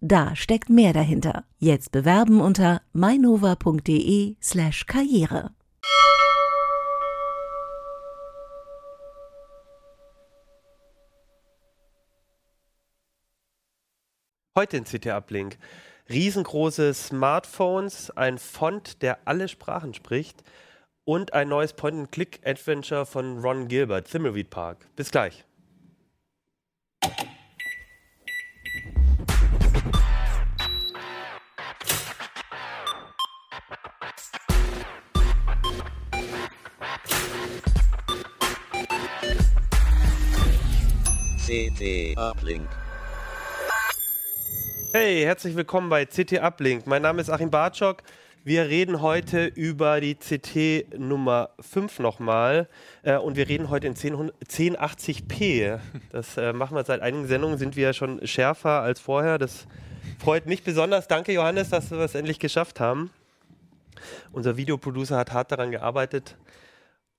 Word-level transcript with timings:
Da 0.00 0.36
steckt 0.36 0.70
mehr 0.70 0.92
dahinter. 0.92 1.44
Jetzt 1.58 1.90
bewerben 1.90 2.40
unter 2.40 2.82
mainova.de/slash 2.92 4.86
karriere. 4.86 5.50
Heute 14.56 14.76
in 14.76 14.84
CT 14.84 15.06
Uplink. 15.06 15.58
Riesengroße 16.08 16.94
Smartphones, 16.94 18.10
ein 18.10 18.38
Font, 18.38 19.02
der 19.02 19.18
alle 19.24 19.48
Sprachen 19.48 19.94
spricht 19.94 20.42
und 21.04 21.32
ein 21.32 21.48
neues 21.48 21.72
Point-and-Click-Adventure 21.72 23.04
von 23.04 23.40
Ron 23.40 23.66
Gilbert, 23.66 24.08
Thimbleweed 24.10 24.48
Park. 24.48 24.78
Bis 24.94 25.10
gleich. 25.10 25.44
CT 41.48 42.14
Uplink. 42.18 42.68
Hey, 44.92 45.22
herzlich 45.22 45.56
willkommen 45.56 45.88
bei 45.88 46.04
CT 46.04 46.42
Uplink. 46.42 46.86
Mein 46.86 47.00
Name 47.00 47.22
ist 47.22 47.30
Achim 47.30 47.48
Bartschok. 47.50 48.02
Wir 48.44 48.68
reden 48.68 49.00
heute 49.00 49.46
über 49.46 50.02
die 50.02 50.14
CT 50.14 50.98
Nummer 50.98 51.48
5 51.60 52.00
nochmal 52.00 52.68
äh, 53.02 53.16
und 53.16 53.36
wir 53.36 53.48
reden 53.48 53.70
heute 53.70 53.86
in 53.86 53.96
10, 53.96 54.30
1080p. 54.46 55.78
Das 56.12 56.36
äh, 56.36 56.52
machen 56.52 56.76
wir 56.76 56.84
seit 56.84 57.00
einigen 57.00 57.26
Sendungen, 57.26 57.56
sind 57.56 57.76
wir 57.76 57.94
schon 57.94 58.26
schärfer 58.26 58.82
als 58.82 59.00
vorher. 59.00 59.38
Das 59.38 59.66
freut 60.18 60.44
mich 60.44 60.64
besonders. 60.64 61.08
Danke 61.08 61.32
Johannes, 61.32 61.70
dass 61.70 61.90
wir 61.90 62.00
es 62.00 62.14
endlich 62.14 62.40
geschafft 62.40 62.78
haben. 62.78 63.10
Unser 64.32 64.58
Videoproducer 64.58 65.16
hat 65.16 65.32
hart 65.32 65.50
daran 65.50 65.70
gearbeitet. 65.70 66.36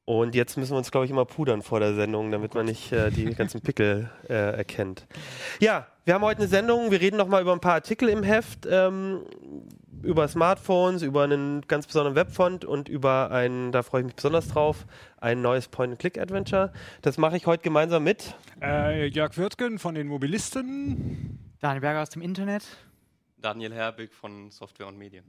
Und 0.10 0.34
jetzt 0.34 0.58
müssen 0.58 0.72
wir 0.72 0.80
uns, 0.80 0.90
glaube 0.90 1.06
ich, 1.06 1.12
immer 1.12 1.26
pudern 1.26 1.62
vor 1.62 1.80
der 1.80 1.94
Sendung, 1.94 2.32
damit 2.32 2.56
man 2.56 2.66
nicht 2.66 2.92
äh, 2.92 3.12
die 3.12 3.26
ganzen 3.36 3.62
Pickel 3.62 4.10
äh, 4.28 4.34
erkennt. 4.34 5.06
Ja, 5.60 5.86
wir 6.04 6.16
haben 6.16 6.24
heute 6.24 6.40
eine 6.40 6.48
Sendung. 6.48 6.90
Wir 6.90 7.00
reden 7.00 7.16
nochmal 7.16 7.44
über 7.44 7.54
ein 7.54 7.60
paar 7.60 7.76
Artikel 7.76 8.10
im 8.10 8.24
Heft, 8.24 8.68
ähm, 8.68 9.20
über 10.02 10.28
Smartphones, 10.28 11.04
über 11.04 11.26
einen 11.26 11.62
ganz 11.68 11.86
besonderen 11.86 12.16
Webfont 12.16 12.66
und 12.66 12.90
über 12.90 13.30
ein, 13.30 13.72
da 13.72 13.84
freue 13.84 14.02
ich 14.02 14.06
mich 14.08 14.16
besonders 14.16 14.48
drauf, 14.48 14.88
ein 15.22 15.44
neues 15.44 15.68
Point-and-Click-Adventure. 15.68 16.74
Das 17.04 17.20
mache 17.20 17.38
ich 17.38 17.46
heute 17.46 17.62
gemeinsam 17.62 18.04
mit 18.04 18.34
Äh, 18.64 19.06
Jörg 19.10 19.38
Wirtgen 19.38 19.78
von 19.78 19.94
den 19.94 20.08
Mobilisten. 20.08 21.38
Daniel 21.60 21.82
Berger 21.82 22.02
aus 22.02 22.10
dem 22.10 22.24
Internet. 22.24 22.66
Daniel 23.38 23.76
Herbig 23.76 24.12
von 24.16 24.50
Software 24.50 24.88
und 24.88 24.98
Medien. 24.98 25.24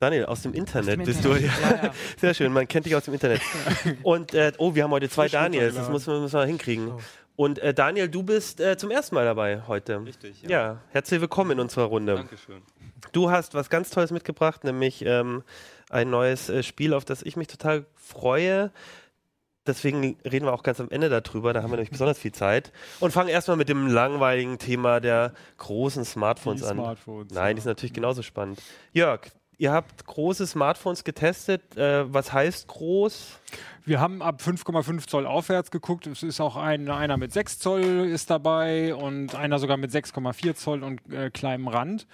Daniel, 0.00 0.24
aus 0.24 0.40
dem 0.40 0.54
Internet 0.54 0.98
dem 0.98 1.04
bist 1.04 1.22
Internet. 1.24 1.42
du. 1.42 1.46
Ja, 1.62 1.82
ja. 1.84 1.94
Sehr 2.16 2.32
schön, 2.32 2.52
man 2.54 2.66
kennt 2.66 2.86
dich 2.86 2.96
aus 2.96 3.04
dem 3.04 3.12
Internet. 3.12 3.42
Und, 4.02 4.32
äh, 4.32 4.50
oh, 4.56 4.74
wir 4.74 4.84
haben 4.84 4.90
heute 4.92 5.10
zwei 5.10 5.24
Frisch 5.24 5.32
Daniels, 5.32 5.74
das 5.74 5.90
müssen 5.90 6.12
wir, 6.14 6.20
müssen 6.20 6.38
wir 6.38 6.46
hinkriegen. 6.46 6.92
Oh. 6.92 7.00
Und 7.36 7.58
äh, 7.58 7.74
Daniel, 7.74 8.08
du 8.08 8.22
bist 8.22 8.60
äh, 8.60 8.78
zum 8.78 8.90
ersten 8.90 9.14
Mal 9.14 9.26
dabei 9.26 9.62
heute. 9.68 10.02
Richtig, 10.04 10.42
Ja, 10.42 10.80
herzlich 10.88 11.20
willkommen 11.20 11.52
in 11.52 11.60
unserer 11.60 11.84
Runde. 11.84 12.14
Dankeschön. 12.14 12.62
Du 13.12 13.30
hast 13.30 13.52
was 13.54 13.68
ganz 13.68 13.90
Tolles 13.90 14.10
mitgebracht, 14.10 14.64
nämlich 14.64 15.04
ähm, 15.04 15.42
ein 15.90 16.08
neues 16.08 16.48
äh, 16.48 16.62
Spiel, 16.62 16.94
auf 16.94 17.04
das 17.04 17.22
ich 17.22 17.36
mich 17.36 17.48
total 17.48 17.84
freue. 17.94 18.72
Deswegen 19.66 20.16
reden 20.24 20.46
wir 20.46 20.54
auch 20.54 20.62
ganz 20.62 20.80
am 20.80 20.88
Ende 20.90 21.10
darüber, 21.10 21.52
da 21.52 21.62
haben 21.62 21.70
wir 21.70 21.76
nämlich 21.76 21.90
besonders 21.90 22.18
viel 22.18 22.32
Zeit. 22.32 22.72
Und 23.00 23.12
fangen 23.12 23.28
erstmal 23.28 23.58
mit 23.58 23.68
dem 23.68 23.86
langweiligen 23.86 24.56
Thema 24.58 25.00
der 25.00 25.34
großen 25.58 26.06
Smartphones 26.06 26.62
Die 26.62 26.68
an. 26.68 26.76
Smartphones, 26.76 27.32
Nein, 27.32 27.48
ja. 27.48 27.54
die 27.54 27.60
sind 27.60 27.70
natürlich 27.70 27.92
genauso 27.92 28.22
spannend. 28.22 28.60
Jörg, 28.92 29.20
ihr 29.60 29.72
habt 29.72 30.06
große 30.06 30.46
Smartphones 30.46 31.04
getestet. 31.04 31.76
Äh, 31.76 32.12
was 32.12 32.32
heißt 32.32 32.66
groß? 32.66 33.38
Wir 33.84 34.00
haben 34.00 34.22
ab 34.22 34.40
5,5 34.42 35.06
Zoll 35.06 35.26
aufwärts 35.26 35.70
geguckt. 35.70 36.06
Es 36.06 36.22
ist 36.22 36.40
auch 36.40 36.56
ein, 36.56 36.88
einer 36.88 37.18
mit 37.18 37.32
6 37.32 37.58
Zoll 37.58 37.82
ist 38.10 38.30
dabei 38.30 38.94
und 38.94 39.34
einer 39.34 39.58
sogar 39.58 39.76
mit 39.76 39.90
6,4 39.90 40.54
Zoll 40.54 40.82
und 40.82 41.00
äh, 41.12 41.30
kleinem 41.30 41.68
Rand. 41.68 42.06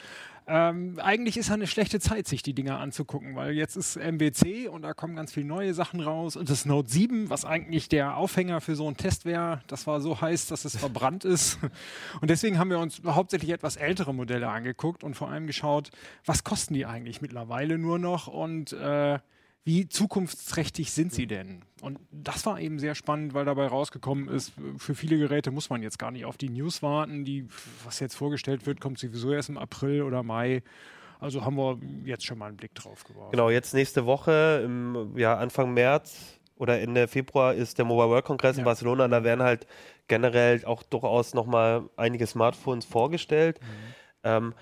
Ähm, 0.48 1.00
eigentlich 1.02 1.36
ist 1.36 1.48
ja 1.48 1.54
eine 1.54 1.66
schlechte 1.66 1.98
Zeit, 1.98 2.28
sich 2.28 2.40
die 2.40 2.54
Dinger 2.54 2.78
anzugucken, 2.78 3.34
weil 3.34 3.52
jetzt 3.52 3.74
ist 3.74 3.96
MWC 3.96 4.68
und 4.68 4.82
da 4.82 4.94
kommen 4.94 5.16
ganz 5.16 5.32
viele 5.32 5.46
neue 5.46 5.74
Sachen 5.74 6.00
raus. 6.00 6.36
Und 6.36 6.48
das 6.48 6.64
Note 6.64 6.88
7, 6.88 7.30
was 7.30 7.44
eigentlich 7.44 7.88
der 7.88 8.16
Aufhänger 8.16 8.60
für 8.60 8.76
so 8.76 8.86
einen 8.86 8.96
Test 8.96 9.24
wäre, 9.24 9.60
das 9.66 9.88
war 9.88 10.00
so 10.00 10.20
heiß, 10.20 10.46
dass 10.46 10.64
es 10.64 10.76
verbrannt 10.76 11.24
ist. 11.24 11.58
Und 12.20 12.30
deswegen 12.30 12.58
haben 12.58 12.70
wir 12.70 12.78
uns 12.78 13.02
hauptsächlich 13.04 13.50
etwas 13.50 13.76
ältere 13.76 14.14
Modelle 14.14 14.48
angeguckt 14.48 15.02
und 15.04 15.14
vor 15.14 15.28
allem 15.28 15.46
geschaut, 15.46 15.90
was 16.24 16.44
kosten 16.44 16.74
die 16.74 16.86
eigentlich 16.86 17.20
mittlerweile 17.20 17.78
nur 17.78 17.98
noch 17.98 18.26
und 18.26 18.72
äh, 18.72 19.18
wie 19.66 19.88
zukunftsträchtig 19.88 20.92
sind 20.92 21.12
sie 21.12 21.26
denn? 21.26 21.62
Und 21.80 21.98
das 22.12 22.46
war 22.46 22.60
eben 22.60 22.78
sehr 22.78 22.94
spannend, 22.94 23.34
weil 23.34 23.44
dabei 23.44 23.66
rausgekommen 23.66 24.28
ist, 24.28 24.52
für 24.78 24.94
viele 24.94 25.18
Geräte 25.18 25.50
muss 25.50 25.70
man 25.70 25.82
jetzt 25.82 25.98
gar 25.98 26.12
nicht 26.12 26.24
auf 26.24 26.36
die 26.36 26.48
News 26.48 26.84
warten. 26.84 27.24
Die, 27.24 27.48
was 27.84 27.98
jetzt 27.98 28.14
vorgestellt 28.14 28.64
wird, 28.64 28.80
kommt 28.80 29.00
sowieso 29.00 29.32
erst 29.32 29.48
im 29.48 29.58
April 29.58 30.02
oder 30.02 30.22
Mai. 30.22 30.62
Also 31.18 31.44
haben 31.44 31.56
wir 31.56 31.80
jetzt 32.04 32.24
schon 32.24 32.38
mal 32.38 32.46
einen 32.46 32.56
Blick 32.56 32.76
drauf 32.76 33.02
geworfen. 33.02 33.32
Genau, 33.32 33.50
jetzt 33.50 33.74
nächste 33.74 34.06
Woche, 34.06 34.62
im, 34.64 35.18
ja, 35.18 35.36
Anfang 35.36 35.74
März 35.74 36.38
oder 36.54 36.80
Ende 36.80 37.08
Februar 37.08 37.52
ist 37.52 37.76
der 37.78 37.86
Mobile 37.86 38.08
World 38.08 38.24
Congress 38.24 38.56
in 38.56 38.60
Ja. 38.60 38.66
Barcelona. 38.66 39.08
Da 39.08 39.24
werden 39.24 39.42
halt 39.42 39.66
generell 40.06 40.64
auch 40.64 40.84
durchaus 40.84 41.34
nochmal 41.34 41.90
einige 41.96 42.28
Smartphones 42.28 42.84
vorgestellt. 42.84 43.58
Mhm. 43.60 43.66
Ähm, 44.22 44.54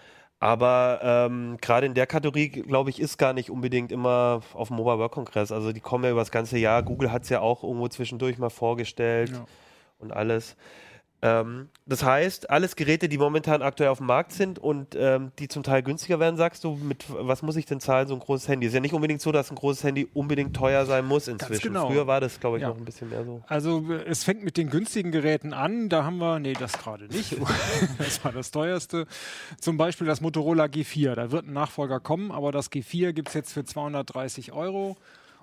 aber 0.44 1.00
ähm, 1.02 1.56
gerade 1.60 1.86
in 1.86 1.94
der 1.94 2.06
Kategorie, 2.06 2.48
glaube 2.50 2.90
ich, 2.90 3.00
ist 3.00 3.16
gar 3.16 3.32
nicht 3.32 3.50
unbedingt 3.50 3.90
immer 3.90 4.42
auf 4.52 4.68
dem 4.68 4.76
Mobile 4.76 4.98
World 4.98 5.12
Congress. 5.12 5.50
Also 5.50 5.72
die 5.72 5.80
kommen 5.80 6.04
ja 6.04 6.10
über 6.10 6.20
das 6.20 6.30
ganze 6.30 6.58
Jahr. 6.58 6.82
Google 6.82 7.10
hat 7.12 7.22
es 7.22 7.30
ja 7.30 7.40
auch 7.40 7.62
irgendwo 7.64 7.88
zwischendurch 7.88 8.36
mal 8.38 8.50
vorgestellt 8.50 9.30
Ja. 9.30 9.46
und 10.00 10.12
alles. 10.12 10.56
Ähm, 11.24 11.70
das 11.86 12.04
heißt, 12.04 12.50
alles 12.50 12.76
Geräte, 12.76 13.08
die 13.08 13.16
momentan 13.16 13.62
aktuell 13.62 13.88
auf 13.88 13.96
dem 13.96 14.06
Markt 14.06 14.32
sind 14.32 14.58
und 14.58 14.94
ähm, 14.94 15.32
die 15.38 15.48
zum 15.48 15.62
Teil 15.62 15.82
günstiger 15.82 16.20
werden, 16.20 16.36
sagst 16.36 16.64
du, 16.64 16.76
mit 16.76 17.06
was 17.08 17.40
muss 17.40 17.56
ich 17.56 17.64
denn 17.64 17.80
zahlen, 17.80 18.06
so 18.08 18.12
ein 18.14 18.20
großes 18.20 18.46
Handy? 18.46 18.66
Ist 18.66 18.74
ja 18.74 18.80
nicht 18.80 18.92
unbedingt 18.92 19.22
so, 19.22 19.32
dass 19.32 19.50
ein 19.50 19.54
großes 19.54 19.84
Handy 19.84 20.06
unbedingt 20.12 20.54
teuer 20.54 20.84
sein 20.84 21.06
muss 21.06 21.26
inzwischen. 21.26 21.68
genau. 21.68 21.88
Früher 21.88 22.06
war 22.06 22.20
das, 22.20 22.40
glaube 22.40 22.58
ich, 22.58 22.62
Ja. 22.62 22.68
noch 22.68 22.76
ein 22.76 22.84
bisschen 22.84 23.08
mehr 23.08 23.24
so. 23.24 23.42
Also 23.46 23.90
es 24.06 24.22
fängt 24.22 24.44
mit 24.44 24.58
den 24.58 24.68
günstigen 24.68 25.12
Geräten 25.12 25.54
an. 25.54 25.88
Da 25.88 26.04
haben 26.04 26.18
wir, 26.18 26.38
nee, 26.40 26.52
das 26.52 26.72
gerade 26.74 27.06
nicht. 27.06 27.36
das 27.98 28.22
war 28.22 28.32
das 28.32 28.50
teuerste. 28.50 29.06
Zum 29.58 29.78
Beispiel 29.78 30.06
das 30.06 30.20
Motorola 30.20 30.64
G4. 30.64 31.14
Da 31.14 31.30
wird 31.30 31.46
ein 31.46 31.54
Nachfolger 31.54 32.00
kommen, 32.00 32.32
aber 32.32 32.52
das 32.52 32.70
G4 32.70 33.14
gibt 33.14 33.28
es 33.28 33.34
jetzt 33.34 33.54
für 33.54 33.64
230 33.64 34.52
Euro. 34.52 34.98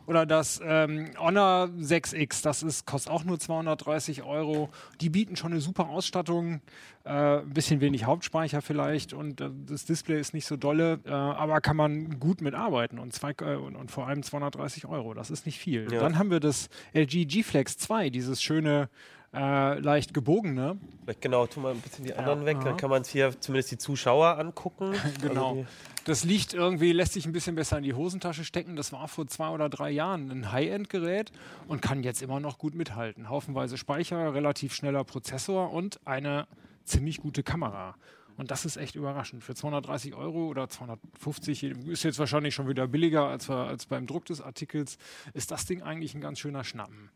Oder 0.06 0.26
das 0.26 0.62
ähm, 0.64 1.12
Honor 1.18 1.70
6X, 1.80 2.44
das 2.44 2.64
ist, 2.64 2.86
kostet 2.86 3.12
auch 3.12 3.24
nur 3.24 3.40
230 3.40 4.24
Euro. 4.24 4.70
Die 5.00 5.10
bieten 5.10 5.36
schon 5.36 5.52
eine 5.52 5.62
super 5.62 5.90
Ausstattung, 5.90 6.62
äh, 7.04 7.40
ein 7.40 7.50
bisschen 7.50 7.82
wenig 7.82 8.06
Hauptspeicher 8.06 8.62
vielleicht 8.62 9.14
und 9.14 9.42
äh, 9.42 9.50
das 9.68 9.86
Display 9.86 10.20
ist 10.20 10.34
nicht 10.34 10.46
so 10.46 10.58
dolle, 10.58 11.00
äh, 11.06 11.12
aber 11.12 11.62
kann 11.62 11.78
man 11.78 12.20
gut 12.20 12.42
mitarbeiten 12.42 13.00
und, 13.00 13.14
zwei, 13.14 13.32
äh, 13.42 13.56
und, 13.56 13.76
und 13.76 13.92
vor 13.92 14.08
allem 14.08 14.24
230 14.24 14.86
Euro, 14.86 15.14
das 15.14 15.32
ist 15.32 15.46
nicht 15.46 15.60
viel. 15.60 15.92
Ja. 15.92 16.00
Dann 16.00 16.18
haben 16.18 16.32
wir 16.32 16.40
das 16.40 16.70
LG 16.94 17.26
G 17.26 17.44
Flex 17.44 17.78
2, 17.78 18.10
dieses 18.10 18.42
schöne, 18.42 18.90
äh, 19.34 19.80
leicht 19.80 20.14
gebogene. 20.14 20.78
Vielleicht 21.04 21.22
genau, 21.22 21.48
tu 21.48 21.60
mal 21.60 21.74
ein 21.74 21.80
bisschen 21.80 22.06
die 22.06 22.14
anderen 22.14 22.46
weg, 22.46 22.58
aha. 22.58 22.64
dann 22.66 22.78
kann 22.78 22.90
man 22.90 23.02
es 23.02 23.10
hier 23.10 23.40
zumindest 23.40 23.72
die 23.72 23.78
Zuschauer 23.78 24.38
angucken. 24.38 24.94
Genau. 25.22 25.50
Also 25.52 25.66
Das 26.06 26.24
liegt 26.24 26.54
irgendwie, 26.54 26.92
lässt 26.92 27.14
sich 27.14 27.26
ein 27.26 27.32
bisschen 27.32 27.56
besser 27.56 27.78
in 27.78 27.84
die 27.84 27.94
Hosentasche 27.94 28.44
stecken. 28.44 28.76
Das 28.76 28.92
war 28.92 29.08
vor 29.08 29.28
zwei 29.28 29.50
oder 29.50 29.70
drei 29.70 29.92
Jahren 29.92 30.32
ein 30.32 30.52
High-End-Gerät 30.52 31.32
und 31.68 31.82
kann 31.82 32.04
jetzt 32.04 32.22
immer 32.22 32.40
noch 32.40 32.58
gut 32.58 32.76
mithalten. 32.76 33.30
Haufenweise 33.30 33.78
Speicher, 33.78 34.34
relativ 34.34 34.74
schneller 34.74 35.04
Prozessor 35.04 35.72
und 35.72 36.00
eine 36.06 36.48
ziemlich 36.84 37.18
gute 37.18 37.44
Kamera. 37.44 37.96
Und 38.38 38.50
das 38.50 38.66
ist 38.66 38.78
echt 38.78 38.96
überraschend. 38.96 39.44
Für 39.44 39.54
230 39.54 40.16
Euro 40.16 40.48
oder 40.48 40.68
250, 40.68 41.64
ist 41.64 42.04
jetzt 42.04 42.18
wahrscheinlich 42.18 42.56
schon 42.56 42.68
wieder 42.68 42.88
billiger 42.88 43.28
als, 43.28 43.50
als 43.50 43.86
beim 43.86 44.08
Druck 44.08 44.26
des 44.26 44.42
Artikels, 44.42 44.98
ist 45.34 45.52
das 45.52 45.66
Ding 45.66 45.84
eigentlich 45.84 46.16
ein 46.16 46.22
ganz 46.22 46.40
schöner 46.40 46.64
Schnappen. 46.64 47.12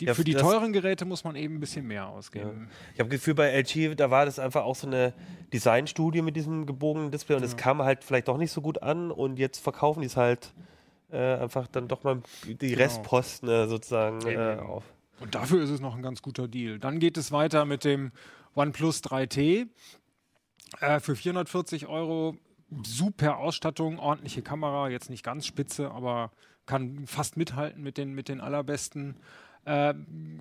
Die, 0.00 0.06
Ja, 0.06 0.14
für 0.14 0.24
die 0.24 0.34
teuren 0.34 0.72
Geräte 0.72 1.04
muss 1.04 1.24
man 1.24 1.36
eben 1.36 1.54
ein 1.56 1.60
bisschen 1.60 1.86
mehr 1.86 2.08
ausgeben. 2.08 2.68
Ich 2.94 3.00
habe 3.00 3.08
Gefühl, 3.08 3.34
bei 3.34 3.50
LG, 3.50 3.94
da 3.96 4.10
war 4.10 4.26
das 4.26 4.38
einfach 4.38 4.64
auch 4.64 4.76
so 4.76 4.86
eine 4.86 5.14
Designstudie 5.52 6.22
mit 6.22 6.36
diesem 6.36 6.66
gebogenen 6.66 7.10
Display 7.10 7.36
und 7.36 7.42
es 7.42 7.56
kam 7.56 7.82
halt 7.82 8.04
vielleicht 8.04 8.28
doch 8.28 8.36
nicht 8.36 8.52
so 8.52 8.60
gut 8.60 8.82
an 8.82 9.10
und 9.10 9.38
jetzt 9.38 9.58
verkaufen 9.58 10.00
die 10.00 10.06
es 10.06 10.16
halt 10.16 10.52
äh, 11.10 11.36
einfach 11.36 11.66
dann 11.68 11.88
doch 11.88 12.04
mal 12.04 12.20
die 12.44 12.74
Restposten 12.74 13.48
äh, 13.48 13.66
sozusagen 13.68 14.20
äh, 14.26 14.58
auf. 14.60 14.84
Und 15.20 15.34
dafür 15.34 15.62
ist 15.62 15.70
es 15.70 15.80
noch 15.80 15.96
ein 15.96 16.02
ganz 16.02 16.20
guter 16.20 16.46
Deal. 16.48 16.78
Dann 16.78 16.98
geht 16.98 17.16
es 17.16 17.32
weiter 17.32 17.64
mit 17.64 17.84
dem 17.84 18.12
OnePlus 18.54 19.02
3T 19.02 19.68
äh, 20.80 21.00
für 21.00 21.16
440 21.16 21.86
Euro. 21.86 22.36
Super 22.82 23.38
Ausstattung, 23.38 23.98
ordentliche 23.98 24.42
Kamera, 24.42 24.88
jetzt 24.88 25.08
nicht 25.08 25.22
ganz 25.22 25.46
spitze, 25.46 25.90
aber 25.92 26.32
kann 26.66 27.06
fast 27.06 27.36
mithalten 27.36 27.82
mit 27.82 27.96
den, 27.96 28.12
mit 28.12 28.28
den 28.28 28.40
allerbesten. 28.40 29.14
Äh, 29.66 29.94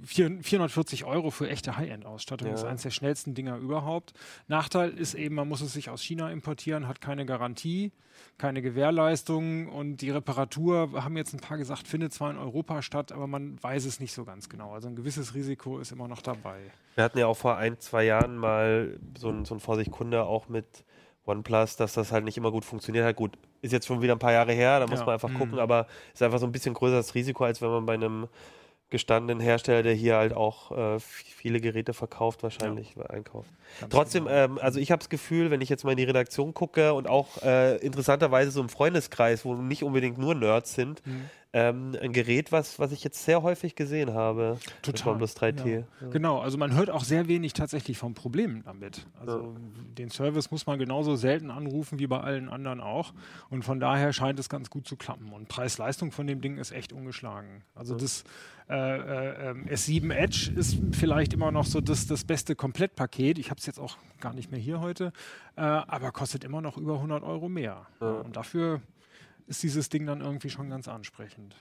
vier- 0.03 0.37
440 0.41 1.03
Euro 1.03 1.31
für 1.31 1.49
echte 1.49 1.77
High-End-Ausstattung. 1.77 2.49
Das 2.51 2.59
ist 2.59 2.63
Ja. 2.63 2.69
eines 2.69 2.83
der 2.83 2.91
schnellsten 2.91 3.33
Dinger 3.33 3.57
überhaupt. 3.57 4.13
Nachteil 4.47 4.91
ist 4.91 5.15
eben, 5.15 5.33
man 5.33 5.47
muss 5.49 5.61
es 5.61 5.73
sich 5.73 5.89
aus 5.89 6.01
China 6.03 6.29
importieren, 6.29 6.87
hat 6.87 7.01
keine 7.01 7.25
Garantie, 7.25 7.91
keine 8.37 8.61
Gewährleistung 8.61 9.67
und 9.67 9.97
die 9.97 10.11
Reparatur, 10.11 10.91
haben 11.03 11.17
jetzt 11.17 11.33
ein 11.33 11.39
paar 11.39 11.57
gesagt, 11.57 11.87
findet 11.87 12.13
zwar 12.13 12.29
in 12.29 12.37
Europa 12.37 12.83
statt, 12.83 13.11
aber 13.11 13.25
man 13.25 13.61
weiß 13.63 13.85
es 13.85 13.99
nicht 13.99 14.13
so 14.13 14.25
ganz 14.25 14.47
genau. 14.47 14.73
Also 14.73 14.87
ein 14.89 14.95
gewisses 14.95 15.33
Risiko 15.33 15.79
ist 15.79 15.91
immer 15.91 16.07
noch 16.07 16.21
dabei. 16.21 16.59
Wir 16.93 17.03
hatten 17.03 17.17
ja 17.17 17.25
auch 17.25 17.37
vor 17.37 17.57
ein, 17.57 17.79
zwei 17.79 18.03
Jahren 18.05 18.37
mal 18.37 18.99
so 19.17 19.29
ein, 19.29 19.43
so 19.43 19.55
ein 19.55 19.59
Vorsicht-Kunde 19.59 20.23
auch 20.25 20.49
mit 20.49 20.85
OnePlus, 21.25 21.77
dass 21.77 21.93
das 21.93 22.11
halt 22.11 22.25
nicht 22.25 22.37
immer 22.37 22.51
gut 22.51 22.63
funktioniert 22.63 23.05
hat. 23.05 23.15
Gut, 23.15 23.39
ist 23.63 23.71
jetzt 23.73 23.87
schon 23.87 24.03
wieder 24.03 24.13
ein 24.13 24.19
paar 24.19 24.33
Jahre 24.33 24.53
her, 24.53 24.79
da 24.79 24.85
muss 24.85 24.99
Ja. 24.99 25.05
man 25.05 25.13
einfach 25.15 25.29
Mhm. 25.29 25.39
gucken, 25.39 25.57
aber 25.59 25.87
ist 26.13 26.21
einfach 26.21 26.37
so 26.37 26.45
ein 26.45 26.51
bisschen 26.51 26.75
größeres 26.75 27.15
Risiko, 27.15 27.43
als 27.45 27.59
wenn 27.63 27.69
man 27.71 27.87
bei 27.87 27.95
einem 27.95 28.27
gestandenen 28.95 29.41
Hersteller, 29.41 29.83
der 29.83 29.93
hier 29.93 30.15
halt 30.15 30.33
auch 30.33 30.71
äh, 30.71 30.99
viele 30.99 31.59
Geräte 31.59 31.93
verkauft, 31.93 32.43
wahrscheinlich 32.43 32.95
einkauft. 33.09 33.49
Ganz 33.81 33.91
Trotzdem, 33.91 34.23
genau. 34.23 34.35
ähm, 34.35 34.59
also 34.61 34.79
ich 34.79 34.89
habe 34.89 34.99
das 34.99 35.09
Gefühl, 35.09 35.51
wenn 35.51 35.59
ich 35.59 35.67
jetzt 35.67 35.83
mal 35.83 35.91
in 35.91 35.97
die 35.97 36.05
Redaktion 36.05 36.53
gucke 36.53 36.93
und 36.93 37.07
auch 37.09 37.43
äh, 37.43 37.75
interessanterweise 37.77 38.51
so 38.51 38.61
im 38.61 38.69
Freundeskreis, 38.69 39.43
wo 39.43 39.53
nicht 39.55 39.83
unbedingt 39.83 40.17
nur 40.17 40.33
Nerds 40.33 40.73
sind, 40.73 41.05
Mhm. 41.05 41.29
Ähm, 41.55 41.95
ein 42.01 42.11
Gerät, 42.11 42.51
was, 42.51 42.79
was 42.79 42.91
ich 42.91 43.01
jetzt 43.05 43.23
sehr 43.23 43.41
häufig 43.41 43.75
gesehen 43.75 44.13
habe. 44.13 44.59
Total, 44.81 45.13
OnePlus 45.13 45.37
3T. 45.37 45.85
Ja. 46.01 46.07
Genau, 46.09 46.39
also 46.39 46.57
man 46.57 46.75
hört 46.75 46.89
auch 46.89 47.05
sehr 47.05 47.29
wenig 47.29 47.53
tatsächlich 47.53 47.97
von 47.97 48.13
Problemen 48.13 48.61
damit. 48.65 49.07
Also 49.21 49.55
den 49.97 50.09
Service 50.09 50.51
muss 50.51 50.67
man 50.67 50.77
genauso 50.79 51.15
selten 51.15 51.51
anrufen 51.51 51.97
wie 51.97 52.07
bei 52.07 52.19
allen 52.19 52.49
anderen 52.49 52.81
auch. 52.81 53.13
Und 53.49 53.63
von 53.63 53.79
daher 53.79 54.11
scheint 54.11 54.37
es 54.37 54.49
ganz 54.49 54.69
gut 54.69 54.85
zu 54.85 54.97
klappen. 54.97 55.31
Und 55.31 55.47
Preis-Leistung 55.47 56.11
von 56.11 56.27
dem 56.27 56.41
Ding 56.41 56.57
ist 56.57 56.73
echt 56.73 56.91
ungeschlagen. 56.91 57.63
Also 57.73 57.95
das 57.95 58.25
äh, 58.67 58.75
äh, 58.75 59.51
ähm, 59.51 59.65
S7 59.67 60.11
Edge 60.11 60.51
ist 60.57 60.77
vielleicht 60.91 61.31
immer 61.31 61.53
noch 61.53 61.65
so 61.65 61.79
das, 61.79 62.05
das 62.05 62.25
beste 62.25 62.57
Komplettpaket. 62.57 63.39
Ich 63.39 63.49
habe 63.49 63.59
es 63.59 63.65
jetzt 63.65 63.79
auch 63.79 63.95
gar 64.19 64.33
nicht 64.33 64.51
mehr 64.51 64.59
hier 64.59 64.81
heute, 64.81 65.13
äh, 65.55 65.61
aber 65.61 66.11
kostet 66.11 66.43
immer 66.43 66.59
noch 66.59 66.75
über 66.75 66.95
100 66.95 67.23
Euro 67.23 67.47
mehr. 67.47 67.85
Ja. 68.01 68.11
Und 68.11 68.35
dafür 68.35 68.81
ist 69.47 69.63
dieses 69.63 69.89
Ding 69.89 70.05
dann 70.05 70.21
irgendwie 70.21 70.49
schon 70.49 70.69
ganz 70.69 70.87
ansprechend. 70.87 71.55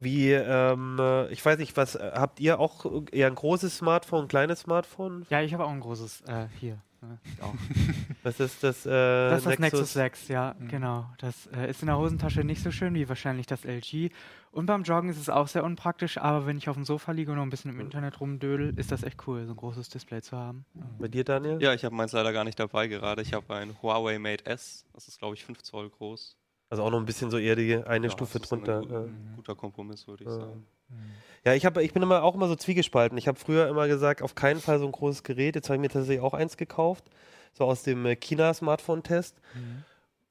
Wie, 0.00 0.32
ähm, 0.32 0.98
äh, 1.00 1.28
ich 1.32 1.44
weiß 1.44 1.58
nicht, 1.58 1.76
was, 1.76 1.94
äh, 1.94 2.12
habt 2.14 2.40
ihr 2.40 2.60
auch 2.60 2.84
eher 3.10 3.28
ein 3.28 3.34
großes 3.34 3.78
Smartphone, 3.78 4.24
ein 4.24 4.28
kleines 4.28 4.60
Smartphone? 4.60 5.24
Ja, 5.30 5.40
ich 5.40 5.54
habe 5.54 5.64
auch 5.64 5.70
ein 5.70 5.80
großes 5.80 6.22
äh, 6.22 6.46
hier. 6.60 6.78
Ne, 7.04 7.18
ich 7.24 7.42
auch. 7.42 7.54
Was 8.22 8.40
ist 8.40 8.62
das? 8.62 8.86
Äh, 8.86 8.90
Das 8.90 9.40
ist 9.40 9.46
das 9.46 9.58
Nexus 9.58 9.92
6, 9.92 10.28
ja, 10.28 10.54
genau. 10.68 11.06
Das 11.18 11.46
äh, 11.48 11.70
ist 11.70 11.82
in 11.82 11.86
der 11.86 11.98
Hosentasche 11.98 12.44
nicht 12.44 12.62
so 12.62 12.70
schön 12.70 12.94
wie 12.94 13.08
wahrscheinlich 13.08 13.46
das 13.46 13.64
LG. 13.64 14.10
Und 14.52 14.66
beim 14.66 14.82
Joggen 14.84 15.10
ist 15.10 15.18
es 15.18 15.28
auch 15.28 15.48
sehr 15.48 15.64
unpraktisch, 15.64 16.18
aber 16.18 16.46
wenn 16.46 16.56
ich 16.56 16.68
auf 16.68 16.76
dem 16.76 16.84
Sofa 16.84 17.10
liege 17.12 17.32
und 17.32 17.38
noch 17.38 17.42
ein 17.44 17.50
bisschen 17.50 17.72
im 17.72 17.80
Internet 17.80 18.20
rumdödel, 18.20 18.78
ist 18.78 18.92
das 18.92 19.02
echt 19.02 19.26
cool, 19.26 19.44
so 19.46 19.52
ein 19.52 19.56
großes 19.56 19.88
Display 19.88 20.22
zu 20.22 20.36
haben. 20.36 20.64
Bei 20.98 21.08
dir, 21.08 21.24
Daniel? 21.24 21.60
Ja, 21.60 21.74
ich 21.74 21.84
habe 21.84 21.94
meins 21.94 22.12
leider 22.12 22.32
gar 22.32 22.44
nicht 22.44 22.58
dabei 22.60 22.86
gerade. 22.86 23.22
Ich 23.22 23.32
habe 23.34 23.52
ein 23.54 23.76
Huawei 23.82 24.18
Mate 24.18 24.46
S. 24.46 24.84
Das 24.92 25.08
ist, 25.08 25.18
glaube 25.18 25.34
ich, 25.34 25.44
5 25.44 25.62
Zoll 25.62 25.90
groß. 25.90 26.36
Also 26.74 26.82
auch 26.82 26.90
noch 26.90 26.98
ein 26.98 27.06
bisschen 27.06 27.30
so 27.30 27.38
eher 27.38 27.54
die 27.54 27.76
eine 27.76 28.06
Ja, 28.08 28.12
Stufe 28.12 28.36
ist 28.38 28.52
ein 28.52 28.58
drunter. 28.64 28.80
gut- 28.80 28.90
ja. 28.90 29.04
Guter 29.36 29.54
Kompromiss, 29.54 30.08
würde 30.08 30.24
ich 30.24 30.28
Ja. 30.28 30.36
sagen. 30.40 30.66
Ja, 31.44 31.54
ich, 31.54 31.64
hab, 31.64 31.76
ich 31.78 31.92
bin 31.92 32.02
immer 32.02 32.24
auch 32.24 32.34
immer 32.34 32.48
so 32.48 32.56
zwiegespalten. 32.56 33.16
Ich 33.16 33.28
habe 33.28 33.38
früher 33.38 33.68
immer 33.68 33.86
gesagt, 33.86 34.22
auf 34.22 34.34
keinen 34.34 34.58
Fall 34.60 34.80
so 34.80 34.86
ein 34.86 34.90
großes 34.90 35.22
Gerät. 35.22 35.54
Jetzt 35.54 35.68
habe 35.68 35.76
ich 35.76 35.80
mir 35.82 35.88
tatsächlich 35.88 36.20
auch 36.20 36.34
eins 36.34 36.56
gekauft, 36.56 37.04
so 37.52 37.62
aus 37.64 37.84
dem 37.84 38.04
äh, 38.06 38.16
China-Smartphone-Test. 38.16 39.36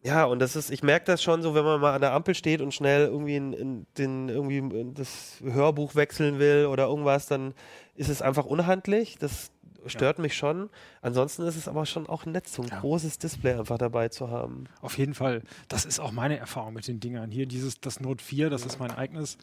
Ja, 0.01 0.25
und 0.25 0.39
das 0.39 0.57
ist, 0.57 0.69
ich 0.69 0.83
merke 0.83 1.05
das 1.05 1.23
schon 1.23 1.41
so, 1.43 1.55
wenn 1.55 1.63
man 1.63 1.79
mal 1.79 1.93
an 1.93 2.01
der 2.01 2.11
Ampel 2.11 2.35
steht 2.35 2.59
und 2.59 2.73
schnell 2.73 3.05
irgendwie 3.07 3.37
in, 3.37 3.53
in 3.53 3.85
den, 3.97 4.27
irgendwie 4.27 4.57
in 4.57 4.93
das 4.95 5.37
Hörbuch 5.41 5.95
wechseln 5.95 6.39
will 6.39 6.65
oder 6.65 6.87
irgendwas, 6.87 7.25
dann 7.27 7.53
ist 7.95 8.09
es 8.09 8.21
einfach 8.21 8.43
unhandlich. 8.45 9.17
Das 9.17 9.49
stört 9.87 10.19
mich 10.19 10.35
schon. 10.35 10.69
Ansonsten 11.01 11.43
ist 11.43 11.55
es 11.55 11.67
aber 11.67 11.85
schon 11.85 12.07
auch 12.07 12.25
nett, 12.25 12.47
so 12.47 12.61
ein 12.61 12.67
Ja. 12.69 12.79
großes 12.79 13.19
Display 13.19 13.53
einfach 13.53 13.77
dabei 13.77 14.09
zu 14.09 14.29
haben. 14.29 14.65
Auf 14.81 14.97
jeden 14.97 15.13
Fall. 15.13 15.41
Das 15.67 15.85
ist 15.85 15.99
auch 15.99 16.11
meine 16.11 16.37
Erfahrung 16.37 16.73
mit 16.73 16.87
den 16.87 16.99
Dingern. 16.99 17.31
Hier 17.31 17.45
dieses, 17.45 17.79
das 17.79 17.99
Note 17.99 18.23
4, 18.23 18.49
das 18.49 18.65
ist 18.65 18.79
mein 18.79 18.91
eigenes. 18.91 19.37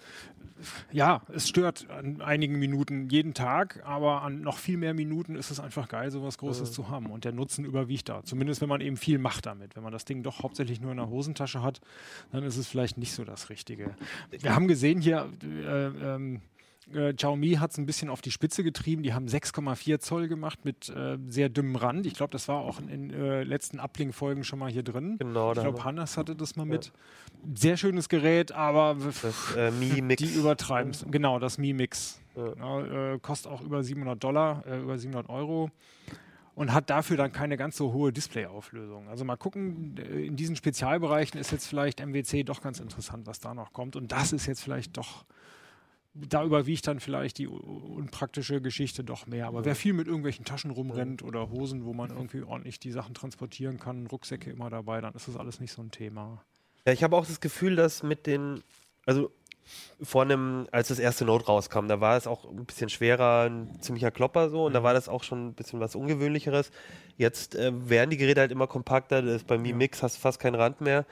Ja, 0.93 1.23
es 1.33 1.49
stört 1.49 1.89
an 1.91 2.21
einigen 2.21 2.59
Minuten 2.59 3.09
jeden 3.09 3.33
Tag, 3.35 3.83
aber 3.85 4.23
an 4.23 4.43
noch 4.43 4.59
viel 4.59 4.77
mehr 4.77 4.93
Minuten 4.95 5.35
ist 5.35 5.51
es 5.51 5.59
einfach 5.61 5.89
geil, 5.89 6.11
sowas 6.11 6.37
Großes 6.39 6.73
zu 6.73 6.89
haben. 6.89 7.07
Und 7.07 7.25
der 7.25 7.33
Nutzen 7.33 7.65
überwiegt 7.65 8.09
da. 8.09 8.23
Zumindest 8.25 8.61
wenn 8.61 8.69
man 8.69 8.81
eben 8.81 8.97
viel 8.97 9.19
macht 9.19 9.47
damit. 9.47 9.77
Wenn 9.77 9.83
man 9.83 9.93
das 9.93 10.05
Ding 10.05 10.23
doch 10.23 10.43
hauptsächlich 10.43 10.81
nur 10.81 10.91
in 10.91 10.99
der 10.99 11.09
Hosentasche 11.09 11.63
hat, 11.63 11.81
dann 12.33 12.43
ist 12.45 12.57
es 12.57 12.67
vielleicht 12.67 12.99
nicht 12.99 13.13
so 13.15 13.25
das 13.25 13.49
Richtige. 13.51 13.95
Wir 14.31 14.55
haben 14.55 14.69
gesehen 14.69 15.01
hier, 15.01 15.29
äh, 15.43 15.87
ähm, 15.87 16.41
äh, 16.95 17.13
Xiaomi 17.13 17.53
hat 17.55 17.73
es 17.73 17.79
ein 17.79 17.87
bisschen 17.87 18.09
auf 18.11 18.21
die 18.21 18.31
Spitze 18.31 18.63
getrieben. 18.63 19.03
Die 19.03 19.15
haben 19.15 19.27
6,4 19.27 19.99
Zoll 20.01 20.29
gemacht 20.29 20.65
mit 20.65 20.89
äh, 20.89 21.19
sehr 21.29 21.49
dünnem 21.49 21.77
Rand. 21.77 22.07
Ich 22.07 22.15
glaube, 22.15 22.33
das 22.33 22.49
war 22.49 22.61
auch 22.61 22.81
in 22.81 22.87
den 22.89 23.11
äh, 23.11 23.43
letzten 23.43 23.81
Uplink-Folgen 23.81 24.45
schon 24.45 24.59
mal 24.59 24.71
hier 24.71 24.83
drin. 24.83 25.17
Genau, 25.19 25.53
Ich 25.53 25.61
glaube, 25.61 25.85
Hannes 25.85 26.17
hatte 26.17 26.37
das 26.37 26.57
mal 26.57 26.67
mit. 26.67 26.93
Sehr 27.55 27.77
schönes 27.77 28.09
Gerät, 28.09 28.53
aber 28.53 28.97
das 29.23 29.57
äh, 29.57 29.71
die 30.17 30.35
übertreiben 30.35 30.91
es. 30.91 31.07
Genau, 31.11 31.39
das 31.39 31.59
Mi 31.59 31.73
Mix. 31.73 32.21
Ja. 32.37 32.55
Ja, 32.57 33.15
äh, 33.15 33.19
kostet 33.19 33.51
auch 33.51 33.61
über 33.63 33.83
700 33.83 34.23
Dollar, 34.23 34.65
äh, 34.67 34.81
über 34.81 34.99
700 34.99 35.29
Euro. 35.29 35.71
Und 36.55 36.75
hat 36.75 36.91
dafür 36.91 37.17
dann 37.17 37.33
keine 37.33 37.57
ganz 37.57 37.77
so 37.77 37.93
hohe 37.93 38.13
Displayauflösung. 38.13 39.09
Also 39.09 39.25
mal 39.25 39.37
gucken, 39.37 39.95
äh, 39.97 40.27
in 40.27 40.37
diesen 40.37 40.57
Spezialbereichen 40.57 41.41
ist 41.41 41.53
jetzt 41.53 41.67
vielleicht 41.67 42.01
MWC 42.01 42.43
doch 42.45 42.61
ganz 42.61 42.81
interessant, 42.81 43.27
was 43.27 43.41
da 43.41 43.55
noch 43.55 43.73
kommt. 43.73 43.97
Und 43.97 44.13
das 44.13 44.33
ist 44.33 44.47
jetzt 44.47 44.63
vielleicht 44.63 44.97
doch, 44.97 45.25
da 46.15 46.45
überwiegt 46.45 46.87
dann 46.87 47.01
vielleicht 47.01 47.39
die 47.39 47.47
unpraktische 47.47 48.61
Geschichte 48.61 49.05
doch 49.05 49.27
mehr. 49.27 49.47
Aber 49.47 49.65
wer 49.65 49.77
viel 49.77 49.93
mit 49.93 50.07
irgendwelchen 50.07 50.45
Taschen 50.45 50.71
rumrennt 50.71 51.23
oder 51.23 51.51
Hosen, 51.51 51.85
wo 51.85 51.93
man 51.93 52.11
irgendwie 52.11 52.43
ordentlich 52.43 52.81
die 52.81 52.91
Sachen 52.91 53.15
transportieren 53.15 53.79
kann, 53.79 54.07
Rucksäcke 54.07 54.51
immer 54.51 54.71
dabei, 54.71 55.01
dann 55.01 55.15
ist 55.15 55.29
das 55.29 55.37
alles 55.37 55.61
nicht 55.61 55.73
so 55.73 55.83
ein 55.83 55.91
Thema. 55.91 56.43
Ja, 56.87 56.93
ich 56.93 57.05
habe 57.05 57.17
auch 57.17 57.27
das 57.27 57.41
Gefühl, 57.41 57.77
dass 57.77 58.03
mit 58.03 58.27
den, 58.27 58.63
also 59.06 59.31
vor 60.03 60.23
einem, 60.23 60.67
als 60.73 60.89
das 60.89 60.99
erste 60.99 61.25
Note 61.25 61.46
rauskam, 61.46 61.87
da 61.87 62.01
war 62.01 62.17
es 62.17 62.27
auch 62.27 62.44
ein 62.44 62.65
bisschen 62.65 62.89
schwerer, 62.89 63.49
ein 63.49 63.81
ziemlicher 63.81 64.11
Klopper 64.11 64.51
so 64.51 64.65
und 64.65 64.73
da 64.73 64.82
war 64.82 64.94
das 64.94 65.08
auch 65.08 65.23
schon 65.23 65.49
ein 65.49 65.55
bisschen 65.55 65.79
was 65.79 65.94
Ungewöhnlicheres. 65.94 66.73
Jetzt 67.17 67.55
äh, 67.55 67.70
werden 67.89 68.11
die 68.11 68.17
Geräte 68.17 68.41
halt 68.41 68.51
immer 68.51 68.67
kompakter, 68.67 69.23
das 69.23 69.37
ist 69.37 69.46
bei 69.46 69.58
Mi 69.58 69.73
Mix 69.73 70.03
hast 70.03 70.17
du 70.17 70.20
fast 70.20 70.41
keinen 70.41 70.56
Rand 70.56 70.81
mehr. 70.81 71.06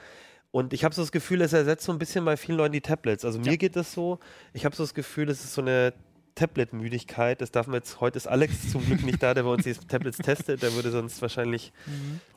Und 0.51 0.73
ich 0.73 0.83
habe 0.83 0.95
so 0.95 1.01
das 1.01 1.11
Gefühl, 1.11 1.41
es 1.41 1.53
ersetzt 1.53 1.85
so 1.85 1.91
ein 1.91 1.99
bisschen 1.99 2.25
bei 2.25 2.35
vielen 2.35 2.57
Leuten 2.57 2.73
die 2.73 2.81
Tablets. 2.81 3.23
Also 3.23 3.39
mir 3.39 3.57
geht 3.57 3.75
das 3.75 3.93
so, 3.93 4.19
ich 4.53 4.65
habe 4.65 4.75
so 4.75 4.83
das 4.83 4.93
Gefühl, 4.93 5.29
es 5.29 5.43
ist 5.43 5.53
so 5.53 5.61
eine 5.61 5.93
Tablet-Müdigkeit. 6.39 7.41
Das 7.41 7.51
darf 7.51 7.67
man 7.67 7.75
jetzt, 7.75 7.99
heute 7.99 8.17
ist 8.17 8.27
Alex 8.27 8.69
zum 8.71 8.85
Glück 8.85 9.03
nicht 9.03 9.21
da, 9.21 9.33
der 9.33 9.43
bei 9.43 9.49
uns 9.49 9.63
die 9.63 9.73
Tablets 9.73 10.17
testet, 10.17 10.63
der 10.63 10.73
würde 10.73 10.89
sonst 10.89 11.21
wahrscheinlich 11.21 11.71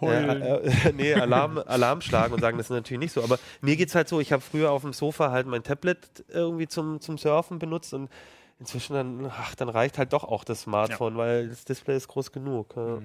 Heulen. 0.00 0.42
äh, 0.42 0.56
äh, 0.56 0.92
nee, 0.96 1.14
Alarm, 1.14 1.58
Alarm 1.58 2.00
schlagen 2.00 2.34
und 2.34 2.40
sagen, 2.40 2.58
das 2.58 2.66
ist 2.66 2.70
natürlich 2.70 3.00
nicht 3.00 3.12
so. 3.12 3.22
Aber 3.22 3.38
mir 3.60 3.76
geht 3.76 3.88
es 3.88 3.94
halt 3.94 4.08
so, 4.08 4.20
ich 4.20 4.32
habe 4.32 4.42
früher 4.42 4.72
auf 4.72 4.82
dem 4.82 4.92
Sofa 4.92 5.30
halt 5.30 5.46
mein 5.46 5.62
Tablet 5.62 6.24
irgendwie 6.28 6.68
zum, 6.68 7.00
zum 7.00 7.16
Surfen 7.16 7.58
benutzt 7.58 7.94
und 7.94 8.10
inzwischen 8.62 8.94
dann, 8.94 9.26
ach, 9.26 9.56
dann 9.56 9.68
reicht 9.68 9.98
halt 9.98 10.12
doch 10.12 10.22
auch 10.22 10.44
das 10.44 10.62
Smartphone, 10.62 11.16
weil 11.16 11.48
das 11.48 11.64
Display 11.64 11.96
ist 11.96 12.06
groß 12.06 12.30
genug. 12.30 12.74
Ja. 12.76 13.00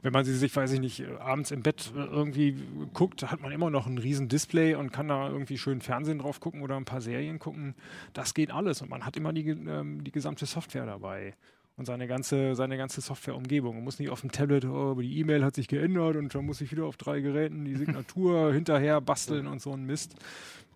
Wenn 0.00 0.12
man 0.12 0.24
sie 0.24 0.34
sich, 0.34 0.56
weiß 0.56 0.72
ich 0.72 0.80
nicht, 0.80 1.04
abends 1.20 1.50
im 1.50 1.62
Bett 1.62 1.92
äh, 1.94 2.00
irgendwie 2.00 2.56
guckt, 2.94 3.30
hat 3.30 3.42
man 3.42 3.52
immer 3.52 3.68
noch 3.68 3.86
ein 3.86 3.98
riesen 3.98 4.28
Display 4.28 4.74
und 4.74 4.92
kann 4.92 5.08
da 5.08 5.28
irgendwie 5.28 5.58
schön 5.58 5.82
Fernsehen 5.82 6.20
drauf 6.20 6.40
gucken 6.40 6.62
oder 6.62 6.76
ein 6.76 6.86
paar 6.86 7.02
Serien 7.02 7.38
gucken. 7.38 7.74
Das 8.14 8.32
geht 8.32 8.50
alles 8.50 8.80
und 8.80 8.88
man 8.88 9.04
hat 9.04 9.16
immer 9.18 9.34
die, 9.34 9.46
ähm, 9.50 10.02
die 10.02 10.10
gesamte 10.10 10.46
Software 10.46 10.86
dabei. 10.86 11.34
Und 11.76 11.86
seine 11.86 12.06
ganze, 12.06 12.54
seine 12.54 12.76
ganze 12.76 13.00
Softwareumgebung. 13.00 13.74
Man 13.74 13.82
muss 13.84 13.98
nicht 13.98 14.10
auf 14.10 14.20
dem 14.20 14.30
Tablet, 14.30 14.64
oh, 14.64 14.92
aber 14.92 15.02
die 15.02 15.18
E-Mail 15.18 15.44
hat 15.44 15.56
sich 15.56 15.66
geändert 15.66 16.14
und 16.16 16.32
dann 16.32 16.46
muss 16.46 16.60
ich 16.60 16.70
wieder 16.70 16.84
auf 16.84 16.96
drei 16.96 17.18
Geräten 17.20 17.64
die 17.64 17.74
Signatur 17.74 18.52
hinterher 18.54 19.00
basteln 19.00 19.48
und 19.48 19.60
so 19.60 19.72
ein 19.72 19.84
Mist. 19.84 20.14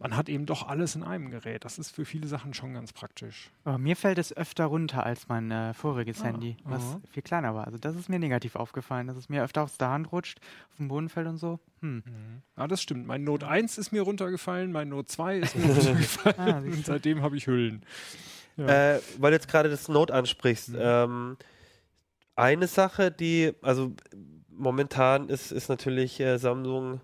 Man 0.00 0.16
hat 0.16 0.28
eben 0.28 0.44
doch 0.46 0.66
alles 0.68 0.94
in 0.96 1.02
einem 1.04 1.30
Gerät. 1.30 1.64
Das 1.64 1.78
ist 1.78 1.90
für 1.90 2.04
viele 2.04 2.26
Sachen 2.28 2.52
schon 2.54 2.72
ganz 2.74 2.92
praktisch. 2.92 3.50
Aber 3.64 3.78
mir 3.78 3.94
fällt 3.96 4.18
es 4.18 4.36
öfter 4.36 4.64
runter 4.66 5.04
als 5.04 5.28
mein 5.28 5.50
äh, 5.52 5.72
voriges 5.74 6.20
Ah, 6.22 6.26
Handy, 6.26 6.56
was 6.64 6.82
aha. 6.82 7.00
viel 7.12 7.22
kleiner 7.22 7.54
war. 7.54 7.66
Also 7.66 7.78
das 7.78 7.94
ist 7.96 8.08
mir 8.08 8.18
negativ 8.18 8.54
aufgefallen, 8.56 9.06
dass 9.08 9.16
es 9.16 9.28
mir 9.28 9.42
öfter 9.44 9.62
aus 9.62 9.76
der 9.76 9.90
Hand 9.90 10.10
rutscht, 10.12 10.38
auf 10.70 10.76
dem 10.78 10.88
Boden 10.88 11.08
fällt 11.08 11.26
und 11.28 11.38
so. 11.38 11.58
Hm. 11.80 12.02
Ja, 12.56 12.66
das 12.68 12.82
stimmt. 12.82 13.06
Mein 13.06 13.22
Note 13.24 13.46
1 13.48 13.78
ist 13.78 13.90
mir 13.92 14.02
runtergefallen, 14.02 14.70
mein 14.72 14.88
Note 14.88 15.06
2 15.06 15.38
ist 15.38 15.56
mir 15.56 15.64
runtergefallen 15.74 16.38
Ah, 16.38 16.58
und 16.58 16.86
seitdem 16.86 17.22
habe 17.22 17.36
ich 17.36 17.46
Hüllen. 17.46 17.82
Ja. 18.58 18.96
Äh, 18.96 19.00
weil 19.18 19.30
du 19.30 19.36
jetzt 19.36 19.48
gerade 19.48 19.70
das 19.70 19.88
Note 19.88 20.12
ansprichst. 20.12 20.72
Ähm, 20.76 21.38
eine 22.36 22.66
Sache, 22.66 23.10
die, 23.10 23.54
also 23.62 23.92
momentan 24.50 25.28
ist, 25.30 25.52
ist 25.52 25.68
natürlich 25.68 26.20
äh, 26.20 26.36
Samsung 26.38 27.00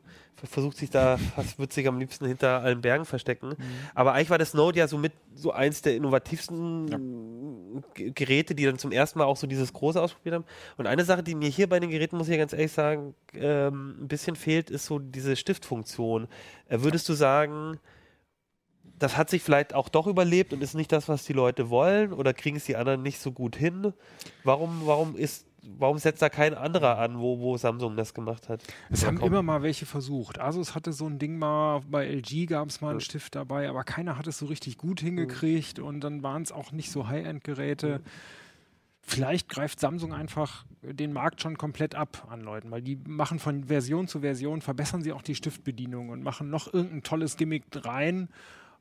versucht 0.50 0.76
sich 0.76 0.90
da, 0.90 1.16
fast 1.16 1.58
wird 1.58 1.72
sich 1.72 1.88
am 1.88 1.98
liebsten 1.98 2.26
hinter 2.26 2.60
allen 2.60 2.82
Bergen 2.82 3.06
verstecken. 3.06 3.54
Aber 3.94 4.12
eigentlich 4.12 4.28
war 4.28 4.36
das 4.36 4.52
Note 4.52 4.78
ja 4.78 4.86
so 4.88 4.98
mit 4.98 5.12
so 5.34 5.52
eins 5.52 5.80
der 5.80 5.96
innovativsten 5.96 7.82
G- 7.94 8.10
Geräte, 8.10 8.54
die 8.54 8.66
dann 8.66 8.76
zum 8.78 8.92
ersten 8.92 9.20
Mal 9.20 9.24
auch 9.24 9.38
so 9.38 9.46
dieses 9.46 9.72
große 9.72 9.98
ausprobiert 9.98 10.34
haben. 10.34 10.44
Und 10.76 10.86
eine 10.86 11.04
Sache, 11.04 11.22
die 11.22 11.34
mir 11.34 11.48
hier 11.48 11.66
bei 11.66 11.80
den 11.80 11.88
Geräten, 11.88 12.18
muss 12.18 12.28
ich 12.28 12.32
ja 12.32 12.38
ganz 12.38 12.52
ehrlich 12.52 12.72
sagen, 12.72 13.14
ähm, 13.32 14.02
ein 14.02 14.08
bisschen 14.08 14.36
fehlt, 14.36 14.68
ist 14.68 14.84
so 14.84 14.98
diese 14.98 15.34
Stiftfunktion. 15.34 16.28
Äh, 16.68 16.80
würdest 16.80 17.08
du 17.08 17.14
sagen, 17.14 17.78
das 18.98 19.16
hat 19.16 19.30
sich 19.30 19.42
vielleicht 19.42 19.74
auch 19.74 19.88
doch 19.88 20.06
überlebt 20.06 20.52
und 20.52 20.62
ist 20.62 20.74
nicht 20.74 20.92
das, 20.92 21.08
was 21.08 21.24
die 21.24 21.32
Leute 21.32 21.70
wollen? 21.70 22.12
Oder 22.12 22.32
kriegen 22.34 22.56
es 22.56 22.64
die 22.64 22.76
anderen 22.76 23.02
nicht 23.02 23.18
so 23.18 23.32
gut 23.32 23.56
hin? 23.56 23.92
Warum, 24.44 24.82
warum 24.84 25.16
ist, 25.16 25.46
warum 25.62 25.98
setzt 25.98 26.22
da 26.22 26.28
kein 26.28 26.54
anderer 26.54 26.98
an, 26.98 27.18
wo, 27.18 27.40
wo 27.40 27.56
Samsung 27.56 27.96
das 27.96 28.14
gemacht 28.14 28.48
hat? 28.48 28.62
Es 28.90 29.02
Ja, 29.02 29.08
haben 29.08 29.20
immer 29.20 29.42
mal 29.42 29.62
welche 29.62 29.86
versucht. 29.86 30.40
Asus 30.40 30.74
hatte 30.74 30.92
so 30.92 31.06
ein 31.06 31.18
Ding 31.18 31.38
mal, 31.38 31.80
bei 31.90 32.06
LG 32.06 32.46
gab 32.46 32.68
es 32.68 32.80
mal 32.80 32.90
einen 32.90 33.00
Stift 33.00 33.34
dabei, 33.34 33.68
aber 33.68 33.84
keiner 33.84 34.16
hat 34.16 34.26
es 34.26 34.38
so 34.38 34.46
richtig 34.46 34.78
gut 34.78 35.00
hingekriegt 35.00 35.78
und 35.78 36.00
dann 36.00 36.22
waren 36.22 36.42
es 36.42 36.52
auch 36.52 36.72
nicht 36.72 36.90
so 36.90 37.08
High-End-Geräte. 37.08 38.00
Vielleicht 39.06 39.50
greift 39.50 39.80
Samsung 39.80 40.14
einfach 40.14 40.64
den 40.80 41.12
Markt 41.12 41.42
schon 41.42 41.58
komplett 41.58 41.94
ab 41.94 42.26
an 42.30 42.40
Leuten, 42.40 42.70
weil 42.70 42.80
die 42.80 42.96
machen 43.06 43.38
von 43.38 43.64
Version 43.64 44.08
zu 44.08 44.20
Version, 44.20 44.62
verbessern 44.62 45.02
sie 45.02 45.12
auch 45.12 45.20
die 45.20 45.34
Stiftbedienung 45.34 46.08
und 46.08 46.22
machen 46.22 46.48
noch 46.48 46.72
irgendein 46.72 47.02
tolles 47.02 47.36
Gimmick 47.36 47.64
rein 47.84 48.28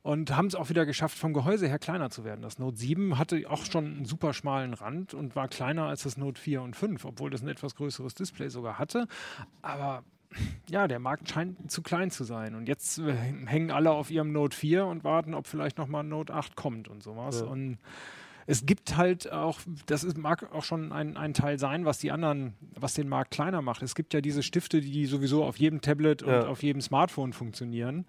und 0.04 0.36
haben 0.36 0.46
es 0.48 0.54
auch 0.54 0.68
wieder 0.68 0.84
geschafft, 0.84 1.16
vom 1.18 1.32
Gehäuse 1.32 1.66
her 1.66 1.78
kleiner 1.78 2.10
zu 2.10 2.24
werden. 2.24 2.42
Das 2.42 2.58
Note 2.58 2.76
7 2.76 3.18
hatte 3.18 3.42
auch 3.48 3.64
schon 3.64 3.86
einen 3.86 4.04
super 4.04 4.34
schmalen 4.34 4.74
Rand 4.74 5.14
und 5.14 5.34
war 5.34 5.48
kleiner 5.48 5.86
als 5.86 6.02
das 6.02 6.18
Note 6.18 6.38
4 6.38 6.60
und 6.60 6.76
5, 6.76 7.06
obwohl 7.06 7.30
das 7.30 7.40
ein 7.40 7.48
etwas 7.48 7.74
größeres 7.74 8.14
Display 8.14 8.50
sogar 8.50 8.78
hatte. 8.78 9.08
Aber 9.62 10.04
ja, 10.68 10.88
der 10.88 10.98
Markt 10.98 11.30
scheint 11.30 11.70
zu 11.72 11.80
klein 11.80 12.10
zu 12.10 12.24
sein. 12.24 12.54
Und 12.54 12.68
jetzt 12.68 12.98
äh, 12.98 13.14
hängen 13.46 13.70
alle 13.70 13.92
auf 13.92 14.10
ihrem 14.10 14.30
Note 14.30 14.54
4 14.54 14.84
und 14.84 15.04
warten, 15.04 15.32
ob 15.32 15.46
vielleicht 15.46 15.78
nochmal 15.78 16.04
ein 16.04 16.10
Note 16.10 16.34
8 16.34 16.54
kommt 16.54 16.86
und 16.88 17.02
sowas. 17.02 17.40
Ja. 17.40 17.46
Und 17.46 17.78
es 18.46 18.66
gibt 18.66 18.98
halt 18.98 19.32
auch, 19.32 19.58
das 19.86 20.04
ist, 20.04 20.18
mag 20.18 20.52
auch 20.52 20.64
schon 20.64 20.92
ein, 20.92 21.16
ein 21.16 21.32
Teil 21.32 21.58
sein, 21.58 21.86
was 21.86 21.96
die 21.96 22.12
anderen, 22.12 22.52
was 22.78 22.92
den 22.92 23.08
Markt 23.08 23.30
kleiner 23.30 23.62
macht. 23.62 23.80
Es 23.82 23.94
gibt 23.94 24.12
ja 24.12 24.20
diese 24.20 24.42
Stifte, 24.42 24.82
die 24.82 25.06
sowieso 25.06 25.44
auf 25.46 25.56
jedem 25.56 25.80
Tablet 25.80 26.22
und 26.22 26.30
Ja. 26.30 26.46
auf 26.46 26.62
jedem 26.62 26.82
Smartphone 26.82 27.32
funktionieren. 27.32 28.04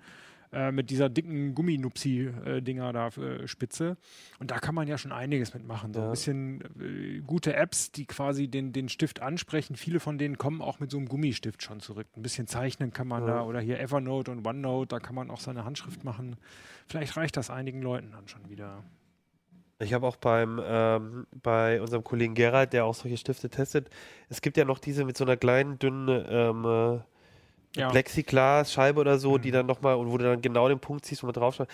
Äh, 0.55 0.71
mit 0.71 0.89
dieser 0.89 1.09
dicken 1.09 1.53
Gumminupsi-Dinger 1.53 2.93
da 2.93 3.07
äh, 3.09 3.45
Spitze. 3.45 3.97
Und 4.39 4.51
da 4.51 4.59
kann 4.59 4.73
man 4.73 4.87
ja 4.87 4.97
schon 4.97 5.11
einiges 5.11 5.53
mitmachen. 5.53 5.93
So 5.93 5.99
Ja. 5.99 6.05
ein 6.05 6.11
bisschen 6.11 6.61
äh, 6.79 7.19
gute 7.19 7.53
Apps, 7.53 7.91
die 7.91 8.05
quasi 8.05 8.47
den, 8.47 8.71
den 8.71 8.87
Stift 8.87 9.21
ansprechen. 9.21 9.75
Viele 9.75 9.99
von 9.99 10.17
denen 10.17 10.37
kommen 10.37 10.61
auch 10.61 10.79
mit 10.79 10.91
so 10.91 10.97
einem 10.97 11.09
Gummistift 11.09 11.61
schon 11.61 11.81
zurück. 11.81 12.07
Ein 12.15 12.21
bisschen 12.21 12.47
zeichnen 12.47 12.93
kann 12.93 13.05
man 13.05 13.27
Ja. 13.27 13.33
da. 13.35 13.43
Oder 13.43 13.59
hier 13.59 13.81
Evernote 13.81 14.31
und 14.31 14.47
OneNote, 14.47 14.87
da 14.87 14.99
kann 15.01 15.13
man 15.13 15.29
auch 15.29 15.41
seine 15.41 15.65
Handschrift 15.65 16.05
machen. 16.05 16.37
Vielleicht 16.87 17.17
reicht 17.17 17.35
das 17.35 17.49
einigen 17.49 17.81
Leuten 17.81 18.11
dann 18.11 18.29
schon 18.29 18.47
wieder. 18.49 18.81
Ich 19.79 19.93
habe 19.93 20.07
auch 20.07 20.15
beim 20.15 20.61
ähm, 20.63 21.27
bei 21.43 21.81
unserem 21.81 22.05
Kollegen 22.05 22.33
Gerald, 22.33 22.71
der 22.71 22.85
auch 22.85 22.95
solche 22.95 23.17
Stifte 23.17 23.49
testet, 23.49 23.89
es 24.29 24.39
gibt 24.39 24.55
ja 24.55 24.63
noch 24.63 24.79
diese 24.79 25.03
mit 25.03 25.17
so 25.17 25.25
einer 25.25 25.35
kleinen, 25.35 25.79
dünnen 25.79 26.07
ähm, 26.29 26.63
äh, 26.63 26.99
Ja. 27.75 27.89
Plexiglas-Scheibe 27.89 28.99
oder 28.99 29.17
so, 29.19 29.33
Mhm. 29.37 29.41
die 29.41 29.51
dann 29.51 29.65
nochmal, 29.65 29.95
und 29.95 30.11
wo 30.11 30.17
du 30.17 30.23
dann 30.25 30.41
genau 30.41 30.67
den 30.69 30.79
Punkt 30.79 31.05
ziehst, 31.05 31.21
wo 31.23 31.27
man 31.27 31.33
draufschaut. 31.33 31.67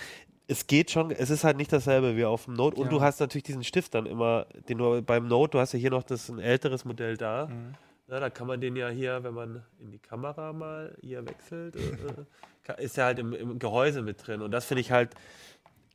Es 0.47 0.67
geht 0.67 0.91
schon, 0.91 1.11
es 1.11 1.29
ist 1.29 1.43
halt 1.43 1.55
nicht 1.57 1.71
dasselbe 1.71 2.17
wie 2.17 2.25
auf 2.25 2.45
dem 2.45 2.55
Note. 2.55 2.77
Und 2.77 2.85
Ja. 2.85 2.89
du 2.91 3.01
hast 3.01 3.19
natürlich 3.19 3.43
diesen 3.43 3.63
Stift 3.63 3.93
dann 3.95 4.05
immer, 4.05 4.45
den 4.67 4.77
du 4.79 5.01
beim 5.01 5.27
Note, 5.27 5.51
du 5.51 5.59
hast 5.59 5.73
ja 5.73 5.79
hier 5.79 5.91
noch 5.91 6.03
das 6.03 6.27
ein 6.29 6.39
älteres 6.39 6.83
Modell 6.83 7.15
da. 7.15 7.47
Mhm. 7.47 7.75
Ja, 8.09 8.19
da 8.19 8.29
kann 8.29 8.47
man 8.47 8.59
den 8.59 8.75
ja 8.75 8.89
hier, 8.89 9.23
wenn 9.23 9.33
man 9.33 9.63
in 9.79 9.91
die 9.91 9.99
Kamera 9.99 10.51
mal 10.51 10.97
hier 11.01 11.25
wechselt, 11.25 11.77
äh, 11.77 11.79
äh, 12.77 12.83
ist 12.83 12.97
ja 12.97 13.05
halt 13.05 13.19
im, 13.19 13.31
im 13.33 13.57
Gehäuse 13.59 14.01
mit 14.01 14.27
drin. 14.27 14.41
Und 14.41 14.51
das 14.51 14.65
finde 14.65 14.81
ich 14.81 14.91
halt, 14.91 15.11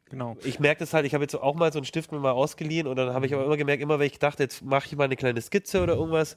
Genau. 0.08 0.36
ich 0.44 0.60
merke 0.60 0.78
das 0.78 0.94
halt, 0.94 1.04
ich 1.04 1.14
habe 1.14 1.24
jetzt 1.24 1.34
auch 1.34 1.56
mal 1.56 1.72
so 1.72 1.80
einen 1.80 1.84
Stift 1.84 2.12
mir 2.12 2.20
mal 2.20 2.30
ausgeliehen 2.30 2.86
und 2.86 2.94
dann 2.96 3.12
habe 3.12 3.26
ich 3.26 3.34
aber 3.34 3.44
immer 3.44 3.56
gemerkt, 3.56 3.82
immer 3.82 3.98
wenn 3.98 4.06
ich 4.06 4.20
dachte, 4.20 4.44
jetzt 4.44 4.62
mache 4.62 4.86
ich 4.86 4.96
mal 4.96 5.04
eine 5.04 5.16
kleine 5.16 5.40
Skizze 5.42 5.82
oder 5.82 5.94
irgendwas, 5.96 6.36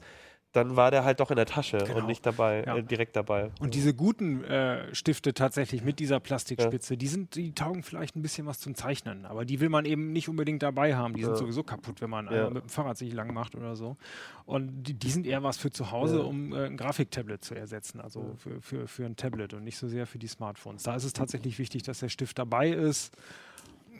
dann 0.52 0.74
war 0.74 0.90
der 0.90 1.04
halt 1.04 1.20
doch 1.20 1.30
in 1.30 1.36
der 1.36 1.46
Tasche 1.46 1.78
Genau. 1.78 1.98
und 2.00 2.06
nicht 2.06 2.26
dabei, 2.26 2.64
Ja. 2.66 2.76
äh, 2.76 2.82
direkt 2.82 3.14
dabei. 3.14 3.52
Und 3.60 3.74
diese 3.74 3.94
guten 3.94 4.42
äh, 4.42 4.92
Stifte 4.94 5.32
tatsächlich 5.32 5.84
mit 5.84 6.00
dieser 6.00 6.18
Plastikspitze, 6.18 6.96
die 6.96 7.06
sind, 7.06 7.36
die 7.36 7.52
taugen 7.52 7.82
vielleicht 7.84 8.16
ein 8.16 8.22
bisschen 8.22 8.46
was 8.46 8.58
zum 8.58 8.74
Zeichnen, 8.74 9.26
aber 9.26 9.44
die 9.44 9.60
will 9.60 9.68
man 9.68 9.84
eben 9.84 10.12
nicht 10.12 10.28
unbedingt 10.28 10.62
dabei 10.64 10.96
haben. 10.96 11.14
Die 11.14 11.22
sind 11.22 11.32
Ja. 11.34 11.36
sowieso 11.38 11.62
kaputt, 11.62 12.00
wenn 12.00 12.10
man 12.10 12.26
Ja. 12.32 12.50
mit 12.50 12.64
dem 12.64 12.68
Fahrrad 12.68 12.96
sich 12.98 13.12
lang 13.12 13.32
macht 13.32 13.54
oder 13.54 13.76
so. 13.76 13.96
Und 14.44 14.82
die, 14.82 14.94
die 14.94 15.10
sind 15.10 15.24
eher 15.26 15.42
was 15.44 15.56
für 15.56 15.70
zu 15.70 15.92
Hause, 15.92 16.18
Ja. 16.18 16.24
um 16.24 16.52
äh, 16.52 16.66
ein 16.66 16.76
Grafiktablet 16.76 17.44
zu 17.44 17.54
ersetzen, 17.54 18.00
also 18.00 18.34
für, 18.36 18.60
für, 18.60 18.88
für 18.88 19.06
ein 19.06 19.14
Tablet 19.14 19.54
und 19.54 19.62
nicht 19.62 19.78
so 19.78 19.86
sehr 19.86 20.06
für 20.06 20.18
die 20.18 20.26
Smartphones. 20.26 20.82
Da 20.82 20.96
ist 20.96 21.04
es 21.04 21.12
tatsächlich 21.12 21.58
wichtig, 21.60 21.84
dass 21.84 22.00
der 22.00 22.08
Stift 22.08 22.38
dabei 22.40 22.70
ist. 22.70 23.14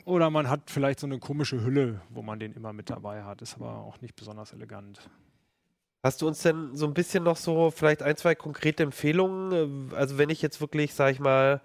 Oder 0.03 0.29
man 0.31 0.49
hat 0.49 0.69
vielleicht 0.71 0.99
so 0.99 1.07
eine 1.07 1.19
komische 1.19 1.63
Hülle, 1.63 2.01
wo 2.09 2.21
man 2.23 2.39
den 2.39 2.53
immer 2.53 2.73
mit 2.73 2.89
dabei 2.89 3.23
hat. 3.23 3.41
Ist 3.41 3.55
aber 3.55 3.77
auch 3.77 4.01
nicht 4.01 4.15
besonders 4.15 4.51
elegant. 4.51 4.99
Hast 6.03 6.21
du 6.21 6.27
uns 6.27 6.41
denn 6.41 6.75
so 6.75 6.87
ein 6.87 6.93
bisschen 6.93 7.23
noch 7.23 7.37
so 7.37 7.69
vielleicht 7.71 8.01
ein, 8.01 8.17
zwei 8.17 8.33
konkrete 8.35 8.83
Empfehlungen? 8.83 9.91
äh, 9.91 9.95
Also 9.95 10.17
wenn 10.17 10.29
ich 10.29 10.41
jetzt 10.41 10.59
wirklich, 10.59 10.93
sag 10.93 11.11
ich 11.11 11.19
mal, 11.19 11.61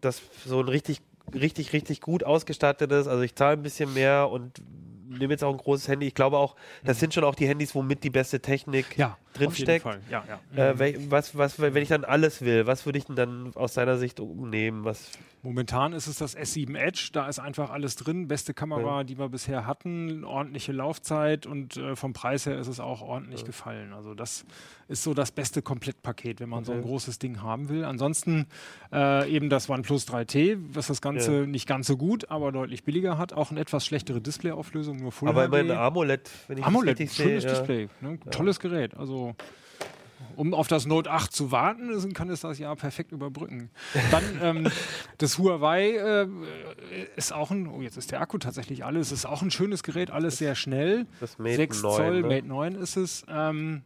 das 0.00 0.20
so 0.44 0.60
ein 0.60 0.68
richtig, 0.68 1.00
richtig, 1.34 1.72
richtig 1.72 2.00
gut 2.00 2.24
ausgestattetes, 2.24 3.06
also 3.06 3.22
ich 3.22 3.34
zahle 3.34 3.56
ein 3.56 3.62
bisschen 3.62 3.92
mehr 3.94 4.28
und 4.30 4.60
nehme 5.18 5.32
jetzt 5.34 5.44
auch 5.44 5.52
ein 5.52 5.58
großes 5.58 5.88
Handy. 5.88 6.06
Ich 6.06 6.14
glaube 6.14 6.38
auch, 6.38 6.56
das 6.84 7.00
sind 7.00 7.14
schon 7.14 7.24
auch 7.24 7.34
die 7.34 7.46
Handys, 7.48 7.74
womit 7.74 8.04
die 8.04 8.10
beste 8.10 8.40
Technik 8.40 8.96
Ja, 8.96 9.16
drinsteckt. 9.34 9.86
Auf 9.86 9.94
jeden 9.94 10.02
Fall. 10.04 10.24
Ja, 10.28 10.38
ja. 10.56 10.70
Äh, 10.70 10.74
wel- 10.78 11.10
was, 11.10 11.36
was, 11.36 11.58
wenn 11.60 11.76
ich 11.76 11.88
dann 11.88 12.04
alles 12.04 12.42
will, 12.42 12.66
was 12.66 12.86
würde 12.86 12.98
ich 12.98 13.04
denn 13.06 13.16
dann 13.16 13.52
aus 13.54 13.74
deiner 13.74 13.96
Sicht 13.98 14.18
nehmen? 14.20 14.84
Was, 14.84 15.10
Momentan 15.44 15.92
ist 15.92 16.06
es 16.06 16.18
das 16.18 16.36
S7 16.36 16.76
Edge, 16.78 17.08
da 17.12 17.26
ist 17.28 17.40
einfach 17.40 17.70
alles 17.70 17.96
drin. 17.96 18.28
Beste 18.28 18.54
Kamera, 18.54 19.02
die 19.02 19.18
wir 19.18 19.28
bisher 19.28 19.66
hatten, 19.66 20.22
ordentliche 20.24 20.70
Laufzeit 20.70 21.46
und 21.46 21.76
äh, 21.76 21.96
vom 21.96 22.12
Preis 22.12 22.46
her 22.46 22.56
ist 22.60 22.68
es 22.68 22.78
auch 22.78 23.02
ordentlich 23.02 23.44
gefallen. 23.44 23.92
Also 23.92 24.14
das 24.14 24.44
ist 24.86 25.02
so 25.02 25.14
das 25.14 25.32
beste 25.32 25.60
Komplettpaket, 25.60 26.38
wenn 26.38 26.48
man 26.48 26.64
so 26.64 26.70
ein 26.70 26.78
Okay. 26.78 26.86
großes 26.88 27.18
Ding 27.18 27.42
haben 27.42 27.68
will. 27.68 27.84
Ansonsten 27.84 28.46
äh, 28.92 29.28
eben 29.34 29.50
das 29.50 29.68
OnePlus 29.68 30.06
3T, 30.06 30.58
was 30.74 30.86
das 30.86 31.00
Ganze 31.00 31.40
Ja. 31.40 31.46
nicht 31.46 31.66
ganz 31.66 31.88
so 31.88 31.96
gut, 31.96 32.30
aber 32.30 32.52
deutlich 32.52 32.84
billiger 32.84 33.18
hat. 33.18 33.32
Auch 33.32 33.50
eine 33.50 33.58
etwas 33.58 33.84
schlechtere 33.84 34.20
Displayauflösung, 34.20 35.01
nur 35.02 35.12
Full 35.12 35.28
aber 35.28 35.42
HD. 35.42 35.46
immerhin 35.48 35.70
AMOLED, 35.72 36.30
wenn 36.48 36.58
ich 36.58 36.64
AMOLED, 36.64 36.94
das 36.94 37.00
richtig 37.00 37.16
schönes 37.16 37.42
sehe. 37.42 37.52
ja. 37.52 37.58
Display, 37.58 37.88
ne? 38.00 38.18
tolles 38.30 38.60
Gerät. 38.60 38.96
Also 38.96 39.34
um 40.36 40.54
auf 40.54 40.68
das 40.68 40.86
Note 40.86 41.10
8 41.10 41.32
zu 41.32 41.52
warten, 41.52 42.14
kann 42.14 42.30
es 42.30 42.40
das 42.40 42.58
Jahr 42.58 42.76
perfekt 42.76 43.12
überbrücken. 43.12 43.70
Dann 44.10 44.24
ähm, 44.42 44.68
das 45.18 45.38
Huawei 45.38 45.96
äh, 45.96 46.28
ist 47.16 47.32
auch 47.32 47.50
ein, 47.50 47.66
oh 47.68 47.82
jetzt 47.82 47.96
ist 47.96 48.12
der 48.12 48.20
Akku 48.20 48.38
tatsächlich 48.38 48.84
alles, 48.84 49.12
ist 49.12 49.26
auch 49.26 49.42
ein 49.42 49.50
schönes 49.50 49.82
Gerät, 49.82 50.10
alles 50.10 50.38
sehr 50.38 50.54
schnell. 50.54 51.06
Das 51.20 51.38
Mate 51.38 51.56
6 51.56 51.82
9, 51.82 51.96
Zoll, 51.96 52.20
ne? 52.22 52.28
Mate 52.28 52.46
9 52.46 52.74
ist 52.76 52.96
es. 52.96 53.24
Ähm, 53.28 53.82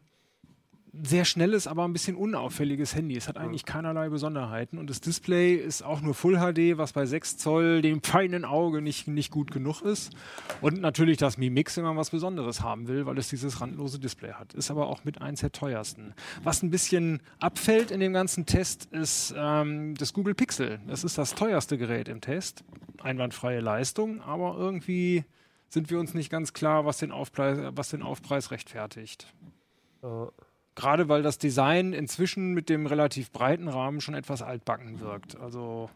sehr 1.02 1.24
schnelles, 1.24 1.66
aber 1.66 1.84
ein 1.84 1.92
bisschen 1.92 2.16
unauffälliges 2.16 2.94
Handy. 2.94 3.16
Es 3.16 3.28
hat 3.28 3.36
eigentlich 3.36 3.64
keinerlei 3.64 4.08
Besonderheiten 4.08 4.78
und 4.78 4.88
das 4.88 5.00
Display 5.00 5.54
ist 5.54 5.82
auch 5.82 6.00
nur 6.00 6.14
Full 6.14 6.36
HD, 6.36 6.78
was 6.78 6.92
bei 6.92 7.06
6 7.06 7.36
Zoll 7.36 7.82
dem 7.82 8.02
feinen 8.02 8.44
Auge 8.44 8.82
nicht, 8.82 9.08
nicht 9.08 9.30
gut 9.30 9.50
genug 9.50 9.82
ist. 9.82 10.12
Und 10.60 10.80
natürlich 10.80 11.18
das 11.18 11.38
Mi 11.38 11.50
Mix, 11.50 11.76
wenn 11.76 11.84
man 11.84 11.96
was 11.96 12.10
Besonderes 12.10 12.60
haben 12.60 12.88
will, 12.88 13.06
weil 13.06 13.18
es 13.18 13.28
dieses 13.28 13.60
randlose 13.60 13.98
Display 13.98 14.32
hat. 14.32 14.54
Ist 14.54 14.70
aber 14.70 14.88
auch 14.88 15.04
mit 15.04 15.20
eins 15.20 15.40
der 15.40 15.52
teuersten. 15.52 16.14
Was 16.42 16.62
ein 16.62 16.70
bisschen 16.70 17.20
abfällt 17.40 17.90
in 17.90 18.00
dem 18.00 18.12
ganzen 18.12 18.46
Test, 18.46 18.86
ist 18.92 19.34
ähm, 19.36 19.94
das 19.96 20.12
Google 20.12 20.34
Pixel. 20.34 20.80
Das 20.86 21.04
ist 21.04 21.18
das 21.18 21.34
teuerste 21.34 21.78
Gerät 21.78 22.08
im 22.08 22.20
Test. 22.20 22.64
Einwandfreie 23.02 23.60
Leistung, 23.60 24.20
aber 24.22 24.56
irgendwie 24.56 25.24
sind 25.68 25.90
wir 25.90 25.98
uns 25.98 26.14
nicht 26.14 26.30
ganz 26.30 26.52
klar, 26.52 26.84
was 26.86 26.98
den 26.98 27.12
Aufpreis, 27.12 27.58
was 27.72 27.90
den 27.90 28.02
Aufpreis 28.02 28.50
rechtfertigt. 28.50 29.32
Ja. 30.02 30.30
Gerade 30.76 31.08
weil 31.08 31.22
das 31.22 31.38
Design 31.38 31.92
inzwischen 31.94 32.52
mit 32.52 32.68
dem 32.68 32.86
relativ 32.86 33.32
breiten 33.32 33.66
Rahmen 33.66 34.00
schon 34.00 34.14
etwas 34.14 34.42
altbacken 34.42 35.00
wirkt. 35.00 35.40
Also 35.40 35.90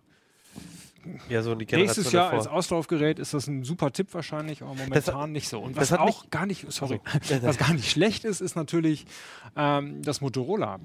Ja, 1.28 1.42
so 1.42 1.54
nächstes 1.54 2.10
Jahr 2.12 2.30
als 2.30 2.44
davor. 2.44 2.58
Auslaufgerät 2.58 3.18
ist 3.18 3.34
das 3.34 3.46
ein 3.46 3.62
super 3.62 3.92
Tipp 3.92 4.12
wahrscheinlich, 4.12 4.62
aber 4.62 4.74
momentan 4.74 5.32
nicht 5.32 5.48
so. 5.48 5.60
Und 5.60 5.76
das 5.76 5.92
was 5.92 5.98
auch 5.98 6.30
gar 6.30 6.46
nicht, 6.46 6.72
sorry, 6.72 7.00
was 7.42 7.58
gar 7.58 7.74
nicht 7.74 7.90
schlecht 7.90 8.24
ist, 8.24 8.40
ist 8.40 8.56
natürlich 8.56 9.06
ähm, 9.54 10.02
das 10.02 10.22
Motorola. 10.22 10.80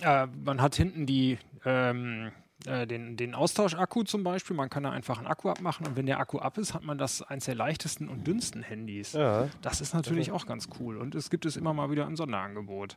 Äh, 0.00 0.28
man 0.44 0.62
hat 0.62 0.76
hinten 0.76 1.04
die, 1.04 1.38
ähm, 1.64 2.30
äh, 2.66 2.86
den, 2.86 3.16
den 3.16 3.34
Austauschakku 3.34 4.04
zum 4.04 4.24
Beispiel. 4.24 4.56
Man 4.56 4.70
kann 4.70 4.82
da 4.82 4.90
einfach 4.90 5.18
einen 5.18 5.26
Akku 5.26 5.50
abmachen 5.50 5.86
und 5.86 5.96
wenn 5.96 6.06
der 6.06 6.18
Akku 6.18 6.38
ab 6.38 6.58
ist, 6.58 6.74
hat 6.74 6.84
man 6.84 6.98
das 6.98 7.22
eins 7.22 7.44
der 7.44 7.54
leichtesten 7.54 8.08
und 8.08 8.26
dünnsten 8.26 8.62
Handys. 8.62 9.12
Ja. 9.12 9.48
Das 9.62 9.80
ist 9.80 9.94
natürlich 9.94 10.32
auch 10.32 10.46
ganz 10.46 10.68
cool 10.80 10.96
und 10.96 11.14
es 11.14 11.30
gibt 11.30 11.46
es 11.46 11.56
immer 11.56 11.74
mal 11.74 11.90
wieder 11.90 12.06
im 12.06 12.16
Sonderangebot. 12.16 12.96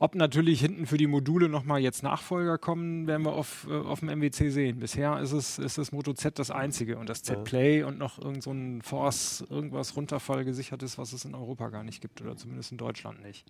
Ob 0.00 0.14
natürlich 0.14 0.60
hinten 0.60 0.86
für 0.86 0.96
die 0.96 1.08
Module 1.08 1.48
nochmal 1.48 1.80
jetzt 1.80 2.02
Nachfolger 2.02 2.56
kommen, 2.56 3.06
werden 3.06 3.24
wir 3.24 3.32
auf, 3.32 3.66
äh, 3.68 3.74
auf 3.74 4.00
dem 4.00 4.10
MWC 4.10 4.50
sehen. 4.50 4.78
Bisher 4.78 5.18
ist, 5.20 5.32
es, 5.32 5.58
ist 5.58 5.78
das 5.78 5.90
Moto 5.90 6.12
Z 6.12 6.38
das 6.38 6.50
einzige 6.50 6.98
und 6.98 7.08
das 7.08 7.22
Z 7.22 7.44
Play 7.44 7.82
und 7.82 7.98
noch 7.98 8.18
irgend 8.18 8.42
so 8.42 8.52
ein 8.52 8.82
Force, 8.82 9.44
irgendwas 9.50 9.96
runterfallgesichertes, 9.96 10.98
was 10.98 11.12
es 11.12 11.24
in 11.24 11.34
Europa 11.34 11.68
gar 11.70 11.82
nicht 11.82 12.00
gibt 12.00 12.20
oder 12.20 12.36
zumindest 12.36 12.72
in 12.72 12.78
Deutschland 12.78 13.22
nicht. 13.22 13.44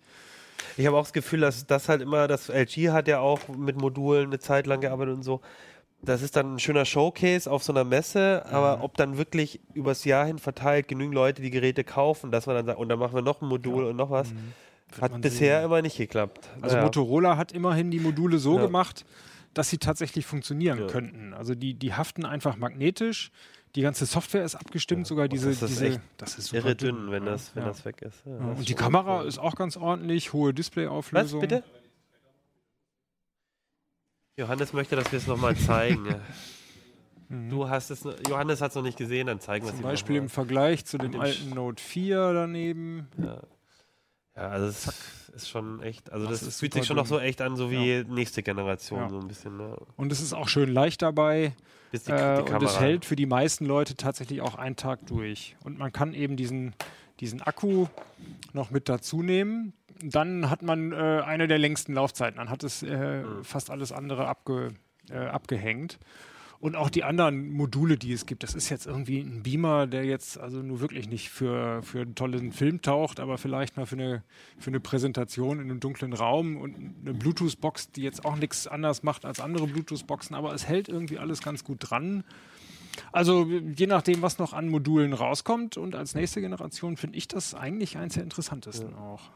Ich 0.77 0.87
habe 0.87 0.97
auch 0.97 1.03
das 1.03 1.13
Gefühl, 1.13 1.41
dass 1.41 1.67
das 1.67 1.89
halt 1.89 2.03
immer, 2.03 2.29
das 2.29 2.49
LG 2.49 2.91
hat 2.91 3.09
ja 3.09 3.21
auch 3.21 3.49
mit 3.49 3.81
Modulen 3.81 4.27
eine 4.27 4.39
Zeit 4.39 4.67
lang 4.67 4.81
gearbeitet 4.81 5.15
und 5.15 5.23
so. 5.23 5.41
Das 6.01 6.23
ist 6.23 6.37
dann 6.37 6.55
ein 6.55 6.59
schöner 6.61 6.85
Showcase 6.85 7.51
auf 7.51 7.65
so 7.65 7.73
einer 7.73 7.83
Messe, 7.83 8.45
aber 8.47 8.85
ob 8.85 8.97
dann 8.97 9.19
wirklich 9.19 9.61
übers 9.75 10.05
Jahr 10.05 10.27
hin 10.27 10.39
verteilt 10.39 10.87
genügend 10.87 11.15
Leute 11.15 11.43
die 11.43 11.51
Geräte 11.51 11.83
kaufen, 11.83 12.31
dass 12.31 12.47
man 12.47 12.55
dann 12.55 12.67
sagt, 12.67 12.79
und 12.79 12.89
dann 12.89 13.01
machen 13.01 13.15
wir 13.15 13.23
noch 13.23 13.43
ein 13.43 13.49
Modul 13.49 13.85
und 13.85 13.97
noch 13.97 14.11
was, 14.11 14.33
hat 15.01 15.11
man 15.11 15.21
bisher 15.21 15.59
sehen. 15.59 15.67
immer 15.67 15.83
nicht 15.83 15.97
geklappt. 15.97 16.49
Also 16.63 16.77
Ja. 16.77 16.83
Motorola 16.85 17.37
hat 17.37 17.51
immerhin 17.51 17.91
die 17.91 17.99
Module 17.99 18.39
so 18.39 18.57
Ja. 18.59 18.67
gemacht, 18.67 19.05
dass 19.55 19.71
sie 19.71 19.79
tatsächlich 19.79 20.25
funktionieren 20.25 20.79
Ja. 20.79 20.87
könnten. 20.87 21.35
Also 21.35 21.57
die, 21.57 21.75
die 21.75 21.95
haften 21.95 22.25
einfach 22.25 22.57
magnetisch. 22.57 23.33
Die 23.79 23.83
ganze 23.83 24.07
Software 24.07 24.43
ist 24.43 24.57
abgestimmt, 24.57 25.07
sogar 25.07 25.29
diese. 25.29 25.51
das 25.51 25.63
ist 25.63 25.71
diese 25.71 25.87
echt 25.87 26.01
das 26.17 26.37
ist 26.37 26.47
super 26.47 26.65
irre 26.65 26.75
dünn, 26.75 27.13
wenn 27.13 27.25
ja. 27.25 27.31
das, 27.31 27.55
wenn 27.55 27.63
ja. 27.63 27.69
das 27.69 27.85
weg 27.85 28.03
ist. 28.03 28.27
Ja, 28.27 28.33
Ja, 28.33 28.39
das 28.39 28.59
Und 28.59 28.69
die 28.69 28.75
Kamera 28.75 29.21
cool. 29.21 29.29
ist 29.29 29.39
auch 29.39 29.55
ganz 29.55 29.77
ordentlich, 29.77 30.33
hohe 30.33 30.49
Was, 30.49 30.57
Displayauflösung. 30.57 31.39
bitte? 31.39 31.63
Johannes 34.37 34.73
möchte, 34.73 34.97
dass 34.97 35.13
wir 35.13 35.19
es 35.19 35.29
nochmal 35.29 35.57
zeigen. 35.57 36.09
Du 37.31 37.69
hast 37.69 37.91
es, 37.91 38.05
Johannes 38.27 38.63
hat 38.63 38.71
es 38.71 38.75
noch 38.75 38.83
nicht 38.83 38.97
gesehen, 38.97 39.27
dann 39.27 39.39
zeigen 39.39 39.67
wir 39.67 39.69
es 39.69 39.77
Zum 39.77 39.85
ihm 39.85 39.91
Beispiel 39.91 40.17
noch 40.17 40.23
im 40.23 40.29
Vergleich 40.31 40.87
zu 40.87 40.97
dem 40.97 41.21
alten 41.21 41.51
Note 41.51 41.83
4 41.83 42.33
daneben. 42.33 43.07
mal. 43.19 43.43
Ja, 44.39 44.49
also 44.51 44.67
es 44.67 45.29
ist 45.35 45.49
schon 45.49 45.83
echt, 45.83 46.13
also 46.13 46.27
das, 46.29 46.45
Das 46.45 46.61
fühlt 46.61 46.73
sich 46.75 46.87
schon 46.87 46.97
noch 46.97 47.07
so 47.07 47.19
echt 47.19 47.41
an, 47.41 47.57
so 47.57 47.71
wie 47.71 48.05
nächste 48.09 48.43
Generation, 48.43 49.01
Ja. 49.01 49.09
so 49.11 49.19
ein 49.19 49.27
bisschen. 49.29 49.57
Ne? 49.57 49.77
Und 49.97 50.13
es 50.13 50.21
ist 50.21 50.33
auch 50.33 50.49
schön 50.49 50.73
leicht 50.73 51.03
dabei. 51.03 51.53
Bis 51.91 52.05
die, 52.05 52.13
Äh, 52.13 52.45
die 52.45 52.53
und 52.53 52.63
es 52.63 52.79
hält 52.79 53.05
für 53.05 53.17
die 53.17 53.27
meisten 53.27 53.65
Leute 53.67 53.97
tatsächlich 53.97 54.41
auch 54.43 54.55
einen 54.55 54.77
Tag 54.77 55.07
durch. 55.07 55.57
Und 55.65 55.79
man 55.79 55.91
kann 55.91 56.15
eben 56.15 56.37
diesen, 56.37 56.75
diesen 57.21 57.43
Akku 57.43 57.87
noch 58.53 58.71
mit 58.71 58.89
dazu 58.89 59.23
nehmen. 59.23 59.73
Dann 60.03 60.49
hat 60.51 60.63
man 60.63 60.93
äh, 60.93 60.97
eine 61.25 61.49
der 61.49 61.59
längsten 61.59 61.95
Laufzeiten. 61.95 62.37
Dann 62.37 62.51
hat 62.51 62.63
es 62.63 62.83
äh, 62.85 63.23
Mhm. 63.25 63.43
fast 63.43 63.71
alles 63.71 63.91
andere 63.91 64.29
abge, 64.29 64.69
äh, 65.11 65.17
abgehängt. 65.19 65.99
Und 66.61 66.75
auch 66.75 66.91
die 66.91 67.05
anderen 67.05 67.53
Module, 67.53 67.97
die 67.97 68.13
es 68.13 68.27
gibt, 68.27 68.43
das 68.43 68.57
ist 68.57 68.69
jetzt 68.69 68.87
irgendwie 68.87 69.21
ein 69.21 69.45
Beamer, 69.45 69.87
der 69.87 70.05
jetzt 70.05 70.39
also 70.39 70.59
nur 70.59 70.81
wirklich 70.81 71.09
nicht 71.09 71.31
für, 71.31 71.83
für 71.85 72.01
einen 72.01 72.17
tollen 72.17 72.51
Film 72.51 72.83
taucht, 72.83 73.21
aber 73.21 73.39
vielleicht 73.39 73.77
mal 73.77 73.87
für 73.87 73.95
eine, 73.95 74.25
für 74.59 74.71
eine 74.71 74.81
Präsentation 74.81 75.61
in 75.61 75.71
einem 75.71 75.79
dunklen 75.79 76.13
Raum 76.13 76.57
und 76.57 76.75
eine 76.77 77.15
Bluetooth-Box, 77.15 77.93
die 77.93 78.03
jetzt 78.03 78.25
auch 78.25 78.35
nichts 78.35 78.67
anders 78.67 79.05
macht 79.05 79.25
als 79.25 79.39
andere 79.39 79.69
Bluetooth-Boxen, 79.69 80.35
aber 80.35 80.53
es 80.53 80.67
hält 80.67 80.89
irgendwie 80.89 81.19
alles 81.19 81.43
ganz 81.43 81.63
gut 81.63 81.79
dran. 81.81 82.25
Also 83.13 83.47
je 83.47 83.87
nachdem, 83.87 84.23
was 84.23 84.39
noch 84.39 84.53
an 84.53 84.69
Modulen 84.69 85.13
rauskommt 85.13 85.77
und 85.77 85.95
als 85.95 86.17
nächste 86.17 86.41
Generation 86.41 86.97
finde 86.97 87.19
ich 87.19 87.29
das 87.29 87.55
eigentlich 87.55 87.97
eins 87.99 88.15
der 88.15 88.25
interessantesten 88.25 88.97
auch. 88.97 89.31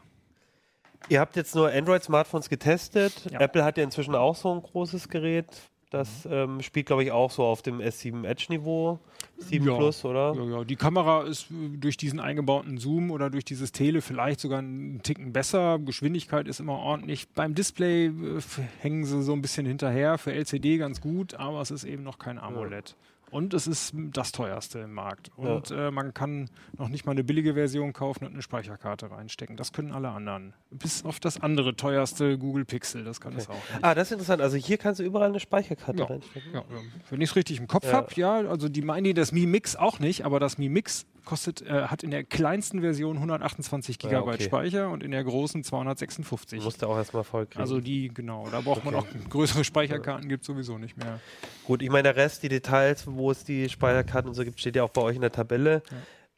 Ihr 1.07 1.21
habt 1.21 1.37
jetzt 1.37 1.55
nur 1.55 1.71
Android-Smartphones 1.71 2.49
getestet. 2.49 3.13
Ja. 3.31 3.39
Apple 3.39 3.63
hat 3.63 3.77
ja 3.77 3.83
inzwischen 3.83 4.15
auch 4.15 4.35
so 4.35 4.53
ein 4.53 4.61
großes 4.61 5.09
Gerät. 5.09 5.47
Das 5.93 6.27
ähm, 6.27 6.59
spielt, 6.63 6.87
glaube 6.87 7.03
ich, 7.03 7.11
auch 7.11 7.29
so 7.29 7.43
auf 7.43 7.61
dem 7.61 7.79
S7 7.79 8.25
Edge-Niveau. 8.25 8.97
7 9.37 9.63
Ja. 9.63 9.75
Plus, 9.75 10.03
oder? 10.03 10.33
Ja, 10.33 10.43
ja. 10.43 10.63
Die 10.63 10.75
Kamera 10.75 11.21
ist 11.21 11.51
äh, 11.51 11.77
durch 11.77 11.97
diesen 11.97 12.19
eingebauten 12.19 12.79
Zoom 12.79 13.11
oder 13.11 13.29
durch 13.29 13.45
dieses 13.45 13.71
Tele 13.71 14.01
vielleicht 14.01 14.39
sogar 14.39 14.57
einen 14.57 15.03
Ticken 15.03 15.33
besser. 15.33 15.77
Geschwindigkeit 15.77 16.47
ist 16.47 16.59
immer 16.59 16.79
ordentlich. 16.79 17.29
Beim 17.29 17.53
Display 17.53 18.07
äh, 18.07 18.11
hängen 18.79 19.05
sie 19.05 19.21
so 19.21 19.33
ein 19.33 19.43
bisschen 19.43 19.67
hinterher. 19.67 20.17
Für 20.17 20.33
LCD 20.33 20.79
ganz 20.79 20.99
gut, 20.99 21.35
aber 21.35 21.61
es 21.61 21.69
ist 21.69 21.83
eben 21.83 22.01
noch 22.01 22.17
kein 22.17 22.39
AMOLED. 22.39 22.95
Und 23.33 23.53
es 23.53 23.67
ist 23.67 23.93
das 23.95 24.31
teuerste 24.31 24.79
im 24.79 24.93
Markt. 24.93 25.31
Und 25.35 25.71
äh, 25.71 25.89
man 25.91 26.13
kann 26.13 26.49
noch 26.77 26.87
nicht 26.89 27.05
mal 27.05 27.11
eine 27.13 27.23
billige 27.23 27.55
Version 27.55 27.91
kaufen 27.93 28.25
und 28.25 28.33
eine 28.33 28.41
Speicherkarte 28.41 29.09
reinstecken. 29.11 29.57
Das 29.57 29.73
können 29.73 29.91
alle 29.91 30.09
anderen. 30.09 30.53
Bis 30.71 31.03
auf 31.03 31.19
das 31.19 31.41
andere 31.41 31.75
teuerste 31.75 32.37
Google 32.37 32.65
Pixel. 32.65 33.03
Das 33.03 33.19
kann 33.19 33.35
es 33.35 33.49
auch. 33.49 33.53
Nicht. 33.53 33.83
Ah, 33.83 33.95
das 33.95 34.07
ist 34.09 34.11
interessant. 34.13 34.41
Also 34.41 34.57
hier 34.57 34.77
kannst 34.77 34.99
du 34.99 35.03
überall 35.03 35.29
eine 35.29 35.39
Speicherkarte 35.39 35.99
Ja. 35.99 36.05
reinstecken. 36.05 36.53
Ja, 36.53 36.59
ja. 36.59 36.81
Wenn 37.09 37.21
ich 37.21 37.29
es 37.31 37.35
richtig 37.35 37.59
im 37.59 37.67
Kopf 37.67 37.85
Ja. 37.85 37.93
habe, 37.93 38.13
ja, 38.15 38.33
also 38.35 38.69
die 38.69 38.81
meinen 38.81 39.03
die 39.05 39.13
das 39.13 39.31
Mi 39.31 39.45
Mix 39.45 39.75
auch 39.75 39.99
nicht, 39.99 40.25
aber 40.25 40.39
das 40.39 40.57
Mi 40.57 40.69
Mix 40.69 41.05
kostet, 41.25 41.61
äh, 41.61 41.83
hat 41.87 42.03
in 42.03 42.11
der 42.11 42.25
kleinsten 42.25 42.81
Version 42.81 43.17
128 43.17 43.97
Ja, 44.03 44.09
Gigabyte 44.09 44.35
okay. 44.35 44.43
Speicher 44.43 44.89
und 44.89 45.01
in 45.03 45.11
der 45.11 45.23
großen 45.23 45.63
256. 45.63 46.61
Musst 46.61 46.81
du 46.81 46.87
auch 46.87 46.97
erstmal 46.97 47.23
voll 47.23 47.45
kriegen. 47.45 47.61
Also 47.61 47.79
die, 47.79 48.09
genau, 48.13 48.45
da 48.51 48.59
braucht 48.59 48.83
man 48.83 48.93
auch 48.95 49.07
größere 49.29 49.63
Speicherkarten, 49.63 50.27
gibt 50.27 50.43
sowieso 50.43 50.77
nicht 50.77 50.97
mehr. 50.97 51.21
Gut, 51.65 51.81
ich 51.81 51.89
meine, 51.89 52.03
der 52.03 52.17
Rest, 52.17 52.43
die 52.43 52.49
Details, 52.49 53.07
wo 53.07 53.22
es 53.31 53.43
die 53.43 53.69
Speicherkarten 53.69 54.29
und 54.29 54.35
so 54.35 54.43
gibt, 54.43 54.59
steht 54.59 54.75
ja 54.75 54.83
auch 54.83 54.89
bei 54.89 55.01
euch 55.01 55.15
in 55.15 55.21
der 55.21 55.31
Tabelle. 55.31 55.83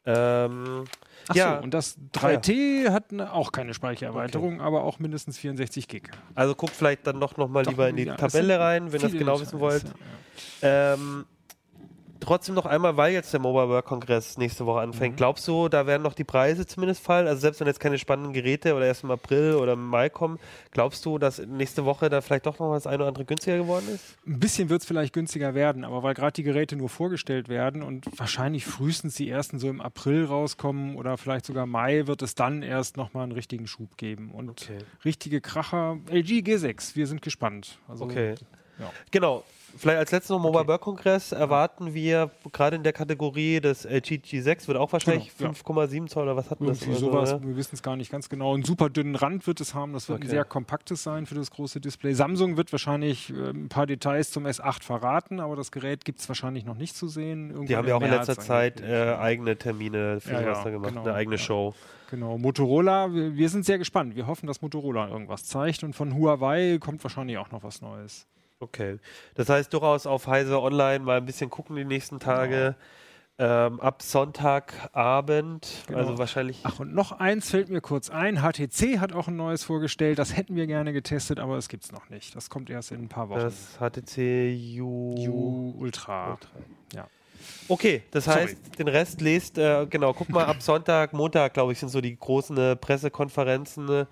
Ähm, 0.04 0.84
Ach 1.28 1.34
ja, 1.34 1.56
so, 1.56 1.64
und 1.64 1.74
das 1.74 1.98
3T 2.14 2.90
hat 2.90 3.10
ne, 3.10 3.32
auch 3.32 3.50
keine 3.50 3.74
Speichererweiterung, 3.74 4.60
aber 4.60 4.84
auch 4.84 5.00
mindestens 5.00 5.38
64 5.38 5.88
Gig. 5.88 6.10
also 6.34 6.54
guckt 6.54 6.72
vielleicht 6.72 7.06
dann 7.06 7.20
doch 7.20 7.36
nochmal 7.36 7.64
lieber 7.64 7.88
in 7.88 7.96
die 7.96 8.04
ja, 8.04 8.14
Tabelle 8.14 8.60
rein, 8.60 8.92
wenn 8.92 9.00
ihr 9.00 9.08
das 9.08 9.18
genau 9.18 9.40
wissen 9.40 9.58
wollt. 9.58 9.84
ja, 10.62 10.68
ja. 10.68 10.94
Ähm, 10.94 11.26
trotzdem 12.26 12.54
noch 12.54 12.66
einmal, 12.66 12.96
weil 12.96 13.12
jetzt 13.12 13.32
der 13.32 13.40
Mobile 13.40 13.68
World 13.68 13.84
Kongress 13.84 14.36
nächste 14.36 14.66
Woche 14.66 14.80
anfängt, 14.80 15.14
Mhm. 15.14 15.16
glaubst 15.16 15.48
du, 15.48 15.68
da 15.68 15.86
werden 15.86 16.02
noch 16.02 16.14
die 16.14 16.24
Preise 16.24 16.66
zumindest 16.66 17.02
fallen? 17.02 17.26
Also 17.26 17.40
selbst 17.40 17.60
wenn 17.60 17.66
jetzt 17.66 17.80
keine 17.80 17.98
spannenden 17.98 18.32
Geräte 18.34 18.74
oder 18.74 18.84
erst 18.86 19.04
im 19.04 19.10
April 19.10 19.54
oder 19.54 19.72
im 19.74 19.86
Mai 19.86 20.08
kommen, 20.10 20.38
glaubst 20.72 21.04
du, 21.06 21.18
dass 21.18 21.38
nächste 21.38 21.84
Woche 21.84 22.10
da 22.10 22.20
vielleicht 22.20 22.46
doch 22.46 22.58
noch 22.58 22.72
das 22.74 22.86
eine 22.86 22.96
oder 22.98 23.08
andere 23.08 23.24
günstiger 23.24 23.56
geworden 23.58 23.86
ist? 23.94 24.16
Ein 24.26 24.38
bisschen 24.40 24.68
wird 24.68 24.82
es 24.82 24.86
vielleicht 24.86 25.12
günstiger 25.12 25.54
werden, 25.54 25.84
aber 25.84 26.02
weil 26.02 26.14
gerade 26.14 26.32
die 26.32 26.42
Geräte 26.42 26.76
nur 26.76 26.88
vorgestellt 26.88 27.48
werden 27.48 27.82
und 27.82 28.06
wahrscheinlich 28.18 28.66
frühestens 28.66 29.14
die 29.14 29.30
ersten 29.30 29.58
so 29.58 29.68
im 29.68 29.80
April 29.80 30.24
rauskommen 30.26 30.96
oder 30.96 31.16
vielleicht 31.16 31.46
sogar 31.46 31.66
Mai, 31.66 32.06
wird 32.06 32.22
es 32.22 32.34
dann 32.34 32.62
erst 32.62 32.96
nochmal 32.96 33.22
einen 33.22 33.32
richtigen 33.32 33.66
Schub 33.66 33.96
geben. 33.96 34.30
Und 34.32 34.50
Okay. 34.50 34.78
richtige 35.04 35.40
Kracher, 35.40 35.98
LG 36.10 36.40
G6, 36.40 36.96
wir 36.96 37.06
sind 37.06 37.22
gespannt. 37.22 37.78
Also, 37.88 38.04
Okay. 38.04 38.34
Ja. 38.78 38.90
Genau. 39.10 39.44
Vielleicht 39.78 39.98
als 39.98 40.10
letztes 40.10 40.30
noch 40.30 40.38
Mobile 40.38 40.60
Okay. 40.60 40.68
World 40.68 40.80
Kongress 40.80 41.32
erwarten 41.32 41.92
wir 41.92 42.30
gerade 42.50 42.76
in 42.76 42.82
der 42.82 42.94
Kategorie 42.94 43.60
des 43.60 43.84
LG 43.84 44.22
G6 44.24 44.68
wird 44.68 44.78
auch 44.78 44.90
wahrscheinlich 44.90 45.36
Genau, 45.36 45.50
ja. 45.50 45.56
5,7 45.56 46.06
Zoll 46.06 46.22
oder 46.22 46.34
was 46.34 46.50
hatten 46.50 46.64
das? 46.66 46.80
Irgendwie 46.80 47.04
oder 47.04 47.26
so, 47.26 47.26
sowas, 47.26 47.32
ne? 47.42 47.48
wir 47.48 47.56
wissen 47.56 47.74
es 47.74 47.82
gar 47.82 47.94
nicht 47.96 48.10
ganz 48.10 48.30
genau. 48.30 48.54
Einen 48.54 48.64
super 48.64 48.88
dünnen 48.88 49.16
Rand 49.16 49.46
wird 49.46 49.60
es 49.60 49.74
haben, 49.74 49.92
das 49.92 50.08
wird 50.08 50.20
Okay. 50.20 50.28
ein 50.28 50.30
sehr 50.30 50.44
kompaktes 50.46 51.02
sein 51.02 51.26
für 51.26 51.34
das 51.34 51.50
große 51.50 51.80
Display. 51.82 52.14
Samsung 52.14 52.56
wird 52.56 52.72
wahrscheinlich 52.72 53.28
äh, 53.30 53.50
ein 53.50 53.68
paar 53.68 53.84
Details 53.86 54.30
zum 54.30 54.46
S8 54.46 54.82
verraten, 54.82 55.40
aber 55.40 55.56
das 55.56 55.70
Gerät 55.70 56.06
gibt 56.06 56.20
es 56.20 56.28
wahrscheinlich 56.28 56.64
noch 56.64 56.76
nicht 56.76 56.96
zu 56.96 57.06
sehen. 57.06 57.48
Irgendwann 57.50 57.66
Die 57.66 57.76
haben 57.76 57.88
ja 57.88 57.96
auch 57.96 58.02
in 58.02 58.10
letzter 58.10 58.38
Zeit 58.38 58.80
äh, 58.80 59.14
eigene 59.18 59.58
Termine 59.58 60.20
für 60.20 60.32
Ja, 60.32 60.40
ja, 60.40 60.62
gemacht, 60.64 60.88
genau, 60.88 61.02
eine 61.02 61.12
eigene 61.12 61.36
ja. 61.36 61.42
Show. 61.42 61.74
Genau, 62.10 62.38
Motorola, 62.38 63.12
wir, 63.12 63.36
wir 63.36 63.48
sind 63.50 63.66
sehr 63.66 63.76
gespannt. 63.76 64.16
Wir 64.16 64.26
hoffen, 64.26 64.46
dass 64.46 64.62
Motorola 64.62 65.08
irgendwas 65.08 65.44
zeigt 65.44 65.84
und 65.84 65.92
von 65.92 66.14
Huawei 66.14 66.78
kommt 66.80 67.04
wahrscheinlich 67.04 67.36
auch 67.36 67.50
noch 67.50 67.62
was 67.62 67.82
Neues. 67.82 68.26
Okay. 68.60 68.98
Das 69.34 69.48
heißt 69.48 69.72
durchaus 69.72 70.06
auf 70.06 70.26
Heise 70.26 70.60
Online 70.60 71.04
mal 71.04 71.18
ein 71.18 71.26
bisschen 71.26 71.50
gucken 71.50 71.76
die 71.76 71.84
nächsten 71.84 72.18
Tage. 72.20 72.74
Ähm, 73.38 73.80
ab 73.80 74.00
Sonntagabend, 74.00 75.68
Genau. 75.88 75.98
also 75.98 76.16
wahrscheinlich. 76.18 76.60
Ach, 76.62 76.80
und 76.80 76.94
noch 76.94 77.12
eins 77.12 77.50
fällt 77.50 77.68
mir 77.68 77.82
kurz 77.82 78.08
ein. 78.08 78.38
HTC 78.40 78.98
hat 78.98 79.12
auch 79.12 79.28
ein 79.28 79.36
neues 79.36 79.62
vorgestellt. 79.62 80.18
Das 80.18 80.36
hätten 80.36 80.56
wir 80.56 80.66
gerne 80.66 80.94
getestet, 80.94 81.38
aber 81.38 81.56
es 81.58 81.68
gibt 81.68 81.84
es 81.84 81.92
noch 81.92 82.08
nicht. 82.08 82.34
Das 82.34 82.48
kommt 82.48 82.70
erst 82.70 82.92
in 82.92 83.02
ein 83.02 83.08
paar 83.08 83.28
Wochen. 83.28 83.40
das 83.40 83.76
HTC 83.78 84.80
U. 84.80 85.14
U 85.28 85.74
Ultra. 85.78 86.30
Ultra. 86.32 86.48
Ja. 86.94 87.06
Okay, 87.68 88.02
das 88.10 88.24
Sorry. 88.24 88.40
heißt, 88.40 88.78
den 88.78 88.88
Rest 88.88 89.20
lest, 89.20 89.58
äh, 89.58 89.86
genau, 89.86 90.14
guck 90.14 90.30
mal, 90.30 90.46
ab 90.46 90.56
Sonntag, 90.62 91.12
Montag, 91.12 91.52
glaube 91.54 91.72
ich, 91.72 91.78
sind 91.78 91.90
so 91.90 92.00
die 92.00 92.16
großen 92.18 92.56
äh, 92.56 92.74
Pressekonferenzen. 92.76 93.88
äh. 93.90 94.06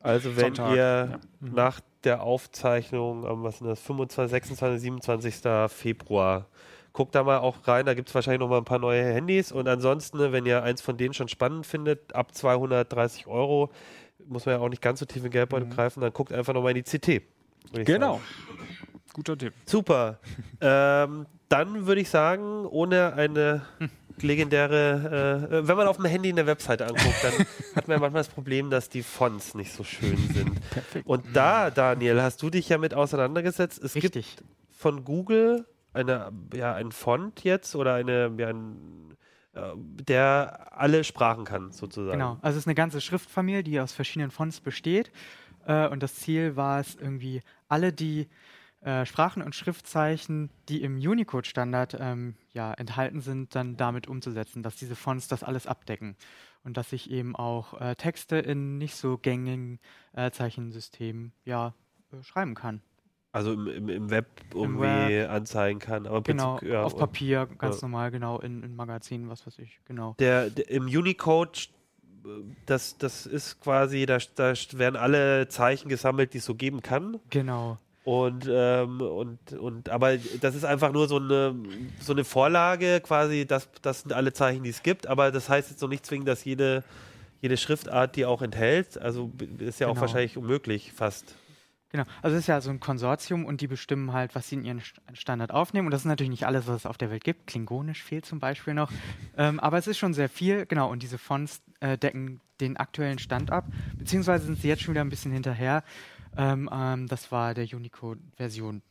Also 0.00 0.36
wenn 0.36 0.54
Sonntag, 0.54 0.70
ihr 0.76 0.76
ja. 0.76 1.18
Mhm. 1.40 1.54
nach 1.54 1.80
der 2.04 2.22
Aufzeichnung 2.22 3.26
am, 3.26 3.42
was 3.42 3.58
sind 3.58 3.66
das, 3.66 3.80
25, 3.80 4.30
26, 4.30 4.80
27. 4.80 5.34
Februar, 5.68 6.46
guckt 6.92 7.14
da 7.14 7.24
mal 7.24 7.38
auch 7.38 7.66
rein, 7.66 7.86
da 7.86 7.94
gibt 7.94 8.08
es 8.08 8.14
wahrscheinlich 8.14 8.40
noch 8.40 8.48
mal 8.48 8.58
ein 8.58 8.64
paar 8.64 8.78
neue 8.78 9.02
Handys 9.04 9.50
und 9.52 9.66
ansonsten, 9.68 10.32
wenn 10.32 10.46
ihr 10.46 10.62
eins 10.62 10.80
von 10.80 10.96
denen 10.96 11.14
schon 11.14 11.28
spannend 11.28 11.66
findet, 11.66 12.14
ab 12.14 12.34
230 12.34 13.26
Euro, 13.26 13.70
muss 14.26 14.46
man 14.46 14.56
ja 14.56 14.60
auch 14.60 14.68
nicht 14.68 14.82
ganz 14.82 15.00
so 15.00 15.06
tief 15.06 15.24
in 15.24 15.30
Geldbeutel 15.30 15.66
Mhm. 15.66 15.70
greifen, 15.72 16.00
dann 16.00 16.12
guckt 16.12 16.32
einfach 16.32 16.54
nochmal 16.54 16.76
in 16.76 16.82
die 16.82 16.98
CT. 16.98 17.22
Genau. 17.84 18.14
sagen. 18.14 18.24
Guter 19.14 19.36
Tipp. 19.36 19.54
Super. 19.66 20.20
ähm, 20.60 21.26
dann 21.48 21.86
würde 21.86 22.00
ich 22.00 22.08
sagen, 22.08 22.66
ohne 22.66 23.14
eine 23.14 23.62
legendäre, 24.22 25.48
äh, 25.50 25.68
wenn 25.68 25.76
man 25.76 25.86
auf 25.86 25.96
dem 25.96 26.06
Handy 26.06 26.28
eine 26.30 26.46
Webseite 26.46 26.86
anguckt, 26.86 27.22
dann 27.22 27.32
hat 27.74 27.88
man 27.88 27.96
ja 27.96 28.00
manchmal 28.00 28.22
das 28.22 28.28
Problem, 28.28 28.70
dass 28.70 28.88
die 28.88 29.02
Fonts 29.02 29.54
nicht 29.54 29.72
so 29.72 29.84
schön 29.84 30.16
sind. 30.34 30.70
Perfekt. 30.70 31.06
Und 31.06 31.24
da, 31.34 31.70
Daniel, 31.70 32.22
hast 32.22 32.42
du 32.42 32.50
dich 32.50 32.68
ja 32.68 32.78
mit 32.78 32.94
auseinandergesetzt. 32.94 33.82
Es 33.82 33.94
Richtig. 33.94 34.36
gibt 34.36 34.48
von 34.70 35.04
Google, 35.04 35.66
eine, 35.92 36.30
ja, 36.54 36.74
ein 36.74 36.92
Font 36.92 37.44
jetzt 37.44 37.74
oder 37.74 37.94
eine, 37.94 38.32
ja, 38.38 38.48
ein, 38.48 39.16
äh, 39.54 39.60
der 39.76 40.72
alle 40.78 41.04
Sprachen 41.04 41.44
kann, 41.44 41.72
sozusagen. 41.72 42.18
Genau, 42.18 42.38
also 42.42 42.56
es 42.56 42.64
ist 42.64 42.68
eine 42.68 42.74
ganze 42.74 43.00
Schriftfamilie, 43.00 43.62
die 43.62 43.80
aus 43.80 43.92
verschiedenen 43.92 44.30
Fonts 44.30 44.60
besteht. 44.60 45.10
Äh, 45.66 45.88
und 45.88 46.02
das 46.02 46.14
Ziel 46.16 46.56
war 46.56 46.80
es 46.80 46.94
irgendwie, 46.94 47.42
alle 47.68 47.92
die 47.92 48.28
äh, 48.80 49.04
Sprachen 49.06 49.42
und 49.42 49.54
Schriftzeichen, 49.54 50.50
die 50.68 50.82
im 50.82 50.96
Unicode-Standard 50.96 51.96
ähm, 51.98 52.36
ja, 52.52 52.72
enthalten 52.74 53.20
sind, 53.20 53.54
dann 53.54 53.76
damit 53.76 54.06
umzusetzen, 54.08 54.62
dass 54.62 54.76
diese 54.76 54.94
Fonts 54.96 55.28
das 55.28 55.42
alles 55.42 55.66
abdecken. 55.66 56.16
Und 56.64 56.76
dass 56.76 56.92
ich 56.92 57.10
eben 57.10 57.34
auch 57.36 57.80
äh, 57.80 57.94
Texte 57.94 58.36
in 58.36 58.78
nicht 58.78 58.94
so 58.96 59.16
gängigen 59.16 59.78
äh, 60.12 60.30
Zeichensystemen 60.30 61.32
ja, 61.44 61.74
äh, 62.12 62.22
schreiben 62.22 62.54
kann. 62.54 62.82
Also 63.32 63.52
im, 63.52 63.66
im, 63.68 63.88
im 63.88 64.10
Web 64.10 64.26
irgendwie 64.54 64.82
Web. 64.82 65.30
anzeigen 65.30 65.78
kann. 65.78 66.06
Aber 66.06 66.18
im 66.18 66.22
Genau, 66.24 66.56
Prinzip, 66.56 66.72
ja, 66.72 66.82
auf 66.82 66.94
und- 66.94 66.98
Papier, 66.98 67.46
ganz 67.58 67.80
ja. 67.80 67.88
normal, 67.88 68.10
genau, 68.10 68.38
in, 68.40 68.62
in 68.62 68.74
Magazinen, 68.74 69.28
was 69.28 69.46
weiß 69.46 69.58
ich, 69.60 69.80
genau. 69.84 70.14
Der, 70.18 70.50
der 70.50 70.68
im 70.70 70.86
Unicode, 70.86 71.68
äh, 72.24 72.28
das, 72.66 72.96
das 72.98 73.26
ist 73.26 73.60
quasi, 73.60 74.06
da, 74.06 74.18
da 74.34 74.54
werden 74.72 74.96
alle 74.96 75.48
Zeichen 75.48 75.88
gesammelt, 75.88 76.32
die 76.34 76.38
es 76.38 76.44
so 76.44 76.54
geben 76.54 76.80
kann. 76.82 77.18
Genau, 77.30 77.78
Und, 78.08 78.48
ähm, 78.50 79.02
und, 79.02 79.52
und 79.52 79.90
aber 79.90 80.16
das 80.40 80.54
ist 80.54 80.64
einfach 80.64 80.92
nur 80.92 81.08
so 81.08 81.16
eine, 81.18 81.54
so 82.00 82.14
eine 82.14 82.24
Vorlage, 82.24 83.02
quasi, 83.02 83.44
das, 83.46 83.68
das 83.82 84.00
sind 84.00 84.14
alle 84.14 84.32
Zeichen, 84.32 84.62
die 84.62 84.70
es 84.70 84.82
gibt, 84.82 85.06
aber 85.06 85.30
das 85.30 85.50
heißt 85.50 85.68
jetzt 85.68 85.82
noch 85.82 85.90
nicht 85.90 86.06
zwingend, 86.06 86.26
dass 86.26 86.42
jede, 86.46 86.84
jede 87.42 87.58
Schriftart 87.58 88.16
die 88.16 88.24
auch 88.24 88.40
enthält. 88.40 88.96
Also 88.96 89.30
ist 89.58 89.78
ja 89.78 89.88
auch 89.88 89.90
Genau. 89.92 90.00
wahrscheinlich 90.00 90.38
unmöglich 90.38 90.90
fast. 90.94 91.34
Genau, 91.90 92.04
also 92.22 92.34
es 92.34 92.44
ist 92.44 92.46
ja 92.46 92.62
so 92.62 92.70
ein 92.70 92.80
Konsortium 92.80 93.44
und 93.44 93.60
die 93.60 93.66
bestimmen 93.66 94.14
halt, 94.14 94.34
was 94.34 94.48
sie 94.48 94.54
in 94.54 94.64
ihren 94.64 94.80
St- 94.80 95.00
Standard 95.12 95.50
aufnehmen. 95.52 95.86
Und 95.88 95.90
das 95.90 96.00
ist 96.00 96.06
natürlich 96.06 96.30
nicht 96.30 96.46
alles, 96.46 96.66
was 96.66 96.76
es 96.76 96.86
auf 96.86 96.96
der 96.96 97.10
Welt 97.10 97.24
gibt. 97.24 97.46
Klingonisch 97.46 98.02
fehlt 98.02 98.24
zum 98.24 98.38
Beispiel 98.40 98.72
noch. 98.72 98.90
ähm, 99.36 99.60
aber 99.60 99.76
es 99.76 99.86
ist 99.86 99.98
schon 99.98 100.14
sehr 100.14 100.30
viel, 100.30 100.64
genau. 100.64 100.90
Und 100.90 101.02
diese 101.02 101.18
Fonts 101.18 101.60
äh, 101.80 101.98
decken 101.98 102.40
den 102.62 102.78
aktuellen 102.78 103.18
Stand 103.18 103.50
ab. 103.52 103.66
Beziehungsweise 103.98 104.46
sind 104.46 104.58
sie 104.62 104.68
jetzt 104.68 104.80
schon 104.82 104.94
wieder 104.94 105.04
ein 105.04 105.10
bisschen 105.10 105.30
hinterher. 105.30 105.84
Ähm, 106.36 106.68
ähm, 106.72 107.06
das 107.08 107.30
war 107.32 107.54
der 107.54 107.64
Unicode-Version 107.72 108.82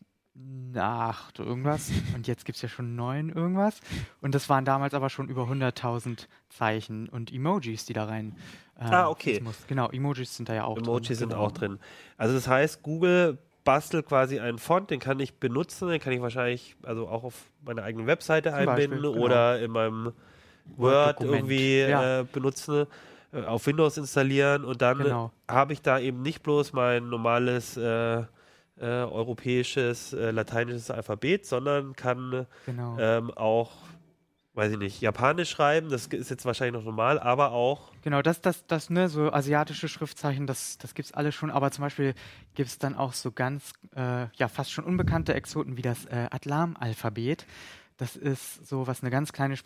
8 0.75 1.39
irgendwas. 1.39 1.89
Und 2.15 2.27
jetzt 2.27 2.45
gibt 2.45 2.57
es 2.57 2.61
ja 2.61 2.69
schon 2.69 2.95
9 2.95 3.29
irgendwas. 3.29 3.79
Und 4.21 4.35
das 4.35 4.49
waren 4.49 4.65
damals 4.65 4.93
aber 4.93 5.09
schon 5.09 5.29
über 5.29 5.43
100.000 5.43 6.27
Zeichen 6.49 7.09
und 7.09 7.33
Emojis, 7.33 7.85
die 7.85 7.93
da 7.93 8.05
rein. 8.05 8.35
ähm, 8.79 8.87
Ah, 8.91 9.09
okay. 9.09 9.41
Genau, 9.67 9.89
Emojis 9.89 10.35
sind 10.37 10.49
da 10.49 10.53
ja 10.55 10.63
auch 10.65 10.77
Emojis 10.77 11.07
drin. 11.07 11.15
sind 11.17 11.29
genau. 11.29 11.41
auch 11.45 11.51
drin. 11.51 11.79
Also 12.17 12.35
das 12.35 12.47
heißt, 12.47 12.83
Google 12.83 13.39
bastelt 13.63 14.05
quasi 14.05 14.39
einen 14.39 14.59
Font, 14.59 14.91
den 14.91 14.99
kann 14.99 15.19
ich 15.19 15.39
benutzen, 15.39 15.89
den 15.89 15.99
kann 15.99 16.13
ich 16.13 16.21
wahrscheinlich 16.21 16.75
also 16.83 17.07
auch 17.09 17.23
auf 17.23 17.51
meine 17.65 17.83
eigene 17.83 18.05
Webseite 18.07 18.49
Zum 18.51 18.65
Beispiel, 18.65 18.83
einbinden 18.85 19.11
genau. 19.11 19.25
oder 19.25 19.59
in 19.59 19.71
meinem 19.71 20.05
Word 20.05 20.15
Word-Dokument. 20.77 21.35
irgendwie 21.51 21.79
Ja. 21.79 22.19
äh, 22.21 22.23
benutzen, 22.23 22.81
äh, 22.83 22.85
auf 23.33 23.65
Windows 23.67 23.97
installieren 23.97 24.63
und 24.63 24.81
dann 24.81 24.97
Genau. 24.99 25.31
habe 25.49 25.73
ich 25.73 25.81
da 25.81 25.99
eben 25.99 26.21
nicht 26.21 26.43
bloß 26.43 26.73
mein 26.73 27.09
normales 27.09 27.77
äh, 27.77 28.19
äh, 28.19 28.25
europäisches, 28.79 30.13
äh, 30.13 30.31
lateinisches 30.31 30.91
Alphabet, 30.91 31.45
sondern 31.45 31.95
kann 31.95 32.45
Genau. 32.65 32.97
ähm, 32.99 33.31
auch, 33.31 33.71
weiß 34.53 34.71
ich 34.73 34.77
nicht, 34.77 35.01
Japanisch 35.01 35.49
schreiben, 35.49 35.89
das 35.89 36.07
ist 36.07 36.29
jetzt 36.29 36.45
wahrscheinlich 36.45 36.73
noch 36.75 36.85
normal, 36.85 37.19
aber 37.19 37.51
auch 37.51 37.91
Genau, 38.03 38.21
das, 38.21 38.39
das, 38.41 38.65
das, 38.67 38.89
ne, 38.89 39.09
so 39.09 39.31
asiatische 39.33 39.87
Schriftzeichen, 39.87 40.47
das, 40.47 40.77
das 40.77 40.93
gibt's 40.93 41.11
alle 41.13 41.31
schon, 41.31 41.49
aber 41.51 41.71
zum 41.71 41.83
Beispiel 41.83 42.13
gibt 42.55 42.69
es 42.69 42.77
dann 42.77 42.95
auch 42.95 43.13
so 43.13 43.31
ganz, 43.31 43.73
äh, 43.95 44.27
ja, 44.35 44.47
fast 44.47 44.71
schon 44.71 44.85
unbekannte 44.85 45.33
Exoten 45.33 45.75
wie 45.75 45.81
das 45.81 46.05
äh, 46.05 46.27
Atlam-Alphabet. 46.31 47.45
Das 47.97 48.15
ist 48.15 48.65
so, 48.67 48.85
was 48.87 49.01
eine 49.01 49.09
ganz 49.09 49.33
kleine 49.33 49.57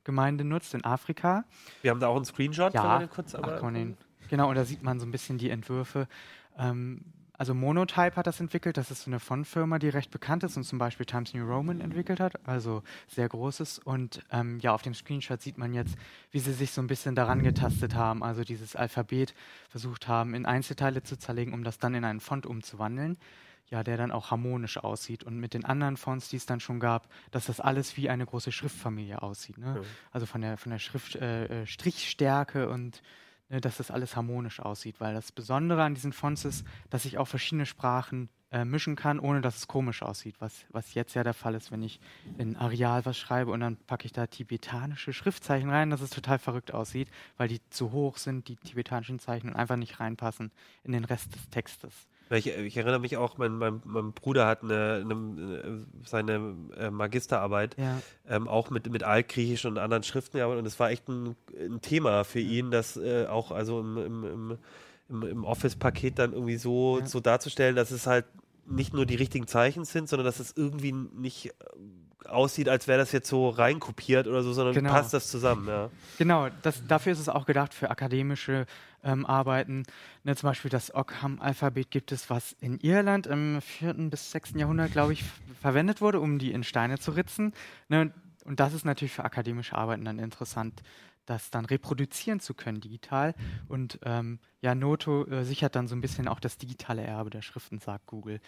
Sprachgemeinde 0.00 0.44
nutzt 0.44 0.74
in 0.74 0.84
Afrika. 0.84 1.44
wir 1.82 1.90
haben 1.90 2.00
da 2.00 2.08
auch 2.08 2.16
einen 2.16 2.24
Screenshot, 2.24 2.74
Ja, 2.74 3.06
kurz 3.06 3.34
Ach, 3.34 3.42
aber 3.42 3.62
man 3.62 3.74
den, 3.74 3.96
genau, 4.28 4.48
und 4.48 4.56
da 4.56 4.64
sieht 4.64 4.82
man 4.82 4.98
so 4.98 5.06
ein 5.06 5.10
bisschen 5.10 5.38
die 5.38 5.50
Entwürfe. 5.50 6.08
Ähm, 6.58 7.04
also 7.34 7.54
Monotype 7.54 8.16
hat 8.16 8.26
das 8.26 8.38
entwickelt, 8.38 8.76
das 8.76 8.90
ist 8.90 9.04
so 9.04 9.10
eine 9.10 9.18
Fontfirma, 9.18 9.78
die 9.78 9.88
recht 9.88 10.10
bekannt 10.10 10.44
ist 10.44 10.58
und 10.58 10.64
zum 10.64 10.78
Beispiel 10.78 11.06
Times 11.06 11.32
New 11.32 11.46
Roman 11.46 11.80
entwickelt 11.80 12.20
hat, 12.20 12.46
also 12.46 12.82
sehr 13.08 13.28
großes. 13.28 13.78
Und 13.78 14.20
ähm, 14.30 14.58
ja, 14.60 14.74
auf 14.74 14.82
dem 14.82 14.92
Screenshot 14.92 15.40
sieht 15.40 15.56
man 15.56 15.72
jetzt, 15.72 15.96
wie 16.32 16.38
sie 16.38 16.52
sich 16.52 16.72
so 16.72 16.82
ein 16.82 16.86
bisschen 16.86 17.14
daran 17.14 17.42
getastet 17.42 17.94
haben, 17.94 18.22
also 18.22 18.44
dieses 18.44 18.76
Alphabet 18.76 19.32
versucht 19.70 20.06
haben, 20.06 20.34
in 20.34 20.44
Einzelteile 20.44 21.02
zu 21.02 21.16
zerlegen, 21.18 21.54
um 21.54 21.64
das 21.64 21.78
dann 21.78 21.94
in 21.94 22.04
einen 22.04 22.20
Font 22.20 22.44
umzuwandeln. 22.44 23.16
Ja, 23.70 23.84
der 23.84 23.96
dann 23.96 24.10
auch 24.10 24.32
harmonisch 24.32 24.78
aussieht. 24.78 25.22
Und 25.22 25.38
mit 25.38 25.54
den 25.54 25.64
anderen 25.64 25.96
Fonts, 25.96 26.28
die 26.28 26.36
es 26.36 26.44
dann 26.44 26.58
schon 26.58 26.80
gab, 26.80 27.08
dass 27.30 27.46
das 27.46 27.60
alles 27.60 27.96
wie 27.96 28.10
eine 28.10 28.26
große 28.26 28.50
Schriftfamilie 28.50 29.22
aussieht. 29.22 29.58
Ne? 29.58 29.76
Ja. 29.76 29.82
Also 30.10 30.26
von 30.26 30.40
der, 30.40 30.56
von 30.56 30.72
der 30.72 30.80
Schrift, 30.80 31.14
äh, 31.14 31.62
äh, 31.62 31.66
Strichstärke 31.66 32.68
und 32.68 33.00
ne, 33.48 33.60
dass 33.60 33.76
das 33.76 33.92
alles 33.92 34.16
harmonisch 34.16 34.58
aussieht. 34.58 34.96
Weil 34.98 35.14
das 35.14 35.30
Besondere 35.30 35.84
an 35.84 35.94
diesen 35.94 36.12
Fonts 36.12 36.44
ist, 36.44 36.66
dass 36.90 37.04
ich 37.04 37.16
auch 37.16 37.28
verschiedene 37.28 37.64
Sprachen 37.64 38.28
äh, 38.52 38.64
mischen 38.64 38.96
kann, 38.96 39.20
ohne 39.20 39.40
dass 39.40 39.56
es 39.56 39.68
komisch 39.68 40.02
aussieht. 40.02 40.34
Was, 40.40 40.64
was 40.70 40.94
jetzt 40.94 41.14
ja 41.14 41.22
der 41.22 41.34
Fall 41.34 41.54
ist, 41.54 41.70
wenn 41.70 41.82
ich 41.82 42.00
in 42.38 42.56
Areal 42.56 43.04
was 43.04 43.16
schreibe 43.16 43.52
und 43.52 43.60
dann 43.60 43.76
packe 43.76 44.06
ich 44.06 44.12
da 44.12 44.26
tibetanische 44.26 45.12
Schriftzeichen 45.12 45.70
rein, 45.70 45.90
dass 45.90 46.00
es 46.00 46.10
total 46.10 46.38
verrückt 46.38 46.74
aussieht, 46.74 47.08
weil 47.36 47.46
die 47.46 47.60
zu 47.70 47.92
hoch 47.92 48.16
sind, 48.16 48.48
die 48.48 48.56
tibetanischen 48.56 49.20
Zeichen, 49.20 49.50
und 49.50 49.56
einfach 49.56 49.76
nicht 49.76 50.00
reinpassen 50.00 50.50
in 50.82 50.90
den 50.90 51.04
Rest 51.04 51.34
des 51.34 51.48
Textes. 51.50 52.08
Ich, 52.36 52.46
ich 52.46 52.76
erinnere 52.76 53.00
mich 53.00 53.16
auch, 53.16 53.38
mein, 53.38 53.56
mein, 53.56 53.82
mein 53.84 54.12
Bruder 54.12 54.46
hat 54.46 54.62
eine, 54.62 55.04
eine, 55.04 55.84
seine 56.04 56.54
äh, 56.78 56.90
Magisterarbeit 56.90 57.76
Ja. 57.76 58.00
ähm, 58.28 58.46
auch 58.46 58.70
mit, 58.70 58.88
mit 58.90 59.02
altgriechischen 59.02 59.72
und 59.72 59.78
anderen 59.78 60.04
Schriften 60.04 60.38
gearbeitet 60.38 60.60
und 60.60 60.66
es 60.66 60.78
war 60.78 60.90
echt 60.90 61.08
ein, 61.08 61.34
ein 61.58 61.80
Thema 61.80 62.22
für 62.24 62.38
ihn, 62.40 62.70
das 62.70 62.96
äh, 62.96 63.26
auch 63.26 63.50
also 63.50 63.80
im, 63.80 63.98
im, 63.98 64.58
im, 65.08 65.22
im, 65.22 65.44
Office-Paket 65.44 66.18
dann 66.20 66.32
irgendwie 66.32 66.56
so, 66.56 67.00
Ja. 67.00 67.06
so 67.06 67.18
darzustellen, 67.18 67.74
dass 67.74 67.90
es 67.90 68.06
halt 68.06 68.26
nicht 68.64 68.94
nur 68.94 69.06
die 69.06 69.16
richtigen 69.16 69.48
Zeichen 69.48 69.84
sind, 69.84 70.08
sondern 70.08 70.24
dass 70.26 70.38
es 70.38 70.52
irgendwie 70.56 70.92
nicht 70.92 71.46
äh, 71.46 71.52
aussieht, 72.30 72.68
als 72.68 72.86
wäre 72.88 72.98
das 72.98 73.12
jetzt 73.12 73.28
so 73.28 73.48
reinkopiert 73.48 74.26
oder 74.26 74.42
so, 74.42 74.52
sondern 74.52 74.74
Genau. 74.74 74.90
passt 74.90 75.12
das 75.12 75.28
zusammen, 75.28 75.66
ja. 75.68 75.90
Genau, 76.18 76.48
das, 76.62 76.86
dafür 76.86 77.12
ist 77.12 77.18
es 77.18 77.28
auch 77.28 77.46
gedacht 77.46 77.74
für 77.74 77.90
akademische 77.90 78.66
ähm, 79.02 79.26
Arbeiten. 79.26 79.84
Ne, 80.24 80.36
zum 80.36 80.48
Beispiel 80.48 80.70
das 80.70 80.94
Ockham-Alphabet 80.94 81.90
gibt 81.90 82.12
es, 82.12 82.30
was 82.30 82.52
in 82.60 82.78
Irland 82.80 83.26
im 83.26 83.60
4. 83.60 83.94
bis 84.10 84.30
6. 84.30 84.52
Jahrhundert, 84.56 84.92
glaube 84.92 85.12
ich, 85.12 85.24
verwendet 85.60 86.00
wurde, 86.00 86.20
um 86.20 86.38
die 86.38 86.52
in 86.52 86.64
Steine 86.64 86.98
zu 86.98 87.12
ritzen. 87.12 87.52
Ne, 87.88 88.00
und- 88.02 88.12
und 88.46 88.58
das 88.58 88.72
ist 88.72 88.84
natürlich 88.86 89.12
für 89.12 89.24
akademische 89.24 89.76
Arbeiten 89.76 90.04
dann 90.06 90.18
interessant, 90.18 90.82
das 91.26 91.50
dann 91.50 91.66
reproduzieren 91.66 92.40
zu 92.40 92.54
können 92.54 92.80
digital. 92.80 93.34
Und 93.68 93.98
ähm, 94.02 94.38
ja, 94.62 94.74
Noto 94.74 95.26
äh, 95.26 95.44
sichert 95.44 95.76
dann 95.76 95.86
so 95.88 95.94
ein 95.94 96.00
bisschen 96.00 96.26
auch 96.26 96.40
das 96.40 96.56
digitale 96.56 97.02
Erbe 97.02 97.28
der 97.30 97.42
Schriften, 97.42 97.78
sagt 97.78 98.06
Google. 98.06 98.40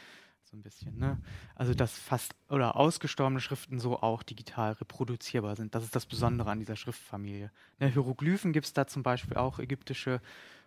So 0.44 0.56
ein 0.56 0.62
bisschen, 0.62 0.98
ne? 0.98 1.18
Also, 1.54 1.72
dass 1.72 1.96
fast 1.96 2.34
oder 2.48 2.76
ausgestorbene 2.76 3.40
Schriften 3.40 3.78
so 3.78 4.00
auch 4.00 4.22
digital 4.22 4.72
reproduzierbar 4.72 5.56
sind. 5.56 5.74
Das 5.74 5.84
ist 5.84 5.96
das 5.96 6.04
Besondere 6.06 6.50
an 6.50 6.58
dieser 6.58 6.76
Schriftfamilie. 6.76 7.50
Ne, 7.78 7.88
Hieroglyphen 7.88 8.52
gibt 8.52 8.66
es 8.66 8.72
da 8.72 8.86
zum 8.86 9.02
Beispiel 9.02 9.36
auch, 9.36 9.58
ägyptische 9.58 10.20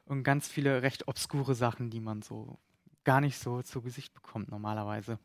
und 0.05 0.23
ganz 0.23 0.47
viele 0.47 0.81
recht 0.81 1.07
obskure 1.07 1.55
Sachen, 1.55 1.89
die 1.89 1.99
man 1.99 2.21
so 2.21 2.57
gar 3.03 3.21
nicht 3.21 3.37
so 3.37 3.61
zu 3.61 3.81
Gesicht 3.81 4.13
bekommt 4.13 4.49
normalerweise. 4.49 5.19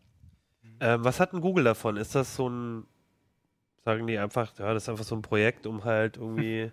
Ähm, 0.81 1.05
was 1.05 1.21
hat 1.21 1.33
denn 1.33 1.41
Google 1.41 1.65
davon? 1.65 1.97
Ist 1.97 2.15
das 2.15 2.37
so 2.37 2.49
ein, 2.49 2.87
sagen 3.85 4.07
die 4.07 4.19
einfach, 4.19 4.57
ja, 4.59 4.73
das 4.75 4.85
ist 4.85 4.89
einfach 4.89 5.05
so 5.05 5.15
ein 5.15 5.23
Projekt, 5.23 5.67
um 5.67 5.85
halt 5.85 6.17
irgendwie, 6.19 6.71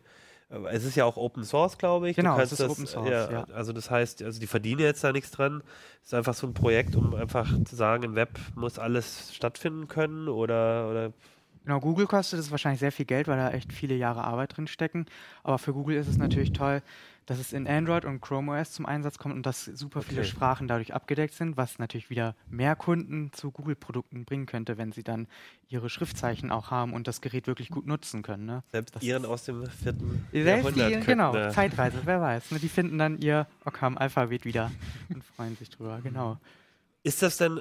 es 0.71 0.85
ist 0.85 0.95
ja 0.95 1.05
auch 1.05 1.17
Open 1.17 1.43
Source, 1.43 1.77
glaube 1.77 2.09
ich. 2.09 2.15
Genau, 2.15 2.39
es 2.39 2.51
ist 2.51 2.61
das, 2.61 2.69
Open 2.69 2.87
Source, 2.87 3.09
ja, 3.09 3.31
ja. 3.31 3.43
Also 3.53 3.73
das 3.73 3.91
heißt, 3.91 4.23
also 4.23 4.39
die 4.39 4.47
verdienen 4.47 4.81
jetzt 4.81 5.03
da 5.03 5.11
nichts 5.11 5.31
dran. 5.31 5.61
Es 6.01 6.07
ist 6.07 6.13
einfach 6.13 6.33
so 6.33 6.47
ein 6.47 6.53
Projekt, 6.53 6.95
um 6.95 7.13
einfach 7.15 7.47
zu 7.65 7.75
sagen, 7.75 8.03
im 8.03 8.15
Web 8.15 8.39
muss 8.55 8.79
alles 8.79 9.35
stattfinden 9.35 9.87
können 9.87 10.29
oder, 10.29 10.89
oder 10.89 11.13
Genau, 11.65 11.81
Google 11.81 12.07
kostet 12.07 12.39
es 12.39 12.49
wahrscheinlich 12.49 12.79
sehr 12.79 12.93
viel 12.93 13.05
Geld, 13.05 13.27
weil 13.27 13.35
da 13.35 13.51
echt 13.51 13.73
viele 13.73 13.93
Jahre 13.93 14.23
Arbeit 14.23 14.55
drin 14.55 14.67
stecken. 14.67 15.05
Aber 15.43 15.57
für 15.57 15.73
Google 15.73 15.97
ist 15.97 16.07
es 16.07 16.17
natürlich 16.17 16.53
toll, 16.53 16.81
dass 17.27 17.39
es 17.39 17.51
in 17.51 17.67
Android 17.67 18.05
und 18.05 18.21
Chrome 18.21 18.53
OS 18.53 18.71
zum 18.71 18.85
Einsatz 18.85 19.17
kommt 19.17 19.35
und 19.35 19.45
dass 19.45 19.65
super 19.65 20.01
viele 20.01 20.21
Okay. 20.21 20.29
Sprachen 20.29 20.67
dadurch 20.67 20.93
abgedeckt 20.93 21.33
sind, 21.33 21.57
was 21.57 21.77
natürlich 21.77 22.09
wieder 22.09 22.35
mehr 22.49 22.75
Kunden 22.77 23.31
zu 23.33 23.51
Google-Produkten 23.51 24.23
bringen 24.23 24.45
könnte, 24.45 24.77
wenn 24.77 24.93
sie 24.93 25.03
dann 25.03 25.27
ihre 25.67 25.89
Schriftzeichen 25.89 26.51
auch 26.51 26.71
haben 26.71 26.93
und 26.93 27.05
das 27.05 27.19
Gerät 27.19 27.45
wirklich 27.45 27.69
gut 27.69 27.85
nutzen 27.85 28.21
können. 28.21 28.45
Ne? 28.45 28.63
selbst 28.71 28.95
Das 28.95 29.03
ihren 29.03 29.25
aus 29.25 29.43
dem 29.43 29.65
vierten 29.69 30.25
Selbst 30.31 30.47
Jahrhundert 30.47 30.75
die, 30.89 30.93
könnten, 30.93 31.05
genau, 31.05 31.35
äh, 31.35 31.49
Zeitreise, 31.51 31.97
wer 32.05 32.21
weiß. 32.21 32.51
Ne? 32.51 32.59
Die 32.59 32.69
finden 32.69 32.97
dann 32.97 33.19
ihr 33.19 33.45
Occam-Alphabet 33.65 34.45
wieder 34.45 34.71
und 35.13 35.23
freuen 35.23 35.57
sich 35.57 35.69
drüber, 35.69 35.99
genau. 36.01 36.37
Ist 37.03 37.21
das 37.21 37.35
denn, 37.35 37.59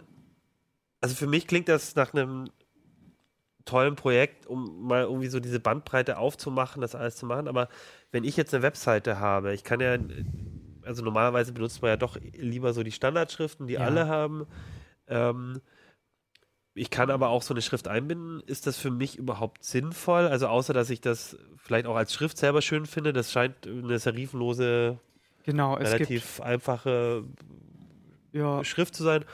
also 1.00 1.16
für 1.16 1.26
mich 1.26 1.48
klingt 1.48 1.68
das 1.68 1.96
nach 1.96 2.14
einem 2.14 2.48
tollen 3.66 3.96
Projekt, 3.96 4.46
um 4.46 4.86
mal 4.86 5.02
irgendwie 5.02 5.28
so 5.28 5.40
diese 5.40 5.60
Bandbreite 5.60 6.16
aufzumachen, 6.18 6.80
das 6.80 6.94
alles 6.94 7.16
zu 7.16 7.26
machen, 7.26 7.48
aber 7.48 7.68
wenn 8.12 8.24
ich 8.24 8.36
jetzt 8.38 8.54
eine 8.54 8.62
Webseite 8.62 9.20
habe, 9.20 9.52
ich 9.52 9.64
kann 9.64 9.80
ja, 9.80 9.98
also 10.84 11.04
normalerweise 11.04 11.52
benutzt 11.52 11.82
man 11.82 11.90
ja 11.90 11.96
doch 11.98 12.16
lieber 12.34 12.72
so 12.72 12.82
die 12.82 12.92
Standardschriften, 12.92 13.66
die 13.66 13.74
Ja. 13.74 13.80
alle 13.80 14.06
haben, 14.08 14.46
ähm, 15.08 15.60
ich 16.74 16.90
kann 16.90 17.10
aber 17.10 17.28
auch 17.30 17.40
so 17.42 17.54
eine 17.54 17.62
Schrift 17.62 17.88
einbinden. 17.88 18.42
Ist 18.46 18.66
das 18.66 18.76
für 18.76 18.90
mich 18.90 19.16
überhaupt 19.16 19.64
sinnvoll? 19.64 20.26
Also 20.26 20.48
außer, 20.48 20.74
dass 20.74 20.90
ich 20.90 21.00
das 21.00 21.38
vielleicht 21.56 21.86
auch 21.86 21.96
als 21.96 22.12
Schrift 22.12 22.36
selber 22.36 22.60
schön 22.60 22.84
finde, 22.84 23.14
das 23.14 23.32
scheint 23.32 23.66
eine 23.66 23.98
serifenlose, 23.98 24.98
Genau, 25.44 25.74
relativ 25.74 26.40
einfache 26.40 27.24
ja, 28.32 28.62
Schrift 28.64 28.94
zu 28.94 29.02
sein. 29.04 29.24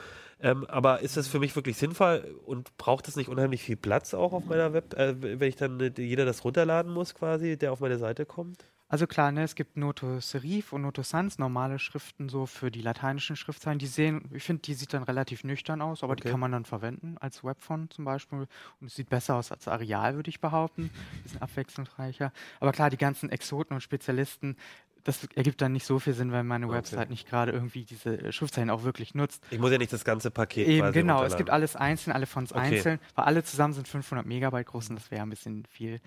Ähm, 0.43 0.65
aber 0.65 0.99
ist 1.01 1.17
das 1.17 1.27
für 1.27 1.39
mich 1.39 1.55
wirklich 1.55 1.77
sinnvoll 1.77 2.39
und 2.45 2.75
braucht 2.77 3.07
das 3.07 3.15
nicht 3.15 3.29
unheimlich 3.29 3.63
viel 3.63 3.77
Platz 3.77 4.13
auch 4.13 4.33
auf 4.33 4.45
meiner 4.45 4.73
Web, 4.73 4.93
äh, 4.93 5.15
wenn 5.39 5.47
ich 5.49 5.55
dann 5.55 5.79
äh, 5.79 5.91
jeder 5.97 6.25
das 6.25 6.43
runterladen 6.43 6.91
muss 6.93 7.15
quasi, 7.15 7.57
der 7.57 7.71
auf 7.71 7.79
meine 7.79 7.97
Seite 7.97 8.25
kommt? 8.25 8.65
Also 8.89 9.07
klar, 9.07 9.31
ne, 9.31 9.41
es 9.43 9.55
gibt 9.55 9.75
Noto 9.75 10.19
Serif 10.19 10.71
und 10.71 10.83
Noto 10.83 11.01
Sans, 11.01 11.39
normale 11.39 11.79
Schriften 11.79 12.29
so 12.29 12.45
für 12.45 12.69
die 12.69 12.81
lateinischen 12.81 13.35
Schriftzeichen. 13.35 13.79
Die 13.79 13.87
sehen, 13.87 14.29
ich 14.33 14.43
finde, 14.43 14.61
die 14.61 14.75
sieht 14.75 14.93
dann 14.93 15.01
relativ 15.01 15.43
nüchtern 15.43 15.81
aus, 15.81 16.03
aber 16.03 16.15
die 16.15 16.21
Okay. 16.21 16.29
kann 16.29 16.39
man 16.39 16.51
dann 16.51 16.65
verwenden 16.65 17.17
als 17.19 17.43
Webfont 17.43 17.93
zum 17.93 18.05
Beispiel. 18.05 18.45
Und 18.79 18.87
es 18.87 18.95
sieht 18.95 19.09
besser 19.09 19.35
aus 19.35 19.51
als 19.51 19.67
Areal, 19.67 20.15
würde 20.15 20.29
ich 20.29 20.41
behaupten. 20.41 20.91
Die 21.23 21.29
sind 21.29 21.41
abwechslungsreicher. 21.41 22.31
Aber 22.59 22.71
klar, 22.71 22.91
die 22.91 22.97
ganzen 22.97 23.29
Exoten 23.31 23.73
und 23.73 23.81
Spezialisten, 23.81 24.57
das 25.03 25.27
ergibt 25.35 25.61
dann 25.61 25.73
nicht 25.73 25.85
so 25.85 25.99
viel 25.99 26.13
Sinn, 26.13 26.31
wenn 26.31 26.47
meine 26.47 26.67
Okay. 26.67 26.75
Website 26.75 27.09
nicht 27.09 27.27
gerade 27.29 27.51
irgendwie 27.51 27.83
diese 27.83 28.17
äh, 28.17 28.31
Schriftzeichen 28.31 28.69
auch 28.69 28.83
wirklich 28.83 29.13
nutzt. 29.15 29.43
Ich 29.49 29.59
muss 29.59 29.71
ja 29.71 29.77
nicht 29.77 29.91
das 29.91 30.05
ganze 30.05 30.31
Paket 30.31 30.67
Eben, 30.67 30.79
quasi 30.79 30.99
genau. 30.99 31.23
Es 31.23 31.35
gibt 31.37 31.49
alles 31.49 31.75
einzeln, 31.75 32.13
alle 32.13 32.25
Fonts 32.25 32.51
Okay. 32.53 32.61
einzeln, 32.77 32.99
weil 33.15 33.25
alle 33.25 33.43
zusammen 33.43 33.73
sind 33.73 33.87
500 33.87 34.25
Megabyte 34.25 34.67
groß 34.67 34.89
und 34.89 34.95
das 34.95 35.11
wäre 35.11 35.21
ein 35.23 35.29
bisschen 35.29 35.65
viel. 35.69 35.99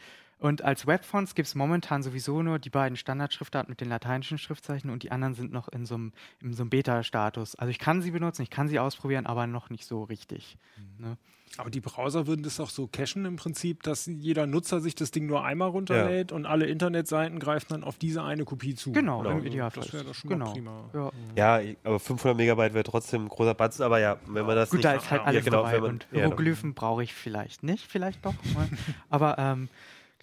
Und 0.46 0.62
als 0.62 0.87
Webfonts 0.87 1.35
gibt 1.35 1.48
es 1.48 1.54
momentan 1.56 2.02
sowieso 2.04 2.40
nur 2.42 2.59
die 2.61 2.70
beiden 2.70 2.96
Standardschriftarten 2.96 3.70
mit 3.70 3.80
den 3.80 3.88
lateinischen 3.88 4.38
Schriftzeichen 4.38 4.90
und 4.90 5.02
die 5.02 5.11
anderen 5.11 5.35
sind 5.35 5.52
noch 5.52 5.66
in 5.68 5.87
so 5.87 5.96
einem 5.96 6.12
in 6.40 6.52
so 6.52 6.62
einem 6.62 6.70
Beta-Status. 6.70 7.56
Also 7.56 7.70
ich 7.70 7.78
kann 7.80 8.00
sie 8.00 8.12
benutzen, 8.12 8.42
ich 8.42 8.50
kann 8.50 8.68
sie 8.68 8.78
ausprobieren, 8.78 9.26
aber 9.26 9.46
noch 9.48 9.70
nicht 9.70 9.85
so 9.85 10.04
richtig. 10.04 10.56
Ne? 10.98 11.16
Aber 11.59 11.70
die 11.70 11.80
Browser 11.80 12.26
würden 12.26 12.42
das 12.42 12.61
auch 12.61 12.68
so 12.70 12.87
cachen 12.87 13.24
im 13.24 13.37
Prinzip, 13.37 13.82
dass 13.82 14.06
jeder 14.06 14.46
Nutzer 14.46 14.80
sich 14.80 14.94
das 14.94 15.11
Ding 15.11 15.26
nur 15.26 15.42
einmal 15.44 15.70
runterlädt 15.70 16.30
und 16.30 16.44
alle 16.44 16.66
Internetseiten 16.66 17.38
greifen 17.38 17.66
dann 17.70 17.82
auf 17.85 17.96
diese 17.98 18.22
eine 18.22 18.44
Kopie 18.44 18.74
zu. 18.74 18.92
Genau, 18.92 19.22
Genau. 19.22 19.38
im 19.38 19.44
Idealfall. 19.46 19.82
Das 19.85 19.92
wäre 19.94 20.04
doch 20.04 20.14
schon 20.14 20.30
genau. 20.30 20.52
prima. 20.52 20.90
Ja. 20.92 21.11
Ja, 21.35 21.61
ich- 21.61 21.76
aber 21.82 21.98
500 21.98 22.37
Megabyte 22.37 22.74
wäre 22.74 22.85
trotzdem 22.85 23.24
ein 23.24 23.28
großer 23.28 23.54
Batzen, 23.54 23.85
aber 23.85 23.98
ja, 24.00 24.18
wenn 24.26 24.44
man 24.44 24.54
das 24.54 24.70
Gut, 24.70 24.78
nicht... 24.78 24.85
da 24.85 24.92
ist 24.92 25.11
halt 25.11 25.22
ja, 25.22 25.26
alles 25.26 25.44
genau, 25.44 25.59
dabei 25.62 25.72
wenn 25.74 25.80
man, 25.82 25.90
und 25.92 26.06
ja, 26.12 26.18
Hieroglyphen 26.18 26.74
brauche 26.74 27.02
ich 27.02 27.14
vielleicht 27.14 27.62
nicht, 27.62 27.87
vielleicht 27.90 28.24
doch. 28.26 28.35
Aber 29.09 29.38
ähm, 29.38 29.68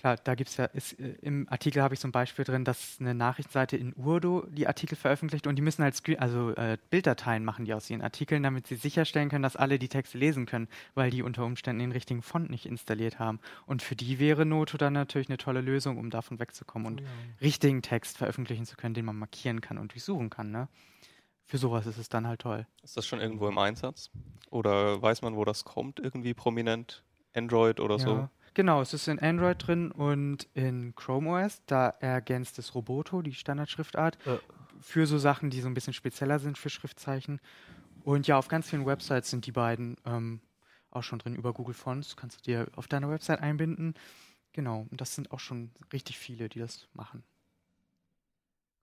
klar, 0.03 0.17
da 0.21 0.35
gibt 0.35 0.49
es 0.49 0.57
ja, 0.57 0.65
ist, 0.65 0.99
äh, 0.99 1.15
im 1.21 1.47
Artikel 1.49 1.81
habe 1.81 1.93
ich 1.93 1.99
so 2.01 2.07
ein 2.07 2.11
Beispiel 2.11 2.43
drin, 2.43 2.65
dass 2.65 2.97
eine 2.99 3.15
Nachrichtenseite 3.15 3.77
in 3.77 3.93
Urdu 3.93 4.43
die 4.49 4.67
Artikel 4.67 4.95
veröffentlicht 4.97 5.47
und 5.47 5.55
die 5.55 5.61
müssen 5.61 5.81
halt 5.81 5.95
Screen, 5.95 6.19
also 6.19 6.51
äh, 6.55 6.77
Bilddateien 6.89 7.45
machen 7.45 7.63
die 7.63 7.73
aus 7.73 7.89
ihren 7.89 8.01
Artikeln, 8.01 8.43
damit 8.43 8.67
sie 8.67 8.75
sicherstellen 8.75 9.29
können, 9.29 9.43
dass 9.43 9.55
alle 9.55 9.79
die 9.79 9.87
Texte 9.87 10.17
lesen 10.17 10.45
können, 10.45 10.67
weil 10.93 11.09
die 11.09 11.23
unter 11.23 11.45
Umständen 11.45 11.79
den 11.79 11.91
richtigen 11.93 12.21
Font 12.21 12.49
nicht 12.49 12.65
installiert 12.65 13.17
haben. 13.17 13.39
Und 13.65 13.81
für 13.81 13.95
die 13.95 14.19
wäre 14.19 14.45
Noto 14.45 14.77
dann 14.77 14.93
natürlich 14.93 15.29
eine 15.29 15.37
tolle 15.37 15.61
Lösung, 15.61 15.97
um 15.97 16.09
davon 16.09 16.37
wegzukommen 16.37 16.85
und 16.85 17.03
richtigen 17.41 17.81
Text 17.81 18.17
veröffentlichen 18.17 18.65
zu 18.65 18.75
können, 18.75 18.93
den 18.93 19.05
man 19.05 19.17
markieren 19.17 19.61
kann 19.61 19.77
und 19.77 19.93
durchsuchen 19.93 20.29
kann. 20.29 20.51
Ne? 20.51 20.67
Für 21.45 21.57
sowas 21.57 21.85
ist 21.85 21.97
es 21.97 22.09
dann 22.09 22.27
halt 22.27 22.41
toll. 22.41 22.67
Ist 22.83 22.97
das 22.97 23.05
schon 23.05 23.21
irgendwo 23.21 23.47
im 23.47 23.57
Einsatz? 23.57 24.11
Oder 24.49 25.01
weiß 25.01 25.21
man, 25.21 25.37
wo 25.37 25.45
das 25.45 25.63
kommt? 25.63 25.99
Irgendwie 25.99 26.33
prominent? 26.33 27.03
Android 27.35 27.79
oder 27.79 27.97
so? 27.97 28.29
Genau, 28.53 28.81
es 28.81 28.93
ist 28.93 29.07
in 29.07 29.19
Android 29.19 29.57
drin 29.65 29.91
und 29.91 30.47
in 30.53 30.93
Chrome 30.95 31.29
OS. 31.45 31.61
Da 31.65 31.89
ergänzt 31.89 32.59
es 32.59 32.75
Roboto, 32.75 33.21
die 33.21 33.33
Standardschriftart, 33.33 34.17
Ja. 34.25 34.39
für 34.79 35.07
so 35.07 35.17
Sachen, 35.17 35.49
die 35.49 35.61
so 35.61 35.67
ein 35.67 35.73
bisschen 35.73 35.93
spezieller 35.93 36.39
sind 36.39 36.57
für 36.57 36.69
Schriftzeichen. 36.69 37.39
Und 38.03 38.27
ja, 38.27 38.37
auf 38.37 38.47
ganz 38.49 38.69
vielen 38.69 38.85
Websites 38.85 39.29
sind 39.31 39.45
die 39.47 39.51
beiden 39.51 39.97
ähm, 40.05 40.41
auch 40.91 41.03
schon 41.03 41.19
drin 41.19 41.35
über 41.35 41.53
Google 41.53 41.73
Fonts. 41.73 42.15
Kannst 42.15 42.39
du 42.39 42.43
dir 42.43 42.67
auf 42.75 42.87
deiner 42.87 43.09
Website 43.09 43.41
einbinden. 43.41 43.95
Genau, 44.51 44.87
und 44.91 45.01
das 45.01 45.15
sind 45.15 45.31
auch 45.31 45.39
schon 45.39 45.71
richtig 45.91 46.19
viele, 46.19 46.49
die 46.49 46.59
das 46.59 46.87
machen. 46.93 47.23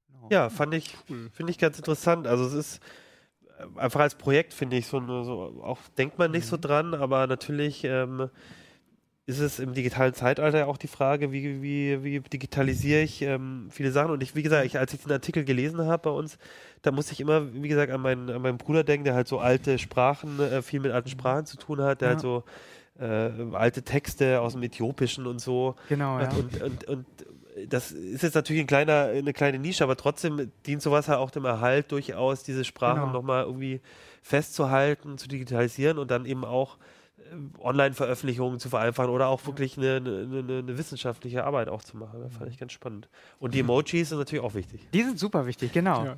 Genau. 0.09 0.29
Ja, 0.31 0.51
fand 0.51 0.75
ich, 0.75 0.97
Cool. 1.09 1.31
finde 1.33 1.51
ich 1.53 1.59
ganz 1.59 1.79
interessant. 1.79 2.27
Also 2.27 2.45
es 2.47 2.53
ist 2.55 2.81
äh, 3.59 3.79
einfach 3.81 4.01
als 4.01 4.17
Projekt, 4.17 4.55
finde 4.55 4.77
ich, 4.77 4.87
so, 4.87 5.01
so 5.25 5.63
auch 5.63 5.81
denkt 5.99 6.19
man 6.19 6.31
nicht 6.31 6.47
so 6.47 6.57
Mhm. 6.57 6.61
dran, 6.61 6.95
aber 6.95 7.27
natürlich 7.27 7.85
ähm, 7.85 8.31
ist 9.31 9.41
es 9.41 9.59
im 9.59 9.73
digitalen 9.75 10.15
Zeitalter 10.15 10.67
auch 10.67 10.77
die 10.77 10.89
Frage, 10.89 11.33
wie, 11.33 11.63
wie, 11.63 12.03
wie 12.05 12.21
digitalisiere 12.21 13.01
ich 13.03 13.23
ähm, 13.23 13.69
viele 13.71 13.91
Sachen. 13.93 14.11
Und 14.11 14.23
ich, 14.23 14.35
wie 14.35 14.43
gesagt, 14.43 14.67
ich, 14.67 14.79
als 14.79 14.93
ich 14.95 15.03
den 15.03 15.13
Artikel 15.13 15.45
gelesen 15.45 15.87
habe 15.87 16.03
bei 16.03 16.11
uns, 16.11 16.39
da 16.83 16.91
musste 16.91 17.13
ich 17.13 17.21
immer, 17.21 17.53
wie 17.55 17.69
gesagt, 17.69 17.93
an 17.93 18.01
meinen, 18.01 18.31
an 18.31 18.43
meinen 18.43 18.59
Bruder 18.59 18.85
denken, 18.85 19.05
der 19.05 19.15
halt 19.15 19.29
so 19.29 19.39
alte 19.39 19.79
Sprachen, 19.79 20.39
äh, 20.41 20.63
viel 20.63 20.81
mit 20.81 20.93
alten 20.93 21.09
Sprachen 21.09 21.47
zu 21.47 21.57
tun 21.57 21.81
hat, 21.81 22.01
der 22.01 22.09
Ja. 22.09 22.15
halt 22.15 22.21
so 22.21 22.45
äh, 22.99 23.31
alte 23.55 23.83
Texte 23.83 24.41
aus 24.41 24.53
dem 24.55 24.63
Äthiopischen 24.63 25.27
und 25.27 25.41
so 25.41 25.75
Genau, 25.89 26.21
ja. 26.21 26.31
und, 26.31 26.61
und, 26.63 26.85
und 26.89 27.07
das 27.69 27.93
ist 27.93 28.23
jetzt 28.23 28.35
natürlich 28.35 28.63
ein 28.63 28.67
kleiner, 28.67 29.07
eine 29.07 29.33
kleine 29.33 29.59
Nische, 29.59 29.85
aber 29.85 29.97
trotzdem 29.97 30.51
dient 30.67 30.83
sowas 30.83 31.09
halt 31.09 31.19
auch 31.19 31.31
dem 31.31 31.45
Erhalt 31.45 31.93
durchaus, 31.93 32.43
diese 32.43 32.65
Sprachen 32.65 33.01
Genau. 33.01 33.13
nochmal 33.13 33.45
irgendwie 33.45 33.81
festzuhalten, 34.23 35.19
zu 35.19 35.29
digitalisieren 35.29 35.99
und 35.99 36.11
dann 36.11 36.25
eben 36.27 36.45
auch 36.45 36.77
Online-Veröffentlichungen 37.61 38.59
zu 38.59 38.69
vereinfachen 38.69 39.11
oder 39.11 39.29
auch 39.29 39.47
wirklich 39.47 39.77
eine, 39.77 39.97
eine, 39.97 40.11
eine, 40.39 40.59
eine 40.59 40.79
wissenschaftliche 40.79 41.45
Arbeit 41.45 41.69
auch 41.69 41.83
zu 41.83 41.97
machen. 41.97 42.21
Das 42.21 42.35
fand 42.35 42.51
ich 42.51 42.59
ganz 42.59 42.73
spannend. 42.73 43.09
Und 43.39 43.55
die 43.55 43.61
Emojis 43.61 44.09
sind 44.09 44.19
natürlich 44.19 44.45
auch 44.45 44.55
wichtig. 44.55 44.89
Die 44.93 45.03
sind 45.03 45.19
super 45.19 45.47
wichtig, 45.47 45.73
genau. 45.73 46.05
Ja. 46.05 46.17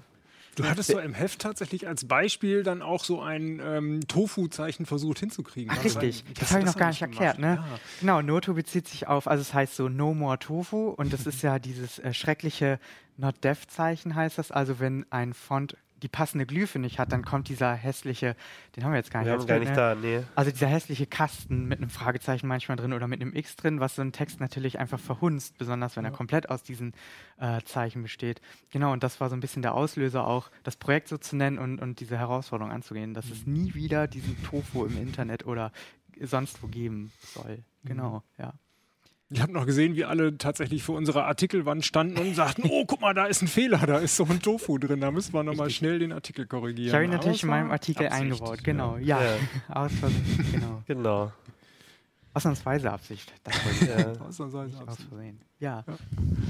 Du 0.55 0.65
hattest 0.65 0.91
so 0.91 0.99
im 0.99 1.15
Heft 1.15 1.41
tatsächlich 1.41 1.89
als 1.89 2.07
Beispiel 2.07 2.63
dann 2.63 2.83
auch 2.83 3.05
so 3.05 3.23
ein 3.23 3.59
ähm, 3.65 4.01
Tofu-Zeichen 4.07 4.85
versucht 4.85 5.19
hinzukriegen. 5.19 5.75
Ach, 5.75 5.83
richtig. 5.83 6.25
Das 6.35 6.43
hast 6.43 6.51
habe 6.51 6.61
ich 6.61 6.67
noch 6.67 6.77
gar 6.77 6.89
nicht 6.89 7.01
erklärt, 7.01 7.39
ne? 7.39 7.55
Ja. 7.55 7.79
Genau, 8.01 8.21
Noto 8.21 8.53
bezieht 8.53 8.87
sich 8.87 9.07
auf, 9.07 9.29
also 9.29 9.41
es 9.41 9.55
heißt 9.55 9.75
so 9.75 9.89
No 9.89 10.13
More 10.13 10.39
Tofu 10.39 10.91
und 10.91 11.13
das 11.13 11.27
ist 11.27 11.41
ja 11.43 11.59
dieses 11.59 11.99
äh, 12.01 12.13
schreckliche 12.13 12.79
Not-Def-Zeichen 13.17 14.15
heißt 14.15 14.39
das. 14.39 14.51
Also 14.51 14.79
wenn 14.79 15.07
ein 15.11 15.33
Font 15.33 15.77
die 16.03 16.09
passende 16.09 16.47
Glyphe 16.47 16.79
nicht 16.79 16.99
hat, 16.99 17.13
dann 17.13 17.25
kommt 17.25 17.49
dieser 17.49 17.75
hässliche, 17.75 18.37
den 18.77 18.85
haben 18.85 18.93
wir 18.93 18.99
jetzt 18.99 19.11
gar 19.11 19.21
nicht. 19.21 19.29
Wir 19.29 19.39
haben 19.39 19.47
gar 19.47 19.59
nicht 19.59 19.77
da, 19.77 19.95
nee. 19.95 20.23
Also 20.35 20.51
dieser 20.51 20.67
hässliche 20.67 21.07
Kasten 21.07 21.67
mit 21.67 21.79
einem 21.79 21.91
Fragezeichen 21.91 22.47
manchmal 22.47 22.77
drin 22.77 22.93
oder 22.93 23.09
mit 23.09 23.21
einem 23.21 23.35
X 23.35 23.57
drin, 23.57 23.81
was 23.81 23.97
so 23.97 24.03
einen 24.03 24.13
Text 24.13 24.41
natürlich 24.41 24.79
einfach 24.79 24.99
verhunzt, 24.99 25.59
besonders 25.59 25.97
wenn 25.97 26.05
er 26.05 26.11
komplett 26.11 26.51
aus 26.51 26.63
diesen 26.63 26.93
äh, 27.39 27.61
Zeichen 27.65 28.03
besteht. 28.03 28.41
Genau, 28.71 28.93
und 28.93 29.03
das 29.03 29.21
war 29.21 29.29
so 29.29 29.37
ein 29.37 29.41
bisschen 29.41 29.63
der 29.63 29.75
Auslöser 29.75 30.27
auch, 30.27 30.51
das 30.65 30.77
Projekt 30.77 31.09
so 31.09 31.19
zu 31.19 31.37
nennen 31.37 31.59
und, 31.59 31.81
und 31.81 32.01
diese 32.01 32.19
Herausforderung 32.19 32.73
anzugehen, 32.73 33.15
dass 33.15 33.31
es 33.31 33.47
nie 33.47 33.75
wieder 33.75 34.07
diesen 34.07 34.43
Tofu 34.43 34.85
im 34.85 34.97
Internet 34.97 35.47
oder 35.47 35.73
sonst 36.21 36.63
wo 36.63 36.67
geben 36.67 37.13
soll. 37.23 37.65
Genau, 37.85 38.23
ja. 38.39 38.53
Ich 39.33 39.41
habe 39.41 39.53
noch 39.53 39.65
gesehen, 39.65 39.97
wie 39.97 40.05
alle 40.05 40.37
tatsächlich 40.37 40.83
vor 40.83 40.97
unserer 40.97 41.25
Artikelwand 41.27 41.85
standen 41.87 42.19
und 42.19 42.35
sagten, 42.35 42.65
oh, 42.69 42.85
guck 42.87 43.01
mal, 43.01 43.15
da 43.15 43.27
ist 43.27 43.41
ein 43.43 43.49
Fehler, 43.49 43.79
da 43.87 43.99
ist 43.99 44.17
so 44.17 44.25
ein 44.25 44.41
Tofu 44.41 44.77
drin, 44.79 45.01
da 45.01 45.11
müssen 45.11 45.33
wir 45.33 45.43
nochmal 45.43 45.71
schnell 45.71 45.99
den 45.99 46.13
Artikel 46.13 46.47
korrigieren. 46.47 46.89
Ich 46.89 46.95
habe 46.95 47.05
ihn 47.05 47.11
natürlich 47.11 47.43
in 47.43 47.49
meinem 47.49 47.71
Artikel 47.71 48.07
Absicht, 48.07 48.23
eingebaut, 48.23 48.63
genau. 48.63 48.97
Ja, 48.99 49.23
Ja. 49.23 49.37
aus 49.69 49.93
Versehen, 49.93 50.47
genau. 50.53 50.83
Genau. 50.87 51.33
Ausnahmsweise 52.35 52.91
Absicht. 52.91 53.33
Ja. 53.87 54.13
Ausnahmsweise 54.27 54.67
nicht 54.71 54.83
aus 54.83 54.89
Absicht. 54.89 55.09
Versehen. 55.09 55.41
Ja. 55.59 55.85
Ja. 55.87 55.95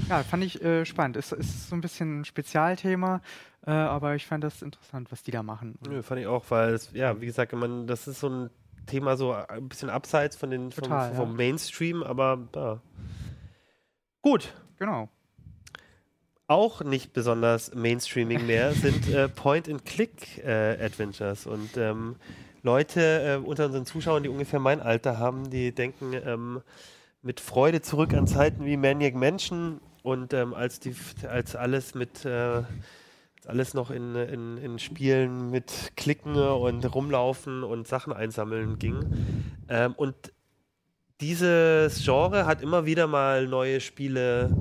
ja, 0.09 0.23
fand 0.23 0.43
ich 0.43 0.61
äh, 0.61 0.85
spannend. 0.85 1.17
Es 1.17 1.31
ist 1.31 1.69
so 1.69 1.75
ein 1.75 1.81
bisschen 1.81 2.21
ein 2.21 2.25
Spezialthema, 2.25 3.21
äh, 3.65 3.71
aber 3.71 4.15
ich 4.15 4.25
fand 4.25 4.43
das 4.43 4.61
interessant, 4.61 5.11
was 5.11 5.23
die 5.23 5.31
da 5.31 5.43
machen. 5.43 5.77
Nö, 5.87 6.01
fand 6.01 6.21
ich 6.21 6.27
auch, 6.27 6.45
weil 6.49 6.73
es, 6.73 6.91
ja, 6.93 7.19
wie 7.19 7.25
gesagt, 7.25 7.53
man, 7.53 7.85
das 7.87 8.07
ist 8.07 8.19
so 8.21 8.29
ein 8.29 8.49
Thema 8.85 9.17
so 9.17 9.33
ein 9.33 9.69
bisschen 9.69 9.89
abseits 9.89 10.35
von 10.35 10.51
den, 10.51 10.71
vom, 10.71 10.83
Total, 10.83 11.15
vom 11.15 11.31
ja. 11.31 11.35
Mainstream, 11.35 12.03
aber 12.03 12.47
ja. 12.55 12.79
Gut. 14.21 14.53
Genau. 14.77 15.09
Auch 16.47 16.81
nicht 16.81 17.13
besonders 17.13 17.73
mainstreaming 17.73 18.45
mehr 18.45 18.73
sind 18.73 19.09
äh, 19.09 19.29
Point-and-Click-Adventures. 19.29 21.47
und 21.47 21.77
ähm, 21.77 22.17
Leute 22.63 23.01
äh, 23.01 23.37
unter 23.45 23.65
unseren 23.65 23.85
Zuschauern, 23.85 24.23
die 24.23 24.29
ungefähr 24.29 24.59
mein 24.59 24.81
Alter 24.81 25.19
haben, 25.19 25.49
die 25.49 25.73
denken 25.73 26.13
ähm, 26.13 26.61
mit 27.21 27.39
Freude 27.39 27.81
zurück 27.81 28.13
an 28.13 28.27
Zeiten 28.27 28.65
wie 28.65 28.75
Maniac 28.77 29.15
Mansion 29.15 29.79
und 30.01 30.33
ähm, 30.33 30.53
als, 30.53 30.79
die, 30.79 30.95
als 31.27 31.55
alles 31.55 31.95
mit 31.95 32.25
äh, 32.25 32.63
alles 33.47 33.73
noch 33.73 33.91
in, 33.91 34.15
in, 34.15 34.57
in 34.57 34.79
Spielen 34.79 35.49
mit 35.49 35.91
Klicken 35.95 36.35
und 36.35 36.83
Rumlaufen 36.93 37.63
und 37.63 37.87
Sachen 37.87 38.13
einsammeln 38.13 38.79
ging. 38.79 39.05
Ähm, 39.69 39.93
und 39.93 40.15
dieses 41.21 42.03
Genre 42.03 42.45
hat 42.45 42.61
immer 42.61 42.85
wieder 42.85 43.07
mal 43.07 43.47
neue 43.47 43.79
Spiele 43.79 44.55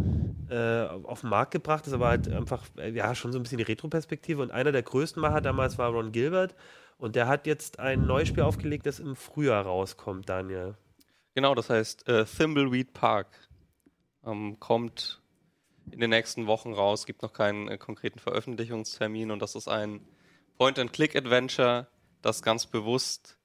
äh, 0.48 0.86
auf 1.04 1.22
den 1.22 1.30
Markt 1.30 1.52
gebracht. 1.52 1.86
Das 1.86 1.92
aber 1.92 2.08
halt 2.08 2.30
einfach, 2.30 2.64
äh, 2.76 2.90
ja, 2.90 3.14
schon 3.14 3.32
so 3.32 3.38
ein 3.38 3.42
bisschen 3.42 3.58
die 3.58 3.64
Retro-Perspektive. 3.64 4.42
Und 4.42 4.50
einer 4.50 4.72
der 4.72 4.82
größten 4.82 5.20
Macher 5.20 5.40
damals 5.40 5.78
war 5.78 5.90
Ron 5.90 6.12
Gilbert. 6.12 6.54
Und 6.98 7.16
der 7.16 7.26
hat 7.26 7.46
jetzt 7.46 7.80
ein 7.80 8.06
neues 8.06 8.28
Spiel 8.28 8.42
aufgelegt, 8.42 8.86
das 8.86 9.00
im 9.00 9.16
Frühjahr 9.16 9.64
rauskommt, 9.64 10.28
Daniel. 10.28 10.74
Genau, 11.34 11.54
das 11.54 11.70
heißt 11.70 12.06
äh, 12.08 12.24
Thimbleweed 12.24 12.92
Park. 12.92 13.28
Ähm, 14.24 14.60
kommt 14.60 15.21
in 15.90 16.00
den 16.00 16.10
nächsten 16.10 16.46
Wochen 16.46 16.72
raus, 16.72 17.06
gibt 17.06 17.22
noch 17.22 17.32
keinen 17.32 17.68
äh, 17.68 17.78
konkreten 17.78 18.18
Veröffentlichungstermin 18.18 19.30
und 19.30 19.40
das 19.40 19.54
ist 19.54 19.68
ein 19.68 20.00
Point-and-Click-Adventure, 20.58 21.86
das 22.20 22.42
ganz 22.42 22.66
bewusst 22.66 23.38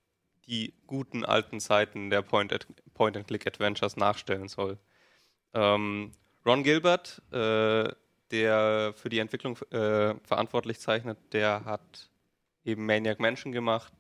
die 0.48 0.74
guten 0.86 1.26
alten 1.26 1.60
Zeiten 1.60 2.10
der 2.10 2.22
Point-and-Click-Adventures 2.22 3.98
nachstellen 3.98 4.48
soll. 4.48 4.78
Ähm, 5.54 6.12
Ron 6.46 6.64
Gilbert, 6.64 7.22
äh, 7.32 7.92
der 8.32 8.94
für 8.96 9.10
die 9.10 9.20
Entwicklung 9.20 9.58
äh, 9.72 10.16
verantwortlich 10.24 10.80
zeichnet, 10.80 11.18
der 11.34 11.66
hat 11.66 12.10
eben 12.64 12.86
Maniac 12.86 13.20
Mansion 13.20 13.52
gemacht. 13.52 13.94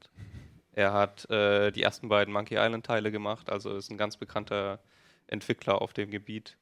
Er 0.71 0.93
hat 0.93 1.30
äh, 1.30 1.71
die 1.71 1.82
ersten 1.82 2.08
beiden 2.08 2.34
Monkey 2.34 2.56
Island 2.56 2.86
Teile 2.86 3.12
gemacht, 3.12 3.50
also 3.50 3.76
ist 3.76 3.89
ein 3.89 3.97
ganz 3.97 4.17
bekannter 4.17 4.80
Entwickler 5.28 5.82
auf 5.82 5.93
dem 5.93 6.12
Gebiet. 6.12 6.58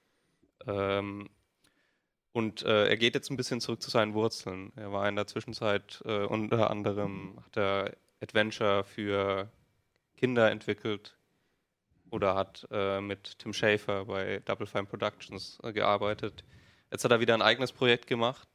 Ähm, 0.66 1.30
und 2.36 2.64
äh, 2.64 2.90
er 2.90 2.98
geht 2.98 3.16
jetzt 3.16 3.32
ein 3.32 3.38
bisschen 3.38 3.62
zurück 3.62 3.82
zu 3.82 3.90
seinen 3.90 4.14
Wurzeln. 4.14 4.74
Er 4.76 4.92
war 4.92 5.08
in 5.08 5.16
der 5.16 5.26
Zwischenzeit 5.26 6.04
äh, 6.04 6.26
unter 6.26 6.70
anderem 6.70 7.40
hat 7.46 7.56
er 7.56 7.96
Adventure 8.22 8.84
für 8.84 9.50
Kinder 10.18 10.52
entwickelt 10.52 11.18
oder 12.12 12.36
hat 12.36 12.68
äh, 12.72 13.00
mit 13.00 13.40
Tim 13.40 13.54
Schafer 13.54 14.04
bei 14.04 14.42
Double 14.44 14.68
Fine 14.68 14.84
Productions 14.84 15.60
äh, 15.64 15.72
gearbeitet. 15.72 16.44
Jetzt 16.92 17.06
hat 17.06 17.12
er 17.12 17.22
wieder 17.22 17.36
ein 17.36 17.42
eigenes 17.42 17.72
Projekt 17.72 18.06
gemacht. 18.06 18.50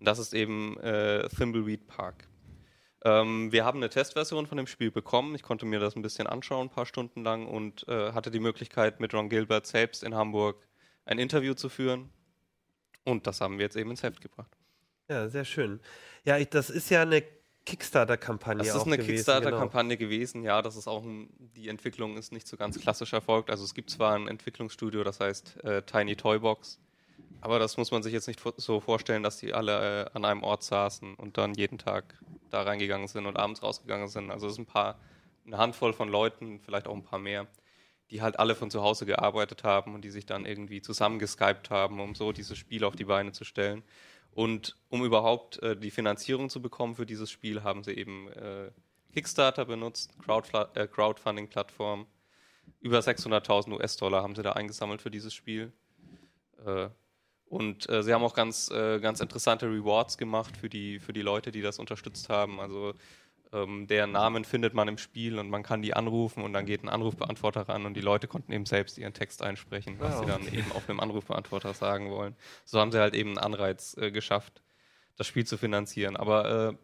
Das 0.00 0.18
ist 0.18 0.32
eben 0.32 0.78
äh, 0.78 1.28
Thimbleweed 1.28 1.86
Park. 1.88 2.26
Ähm, 3.04 3.52
wir 3.52 3.66
haben 3.66 3.76
eine 3.76 3.90
Testversion 3.90 4.46
von 4.46 4.56
dem 4.56 4.66
Spiel 4.66 4.90
bekommen. 4.90 5.34
Ich 5.34 5.42
konnte 5.42 5.66
mir 5.66 5.80
das 5.80 5.96
ein 5.96 6.02
bisschen 6.02 6.26
anschauen, 6.26 6.68
ein 6.68 6.74
paar 6.74 6.86
Stunden 6.86 7.22
lang, 7.22 7.46
und 7.46 7.86
äh, 7.88 8.12
hatte 8.12 8.30
die 8.30 8.40
Möglichkeit, 8.40 9.00
mit 9.00 9.12
Ron 9.12 9.28
Gilbert 9.28 9.66
selbst 9.66 10.02
in 10.02 10.14
Hamburg 10.14 10.66
ein 11.04 11.18
Interview 11.18 11.52
zu 11.52 11.68
führen. 11.68 12.10
Und 13.06 13.26
das 13.26 13.40
haben 13.40 13.58
wir 13.58 13.64
jetzt 13.64 13.76
eben 13.76 13.90
ins 13.90 14.02
Heft 14.02 14.20
gebracht. 14.20 14.50
Ja, 15.08 15.28
sehr 15.28 15.44
schön. 15.44 15.80
Ja, 16.24 16.36
ich, 16.38 16.48
das 16.48 16.68
ist 16.68 16.90
ja 16.90 17.02
eine 17.02 17.22
Kickstarter-Kampagne. 17.64 18.64
Das 18.64 18.74
ist 18.74 18.86
eine 18.86 18.98
Kickstarter-Kampagne 18.98 19.96
genau. 19.96 20.10
gewesen, 20.10 20.42
ja. 20.42 20.60
Das 20.60 20.76
ist 20.76 20.88
auch 20.88 21.04
ein, 21.04 21.28
die 21.56 21.68
Entwicklung 21.68 22.16
ist 22.16 22.32
nicht 22.32 22.48
so 22.48 22.56
ganz 22.56 22.80
klassisch 22.80 23.12
erfolgt. 23.12 23.50
Also 23.50 23.64
es 23.64 23.74
gibt 23.74 23.90
zwar 23.90 24.14
ein 24.14 24.26
Entwicklungsstudio, 24.26 25.04
das 25.04 25.20
heißt 25.20 25.64
äh, 25.64 25.82
Tiny 25.82 26.16
Toybox, 26.16 26.80
aber 27.40 27.60
das 27.60 27.76
muss 27.76 27.92
man 27.92 28.02
sich 28.02 28.12
jetzt 28.12 28.26
nicht 28.26 28.40
so 28.56 28.80
vorstellen, 28.80 29.22
dass 29.22 29.38
die 29.38 29.54
alle 29.54 30.06
äh, 30.06 30.10
an 30.14 30.24
einem 30.24 30.42
Ort 30.42 30.64
saßen 30.64 31.14
und 31.14 31.38
dann 31.38 31.54
jeden 31.54 31.78
Tag 31.78 32.18
da 32.50 32.62
reingegangen 32.62 33.08
sind 33.08 33.26
und 33.26 33.36
abends 33.36 33.62
rausgegangen 33.62 34.08
sind. 34.08 34.30
Also 34.30 34.48
es 34.48 34.56
sind 34.56 34.68
ein 34.68 34.72
paar, 34.72 34.98
eine 35.46 35.58
Handvoll 35.58 35.92
von 35.92 36.08
Leuten, 36.08 36.60
vielleicht 36.60 36.88
auch 36.88 36.94
ein 36.94 37.04
paar 37.04 37.18
mehr, 37.20 37.46
die 38.10 38.22
halt 38.22 38.38
alle 38.38 38.54
von 38.54 38.70
zu 38.70 38.82
Hause 38.82 39.06
gearbeitet 39.06 39.64
haben 39.64 39.94
und 39.94 40.02
die 40.02 40.10
sich 40.10 40.26
dann 40.26 40.46
irgendwie 40.46 40.80
zusammengeskypt 40.80 41.70
haben, 41.70 42.00
um 42.00 42.14
so 42.14 42.32
dieses 42.32 42.56
Spiel 42.56 42.84
auf 42.84 42.96
die 42.96 43.04
Beine 43.04 43.32
zu 43.32 43.44
stellen. 43.44 43.82
Und 44.30 44.76
um 44.90 45.04
überhaupt 45.04 45.62
äh, 45.62 45.76
die 45.76 45.90
Finanzierung 45.90 46.50
zu 46.50 46.60
bekommen 46.60 46.94
für 46.94 47.06
dieses 47.06 47.30
Spiel, 47.30 47.62
haben 47.62 47.82
sie 47.82 47.92
eben 47.92 48.28
äh, 48.32 48.70
Kickstarter 49.12 49.64
benutzt, 49.64 50.12
äh, 50.74 50.86
Crowdfunding-Plattform. 50.86 52.06
Über 52.80 52.98
600.000 52.98 53.72
US-Dollar 53.72 54.22
haben 54.22 54.34
sie 54.36 54.42
da 54.42 54.52
eingesammelt 54.52 55.00
für 55.00 55.10
dieses 55.10 55.32
Spiel. 55.32 55.72
Äh, 56.64 56.88
und 57.48 57.88
äh, 57.88 58.02
sie 58.02 58.12
haben 58.12 58.24
auch 58.24 58.34
ganz, 58.34 58.70
äh, 58.70 58.98
ganz 59.00 59.20
interessante 59.20 59.66
Rewards 59.66 60.18
gemacht 60.18 60.56
für 60.56 60.68
die, 60.68 60.98
für 60.98 61.12
die 61.12 61.22
Leute, 61.22 61.52
die 61.52 61.62
das 61.62 61.78
unterstützt 61.78 62.28
haben. 62.28 62.60
Also 62.60 62.92
ähm, 63.52 63.86
deren 63.86 64.12
Namen 64.12 64.44
findet 64.44 64.74
man 64.74 64.88
im 64.88 64.98
Spiel 64.98 65.38
und 65.38 65.48
man 65.48 65.62
kann 65.62 65.82
die 65.82 65.94
anrufen 65.94 66.42
und 66.42 66.52
dann 66.52 66.66
geht 66.66 66.82
ein 66.82 66.88
Anrufbeantworter 66.88 67.68
ran 67.68 67.86
und 67.86 67.94
die 67.94 68.00
Leute 68.00 68.26
konnten 68.28 68.52
eben 68.52 68.66
selbst 68.66 68.98
ihren 68.98 69.12
Text 69.14 69.42
einsprechen, 69.42 69.96
was 69.98 70.14
wow. 70.14 70.20
sie 70.20 70.26
dann 70.26 70.54
eben 70.54 70.72
auf 70.72 70.86
dem 70.86 71.00
Anrufbeantworter 71.00 71.74
sagen 71.74 72.10
wollen. 72.10 72.34
So 72.64 72.80
haben 72.80 72.92
sie 72.92 72.98
halt 72.98 73.14
eben 73.14 73.30
einen 73.30 73.38
Anreiz 73.38 73.96
äh, 73.98 74.10
geschafft, 74.10 74.62
das 75.16 75.26
Spiel 75.26 75.46
zu 75.46 75.56
finanzieren. 75.56 76.16
Aber 76.16 76.70
äh, 76.70 76.76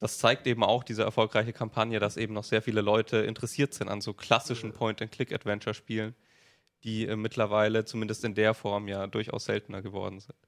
das 0.00 0.18
zeigt 0.18 0.46
eben 0.46 0.62
auch 0.62 0.84
diese 0.84 1.02
erfolgreiche 1.02 1.52
Kampagne, 1.52 1.98
dass 1.98 2.16
eben 2.16 2.34
noch 2.34 2.44
sehr 2.44 2.62
viele 2.62 2.80
Leute 2.80 3.18
interessiert 3.18 3.74
sind 3.74 3.88
an 3.88 4.00
so 4.00 4.14
klassischen 4.14 4.72
Point-and-Click-Adventure-Spielen, 4.72 6.14
die 6.84 7.06
äh, 7.06 7.16
mittlerweile 7.16 7.84
zumindest 7.84 8.24
in 8.24 8.34
der 8.34 8.54
Form 8.54 8.88
ja 8.88 9.06
durchaus 9.06 9.44
seltener 9.44 9.82
geworden 9.82 10.20
sind. 10.20 10.47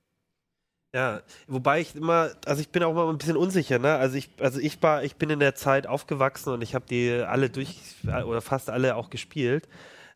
Ja, 0.93 1.23
wobei 1.47 1.81
ich 1.81 1.95
immer, 1.95 2.31
also 2.47 2.61
ich 2.61 2.71
bin 2.71 2.83
auch 2.83 2.91
immer 2.91 3.09
ein 3.09 3.19
bisschen 3.19 3.37
unsicher, 3.37 3.79
ne? 3.79 3.95
Also 3.95 4.17
ich, 4.17 4.29
also 4.41 4.59
ich 4.59 4.83
war, 4.83 5.05
ich 5.05 5.15
bin 5.15 5.31
in 5.31 5.39
der 5.39 5.55
Zeit 5.55 5.87
aufgewachsen 5.87 6.53
und 6.53 6.63
ich 6.63 6.75
habe 6.75 6.85
die 6.91 7.13
alle 7.13 7.49
durch 7.49 7.77
oder 8.05 8.41
fast 8.41 8.71
alle 8.71 8.97
auch 8.97 9.09
gespielt. 9.09 9.69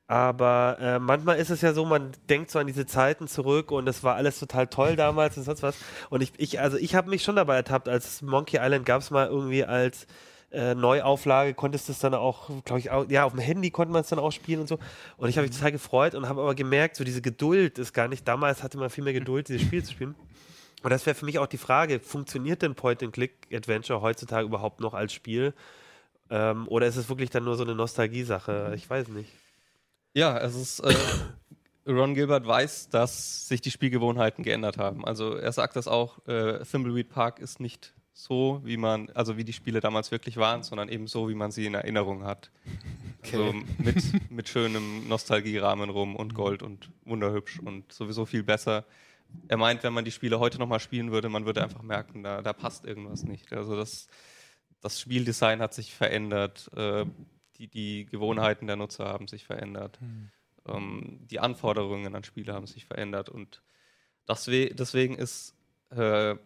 Aber 0.09 0.77
äh, 0.81 0.99
manchmal 0.99 1.39
ist 1.39 1.51
es 1.51 1.61
ja 1.63 1.73
so, 1.73 1.85
man 1.85 2.11
denkt 2.29 2.51
so 2.51 2.59
an 2.59 2.67
diese 2.67 2.87
Zeiten 2.87 3.29
zurück 3.29 3.71
und 3.71 3.89
es 3.89 4.03
war 4.03 4.17
alles 4.17 4.39
total 4.39 4.67
toll 4.67 4.97
damals 4.97 5.37
und 5.39 5.45
sonst 5.45 5.63
was. 5.63 5.77
Und 6.11 6.23
ich, 6.23 6.33
ich 6.39 6.61
also 6.61 6.77
ich 6.77 6.95
habe 6.97 7.09
mich 7.09 7.23
schon 7.23 7.37
dabei 7.37 7.55
ertappt, 7.57 7.89
als 7.89 8.21
Monkey 8.21 8.59
Island 8.61 8.85
gab 8.85 9.01
es 9.01 9.11
mal 9.13 9.29
irgendwie 9.29 9.65
als 9.65 10.07
äh, 10.51 10.75
Neuauflage, 10.75 11.55
konntest 11.55 11.89
du 11.89 11.93
es 11.93 12.01
dann 12.01 12.15
auch, 12.15 12.51
glaube 12.65 12.81
ich, 12.81 12.91
auch, 12.91 13.09
ja, 13.09 13.25
auf 13.25 13.33
dem 13.33 13.41
Handy 13.41 13.71
konnte 13.71 13.93
man 13.93 14.03
es 14.03 14.09
dann 14.09 14.19
auch 14.19 14.33
spielen 14.33 14.61
und 14.61 14.69
so. 14.69 14.79
Und 15.19 15.29
ich 15.29 15.37
habe 15.37 15.47
mich 15.47 15.57
total 15.57 15.73
gefreut 15.73 16.15
und 16.17 16.29
habe 16.29 16.41
aber 16.43 16.55
gemerkt, 16.57 16.97
so 16.97 17.05
diese 17.05 17.23
Geduld 17.23 17.79
ist 17.79 17.93
gar 17.95 18.09
nicht, 18.09 18.27
damals 18.27 18.63
hatte 18.63 18.77
man 18.79 18.91
viel 18.91 19.05
mehr 19.05 19.13
Geduld, 19.13 19.49
dieses 19.49 19.63
Spiel 19.63 19.85
zu 19.85 19.93
spielen. 19.93 20.17
Und 20.85 20.91
das 20.91 21.07
wäre 21.07 21.15
für 21.15 21.25
mich 21.25 21.39
auch 21.39 21.47
die 21.47 21.57
Frage, 21.57 21.99
funktioniert 21.99 22.61
denn 22.61 22.75
Point-and-Click-Adventure 22.75 24.03
heutzutage 24.03 24.45
überhaupt 24.45 24.81
noch 24.81 24.93
als 24.93 25.15
Spiel? 25.15 25.55
Ähm, 26.29 26.69
oder 26.69 26.87
ist 26.87 26.97
es 26.97 27.09
wirklich 27.09 27.31
dann 27.31 27.43
nur 27.43 27.57
so 27.57 27.63
eine 27.63 27.75
Nostalgie-Sache? 27.75 28.75
Ich 28.77 28.89
weiß 28.91 29.09
nicht. 29.09 29.31
Ja, 30.13 30.37
es 30.37 30.55
ist. 30.55 30.81
Äh, 30.81 30.95
Ron 31.91 32.13
Gilbert 32.15 32.47
weiß, 32.47 32.91
dass 32.91 33.49
sich 33.49 33.63
die 33.63 33.71
Spielgewohnheiten 33.71 34.45
geändert 34.45 34.77
haben. 34.77 35.07
Also 35.07 35.35
er 35.35 35.53
sagt 35.53 35.77
das 35.77 35.89
auch, 35.89 36.19
äh, 36.27 36.63
Thimbleweed 36.63 37.09
Park 37.09 37.39
ist 37.39 37.61
nicht 37.61 37.95
so, 38.13 38.61
wie 38.63 38.77
man, 38.77 39.09
also 39.15 39.39
wie 39.39 39.45
die 39.45 39.55
Spiele 39.55 39.81
damals 39.81 40.11
wirklich 40.11 40.37
waren, 40.37 40.63
sondern 40.63 40.91
eben 40.91 41.07
so, 41.07 41.31
wie 41.31 41.35
man 41.35 41.51
sie 41.51 41.65
in 41.65 41.75
Erinnerung 41.75 42.25
hat. 42.25 42.51
Okay. 43.21 43.37
Also 43.37 43.55
mit, 43.79 44.31
mit 44.31 44.49
schönem 44.51 45.09
Nostalgierahmen 45.09 45.89
rum 45.89 46.15
und 46.15 46.35
Gold 46.35 46.63
und 46.63 46.91
wunderhübsch 47.07 47.59
und 47.59 47.91
sowieso 47.91 48.27
viel 48.27 48.43
besser 48.43 48.85
er 49.49 49.57
meint, 49.57 49.83
wenn 49.83 49.93
man 49.93 50.05
die 50.05 50.11
Spiele 50.11 50.39
heute 50.39 50.59
nochmal 50.59 50.81
spielen 50.81 51.13
würde, 51.13 51.29
man 51.29 51.47
würde 51.47 51.63
einfach 51.63 51.83
merken, 51.83 52.23
da, 52.23 52.43
da 52.43 52.53
passt 52.53 52.85
irgendwas 52.85 53.25
nicht. 53.25 53.53
Also 53.53 53.77
das, 53.77 54.09
das 54.81 55.01
Spieldesign 55.01 55.61
hat 55.61 55.75
sich 55.75 55.95
verändert, 55.95 56.71
äh, 56.77 57.05
die, 57.57 57.69
die 57.69 58.07
Gewohnheiten 58.07 58.67
der 58.67 58.77
Nutzer 58.77 59.07
haben 59.07 59.29
sich 59.29 59.45
verändert, 59.45 60.01
mhm. 60.01 60.31
ähm, 60.67 61.19
die 61.31 61.41
Anforderungen 61.41 62.15
an 62.15 62.25
Spiele 62.25 62.53
haben 62.53 62.67
sich 62.67 62.85
verändert 62.85 63.29
und 63.29 63.63
deswegen, 64.29 65.17
ist 65.17 65.55
äh, 65.91 66.37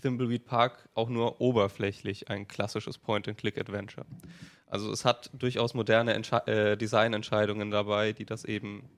Thimbleweed 0.00 0.46
Park 0.46 0.88
auch 0.94 1.08
nur 1.08 1.40
oberflächlich 1.40 2.30
ein 2.30 2.48
klassisches 2.48 2.98
Point-and-Click-Adventure. 2.98 4.06
Also 4.66 4.90
es 4.90 5.04
hat 5.04 5.30
durchaus 5.34 5.74
moderne 5.74 6.14
Entsche 6.14 6.46
äh, 6.46 6.76
Designentscheidungen 6.76 7.70
dabei, 7.70 8.12
die 8.12 8.24
das 8.24 8.44
eben 8.44 8.88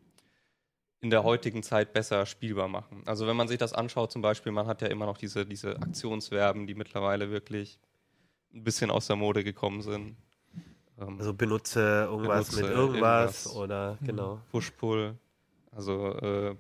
in 1.05 1.11
der 1.11 1.23
heutigen 1.23 1.63
Zeit 1.63 1.93
besser 1.93 2.25
spielbar 2.25 2.67
machen. 2.67 3.03
Also 3.05 3.27
wenn 3.27 3.37
man 3.37 3.47
sich 3.47 3.59
das 3.59 3.75
anschaut, 3.75 4.11
zum 4.11 4.23
Beispiel, 4.23 4.53
man 4.53 4.67
hat 4.67 4.81
ja 4.81 4.89
immer 4.89 5.05
noch 5.05 5.19
diese, 5.19 5.45
diese 5.45 5.77
Aktionsverben, 5.77 6.67
die 6.67 6.75
mittlerweile 6.75 7.31
wirklich 7.31 7.79
ein 8.55 8.65
bisschen 8.65 8.91
aus 8.91 9.07
der 9.07 9.17
Mode 9.17 9.45
gekommen 9.45 9.83
sind. 9.83 10.17
Ähm, 10.99 11.19
also 11.19 11.35
benutze 11.35 12.09
irgendwas 12.11 12.49
benutze 12.49 12.63
mit 12.63 12.71
irgendwas, 12.71 13.45
irgendwas, 13.45 13.55
oder 13.55 13.99
mhm. 14.01 14.07
genau. 14.07 14.41
Push-Pull. 14.51 15.19
Also 15.73 16.13
äh, 16.15 16.57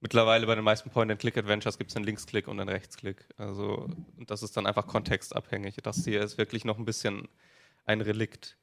mittlerweile 0.00 0.46
bei 0.46 0.54
den 0.54 0.64
meisten 0.64 0.88
Point-and-Click-Adventures 0.88 1.76
gibt 1.76 1.90
es 1.90 1.96
einen 1.96 2.06
Linksklick 2.06 2.48
und 2.48 2.60
einen 2.60 2.70
Rechtsklick. 2.70 3.26
Also 3.36 3.90
und 4.16 4.30
das 4.30 4.42
ist 4.42 4.56
dann 4.56 4.66
einfach 4.66 4.86
kontextabhängig. 4.86 5.76
Das 5.82 6.02
hier 6.02 6.22
ist 6.22 6.38
wirklich 6.38 6.64
noch 6.64 6.78
ein 6.78 6.86
bisschen 6.86 7.28
ein 7.84 8.00
Relikt. 8.00 8.56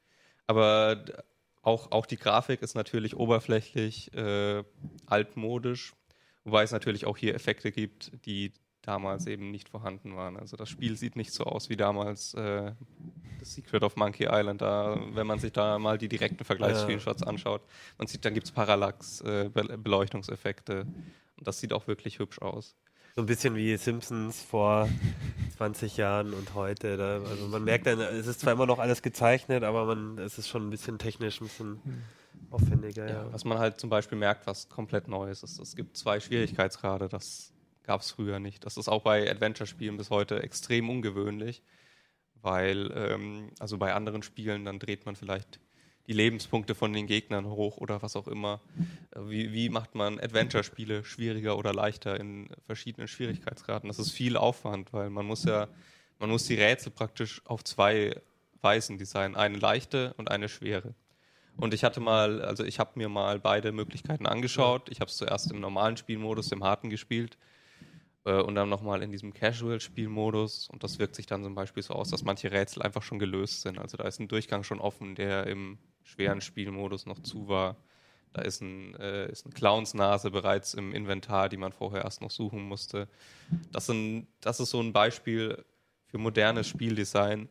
Aber 0.48 1.04
auch, 1.68 1.92
auch 1.92 2.06
die 2.06 2.16
Grafik 2.16 2.62
ist 2.62 2.74
natürlich 2.74 3.14
oberflächlich, 3.16 4.12
äh, 4.14 4.64
altmodisch, 5.06 5.92
wobei 6.44 6.62
es 6.62 6.72
natürlich 6.72 7.04
auch 7.04 7.18
hier 7.18 7.34
Effekte 7.34 7.70
gibt, 7.70 8.10
die 8.24 8.54
damals 8.80 9.26
eben 9.26 9.50
nicht 9.50 9.68
vorhanden 9.68 10.16
waren. 10.16 10.38
Also 10.38 10.56
das 10.56 10.70
Spiel 10.70 10.96
sieht 10.96 11.14
nicht 11.14 11.30
so 11.32 11.44
aus 11.44 11.68
wie 11.68 11.76
damals 11.76 12.32
äh, 12.34 12.72
The 13.40 13.44
Secret 13.44 13.82
of 13.82 13.96
Monkey 13.96 14.28
Island, 14.30 14.62
da, 14.62 14.98
wenn 15.12 15.26
man 15.26 15.38
sich 15.38 15.52
da 15.52 15.78
mal 15.78 15.98
die 15.98 16.08
direkten 16.08 16.44
Vergleichsscreenshots 16.44 17.22
anschaut. 17.22 17.60
Man 17.98 18.06
sieht, 18.06 18.24
dann 18.24 18.32
gibt 18.32 18.46
es 18.46 18.52
Parallax-Beleuchtungseffekte 18.52 20.72
äh, 20.72 20.86
und 21.36 21.46
das 21.46 21.60
sieht 21.60 21.74
auch 21.74 21.86
wirklich 21.86 22.18
hübsch 22.18 22.40
aus. 22.40 22.76
So 23.18 23.22
ein 23.22 23.26
bisschen 23.26 23.56
wie 23.56 23.76
Simpsons 23.76 24.40
vor 24.40 24.88
20 25.56 25.96
Jahren 25.96 26.32
und 26.32 26.54
heute. 26.54 26.96
Da, 26.96 27.20
also 27.20 27.48
man 27.48 27.64
merkt 27.64 27.88
dann, 27.88 27.98
es 27.98 28.28
ist 28.28 28.38
zwar 28.38 28.52
immer 28.52 28.64
noch 28.64 28.78
alles 28.78 29.02
gezeichnet, 29.02 29.64
aber 29.64 29.86
man, 29.86 30.18
es 30.18 30.38
ist 30.38 30.46
schon 30.46 30.68
ein 30.68 30.70
bisschen 30.70 30.98
technisch, 31.00 31.40
ein 31.40 31.48
bisschen 31.48 31.80
hm. 31.82 32.02
aufwendiger. 32.52 33.08
Ja, 33.08 33.24
ja. 33.24 33.32
Was 33.32 33.44
man 33.44 33.58
halt 33.58 33.80
zum 33.80 33.90
Beispiel 33.90 34.16
merkt, 34.16 34.46
was 34.46 34.68
komplett 34.68 35.08
neu 35.08 35.32
ist, 35.32 35.42
ist, 35.42 35.58
es 35.58 35.74
gibt 35.74 35.96
zwei 35.96 36.20
Schwierigkeitsgrade, 36.20 37.08
das 37.08 37.52
gab 37.82 38.02
es 38.02 38.12
früher 38.12 38.38
nicht. 38.38 38.64
Das 38.64 38.76
ist 38.76 38.86
auch 38.86 39.02
bei 39.02 39.28
Adventure-Spielen 39.28 39.96
bis 39.96 40.10
heute 40.10 40.40
extrem 40.44 40.88
ungewöhnlich, 40.88 41.64
weil 42.40 42.92
ähm, 42.94 43.50
also 43.58 43.78
bei 43.78 43.94
anderen 43.94 44.22
Spielen, 44.22 44.64
dann 44.64 44.78
dreht 44.78 45.06
man 45.06 45.16
vielleicht 45.16 45.58
die 46.08 46.14
Lebenspunkte 46.14 46.74
von 46.74 46.92
den 46.92 47.06
Gegnern 47.06 47.46
hoch 47.46 47.76
oder 47.76 48.02
was 48.02 48.16
auch 48.16 48.26
immer. 48.26 48.60
Äh, 49.14 49.20
wie, 49.28 49.52
wie 49.52 49.68
macht 49.68 49.94
man 49.94 50.18
Adventure-Spiele 50.18 51.04
schwieriger 51.04 51.56
oder 51.56 51.72
leichter 51.72 52.18
in 52.18 52.48
verschiedenen 52.66 53.06
Schwierigkeitsgraden? 53.06 53.88
Das 53.88 53.98
ist 53.98 54.10
viel 54.10 54.36
Aufwand, 54.36 54.92
weil 54.92 55.10
man 55.10 55.26
muss 55.26 55.44
ja, 55.44 55.68
man 56.18 56.30
muss 56.30 56.46
die 56.46 56.54
Rätsel 56.54 56.90
praktisch 56.90 57.42
auf 57.44 57.62
zwei 57.62 58.20
Weisen 58.62 58.98
Design, 58.98 59.36
eine 59.36 59.58
leichte 59.58 60.14
und 60.16 60.30
eine 60.30 60.48
schwere. 60.48 60.94
Und 61.56 61.74
ich 61.74 61.84
hatte 61.84 62.00
mal, 62.00 62.42
also 62.42 62.64
ich 62.64 62.78
habe 62.78 62.92
mir 62.94 63.08
mal 63.08 63.38
beide 63.38 63.72
Möglichkeiten 63.72 64.26
angeschaut. 64.26 64.88
Ich 64.90 65.00
habe 65.00 65.10
es 65.10 65.16
zuerst 65.16 65.50
im 65.50 65.60
normalen 65.60 65.96
Spielmodus, 65.96 66.50
im 66.52 66.64
harten 66.64 66.88
gespielt 66.88 67.36
äh, 68.24 68.40
und 68.40 68.54
dann 68.54 68.68
nochmal 68.68 69.02
in 69.02 69.10
diesem 69.10 69.32
Casual-Spielmodus. 69.32 70.68
Und 70.68 70.82
das 70.84 70.98
wirkt 70.98 71.14
sich 71.14 71.26
dann 71.26 71.42
zum 71.42 71.54
Beispiel 71.54 71.82
so 71.82 71.94
aus, 71.94 72.10
dass 72.10 72.24
manche 72.24 72.50
Rätsel 72.50 72.82
einfach 72.82 73.02
schon 73.02 73.18
gelöst 73.18 73.62
sind. 73.62 73.78
Also 73.78 73.96
da 73.96 74.04
ist 74.04 74.20
ein 74.20 74.28
Durchgang 74.28 74.64
schon 74.64 74.80
offen, 74.80 75.14
der 75.14 75.46
im 75.46 75.78
schweren 76.02 76.40
Spielmodus 76.40 77.06
noch 77.06 77.20
zu 77.20 77.48
war. 77.48 77.76
Da 78.32 78.42
ist, 78.42 78.60
ein, 78.60 78.94
äh, 78.96 79.30
ist 79.30 79.46
eine 79.46 79.54
Clownsnase 79.54 80.30
bereits 80.30 80.74
im 80.74 80.92
Inventar, 80.92 81.48
die 81.48 81.56
man 81.56 81.72
vorher 81.72 82.04
erst 82.04 82.20
noch 82.20 82.30
suchen 82.30 82.62
musste. 82.62 83.08
Das, 83.72 83.86
sind, 83.86 84.26
das 84.40 84.60
ist 84.60 84.70
so 84.70 84.80
ein 84.80 84.92
Beispiel 84.92 85.64
für 86.06 86.18
modernes 86.18 86.68
Spieldesign, 86.68 87.48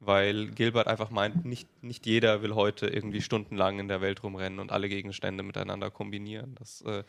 weil 0.00 0.48
Gilbert 0.48 0.86
einfach 0.86 1.10
meint, 1.10 1.44
nicht, 1.44 1.68
nicht 1.82 2.06
jeder 2.06 2.42
will 2.42 2.54
heute 2.54 2.86
irgendwie 2.86 3.20
stundenlang 3.20 3.78
in 3.78 3.88
der 3.88 4.00
Welt 4.00 4.22
rumrennen 4.22 4.58
und 4.58 4.72
alle 4.72 4.88
Gegenstände 4.88 5.42
miteinander 5.42 5.90
kombinieren. 5.90 6.54
Das, 6.58 6.82
äh, 6.82 7.04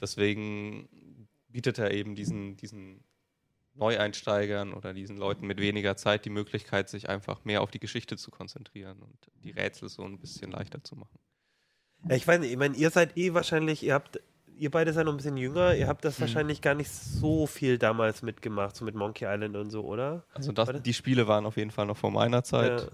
deswegen 0.00 0.88
bietet 1.56 1.78
er 1.78 1.90
eben 1.90 2.14
diesen, 2.14 2.58
diesen 2.58 3.02
Neueinsteigern 3.72 4.74
oder 4.74 4.92
diesen 4.92 5.16
Leuten 5.16 5.46
mit 5.46 5.58
weniger 5.58 5.96
Zeit 5.96 6.26
die 6.26 6.30
Möglichkeit, 6.30 6.90
sich 6.90 7.08
einfach 7.08 7.46
mehr 7.46 7.62
auf 7.62 7.70
die 7.70 7.80
Geschichte 7.80 8.18
zu 8.18 8.30
konzentrieren 8.30 8.98
und 9.00 9.16
die 9.42 9.52
Rätsel 9.52 9.88
so 9.88 10.02
ein 10.02 10.18
bisschen 10.18 10.50
leichter 10.50 10.84
zu 10.84 10.96
machen. 10.96 11.18
Ja, 12.06 12.14
ich 12.14 12.28
weiß 12.28 12.40
nicht, 12.40 12.50
ich 12.50 12.58
meine, 12.58 12.76
ihr 12.76 12.90
seid 12.90 13.16
eh 13.16 13.32
wahrscheinlich, 13.32 13.82
ihr 13.82 13.94
habt, 13.94 14.20
ihr 14.58 14.70
beide 14.70 14.92
seid 14.92 15.06
noch 15.06 15.14
ein 15.14 15.16
bisschen 15.16 15.38
jünger, 15.38 15.74
ihr 15.74 15.88
habt 15.88 16.04
das 16.04 16.16
hm. 16.16 16.26
wahrscheinlich 16.26 16.60
gar 16.60 16.74
nicht 16.74 16.90
so 16.90 17.46
viel 17.46 17.78
damals 17.78 18.20
mitgemacht, 18.20 18.76
so 18.76 18.84
mit 18.84 18.94
Monkey 18.94 19.24
Island 19.26 19.56
und 19.56 19.70
so, 19.70 19.82
oder? 19.82 20.26
Also 20.34 20.52
das, 20.52 20.82
die 20.82 20.92
Spiele 20.92 21.26
waren 21.26 21.46
auf 21.46 21.56
jeden 21.56 21.70
Fall 21.70 21.86
noch 21.86 21.96
vor 21.96 22.10
meiner 22.10 22.44
Zeit. 22.44 22.82
Ja. 22.82 22.88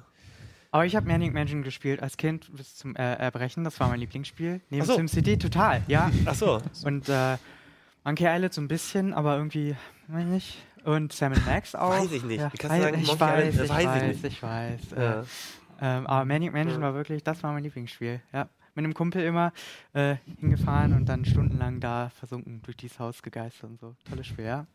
Aber 0.71 0.87
ich 0.87 0.95
habe 0.95 1.09
Manic 1.09 1.35
Mansion 1.35 1.65
gespielt 1.65 2.01
als 2.01 2.17
Kind 2.17 2.49
bis 2.55 2.77
zum 2.77 2.95
äh, 2.95 3.15
Erbrechen. 3.17 3.65
Das 3.65 3.81
war 3.81 3.89
mein 3.89 3.99
Lieblingsspiel. 3.99 4.61
Neben 4.71 4.87
so. 4.87 4.95
SimCity 4.95 5.37
total, 5.37 5.83
ja. 5.89 6.13
Ach 6.27 6.35
so. 6.37 6.63
Und 6.85 7.09
äh, 7.09 7.39
Monkey 8.05 8.25
Island 8.27 8.53
so 8.53 8.61
ein 8.61 8.69
bisschen, 8.69 9.15
aber 9.15 9.37
irgendwie, 9.37 9.77
weiß 10.09 10.25
ich 10.25 10.31
nicht. 10.31 10.59
Und 10.85 11.13
Sam 11.13 11.33
Max 11.47 11.75
auch. 11.75 11.91
Weiß 11.91 12.11
ich 12.11 12.25
nicht. 12.25 12.41
Ja, 12.41 12.53
Wie 12.53 12.69
weiß, 12.69 12.97
ich, 12.97 13.21
weiß, 13.21 13.55
ich, 13.55 13.61
weiß, 13.61 13.65
ich, 13.65 13.71
weiß, 13.71 14.25
ich 14.25 14.43
weiß. 14.43 14.81
Ja. 14.97 15.21
Äh, 15.21 15.25
ähm, 15.81 16.07
aber 16.07 16.25
Manic 16.25 16.53
Mansion 16.53 16.81
ja. 16.81 16.89
war 16.89 16.95
wirklich, 16.95 17.23
das 17.23 17.43
war 17.43 17.53
mein 17.53 17.63
Lieblingsspiel. 17.63 18.21
Ja 18.33 18.49
mit 18.75 18.85
einem 18.85 18.95
Kumpel 18.95 19.23
immer 19.23 19.53
äh, 19.93 20.17
hingefahren 20.41 20.95
und 20.95 21.07
dann 21.07 21.25
stundenlang 21.25 21.81
da 21.81 22.11
versunken 22.11 22.63
durch 22.63 22.77
dieses 22.77 22.99
Haus 22.99 23.23
gegeistert 23.23 23.71
und 23.71 23.81
so. 23.81 23.95
Tolles 24.09 24.27
Spiel, 24.27 24.47
ja. 24.47 24.67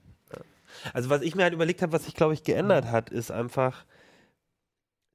Also 0.94 1.10
was 1.10 1.22
ich 1.22 1.36
mir 1.36 1.44
halt 1.44 1.54
überlegt 1.54 1.82
habe, 1.82 1.94
was 1.94 2.06
sich, 2.06 2.14
glaube 2.14 2.34
ich, 2.34 2.44
geändert 2.44 2.86
hat, 2.86 3.10
ist 3.10 3.32
einfach, 3.32 3.86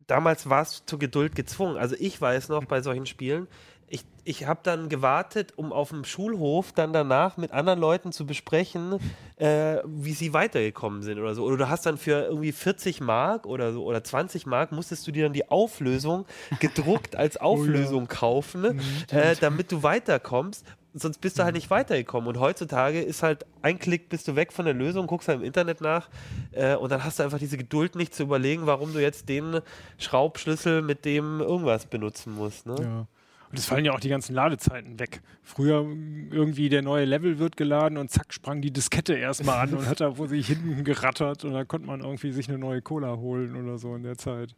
damals 0.06 0.48
warst 0.48 0.80
du 0.80 0.86
zur 0.86 0.98
Geduld 0.98 1.34
gezwungen. 1.34 1.76
Also 1.76 1.94
ich 1.98 2.20
weiß 2.20 2.48
noch 2.48 2.64
bei 2.64 2.80
solchen 2.80 3.06
Spielen, 3.06 3.46
ich, 3.92 4.06
ich 4.24 4.46
habe 4.46 4.60
dann 4.62 4.88
gewartet, 4.88 5.52
um 5.56 5.70
auf 5.70 5.90
dem 5.90 6.04
Schulhof 6.04 6.72
dann 6.72 6.94
danach 6.94 7.36
mit 7.36 7.52
anderen 7.52 7.78
Leuten 7.78 8.10
zu 8.10 8.24
besprechen, 8.24 8.98
äh, 9.36 9.80
wie 9.84 10.14
sie 10.14 10.32
weitergekommen 10.32 11.02
sind 11.02 11.18
oder 11.18 11.34
so. 11.34 11.44
Oder 11.44 11.58
du 11.58 11.68
hast 11.68 11.84
dann 11.84 11.98
für 11.98 12.22
irgendwie 12.24 12.52
40 12.52 13.02
Mark 13.02 13.46
oder 13.46 13.74
so 13.74 13.84
oder 13.84 14.02
20 14.02 14.46
Mark 14.46 14.72
musstest 14.72 15.06
du 15.06 15.12
dir 15.12 15.24
dann 15.24 15.34
die 15.34 15.50
Auflösung 15.50 16.24
gedruckt 16.58 17.16
als 17.16 17.36
Auflösung 17.36 18.04
oh 18.08 18.10
ja. 18.10 18.16
kaufen, 18.18 18.62
mhm, 18.62 18.80
äh, 19.10 19.36
damit 19.36 19.70
du 19.70 19.82
weiterkommst. 19.82 20.64
Sonst 20.94 21.20
bist 21.20 21.38
du 21.38 21.44
halt 21.44 21.54
nicht 21.54 21.68
weitergekommen. 21.68 22.28
Und 22.28 22.40
heutzutage 22.40 23.02
ist 23.02 23.22
halt 23.22 23.44
ein 23.60 23.78
Klick, 23.78 24.08
bist 24.08 24.26
du 24.26 24.36
weg 24.36 24.54
von 24.54 24.64
der 24.64 24.74
Lösung, 24.74 25.06
guckst 25.06 25.28
halt 25.28 25.40
im 25.40 25.44
Internet 25.44 25.82
nach 25.82 26.08
äh, 26.52 26.76
und 26.76 26.90
dann 26.90 27.04
hast 27.04 27.18
du 27.18 27.24
einfach 27.24 27.38
diese 27.38 27.58
Geduld 27.58 27.94
nicht 27.94 28.14
zu 28.14 28.22
überlegen, 28.22 28.64
warum 28.64 28.94
du 28.94 29.00
jetzt 29.00 29.28
den 29.28 29.60
Schraubschlüssel 29.98 30.80
mit 30.80 31.04
dem 31.04 31.40
irgendwas 31.40 31.84
benutzen 31.84 32.34
musst. 32.34 32.64
Ne? 32.64 32.76
Ja. 32.80 33.06
Und 33.52 33.58
es 33.58 33.66
fallen 33.66 33.84
ja 33.84 33.92
auch 33.92 34.00
die 34.00 34.08
ganzen 34.08 34.34
Ladezeiten 34.34 34.98
weg. 34.98 35.20
Früher 35.42 35.86
irgendwie 36.30 36.70
der 36.70 36.80
neue 36.80 37.04
Level 37.04 37.38
wird 37.38 37.58
geladen 37.58 37.98
und 37.98 38.10
zack 38.10 38.32
sprang 38.32 38.62
die 38.62 38.72
Diskette 38.72 39.12
erstmal 39.12 39.68
an 39.68 39.74
und 39.74 39.86
hat 39.86 40.00
da 40.00 40.14
vor 40.14 40.26
sich 40.26 40.46
hinten 40.46 40.84
gerattert 40.84 41.44
und 41.44 41.52
dann 41.52 41.68
konnte 41.68 41.86
man 41.86 42.00
irgendwie 42.00 42.32
sich 42.32 42.48
eine 42.48 42.56
neue 42.56 42.80
Cola 42.80 43.18
holen 43.18 43.54
oder 43.54 43.76
so 43.76 43.94
in 43.94 44.04
der 44.04 44.16
Zeit. 44.16 44.54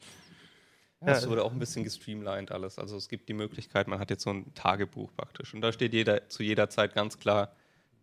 Ja, 1.01 1.15
es 1.15 1.29
wurde 1.29 1.45
auch 1.45 1.51
ein 1.51 1.59
bisschen 1.59 1.83
gestreamlined 1.83 2.53
alles. 2.53 2.79
Also 2.79 2.97
es 2.97 3.09
gibt 3.09 3.29
die 3.29 3.35
Möglichkeit, 3.35 3.89
man 3.89 3.99
hat 3.99 4.11
jetzt 4.11 4.23
so 4.23 4.31
ein 4.31 4.55
Tagebuch 4.55 5.11
praktisch. 5.17 5.55
Und 5.55 5.61
da 5.61 5.73
steht 5.73 5.93
jeder 5.93 6.29
zu 6.29 6.45
jeder 6.45 6.71
Zeit 6.71 6.95
ganz 6.95 7.19
klar, 7.19 7.53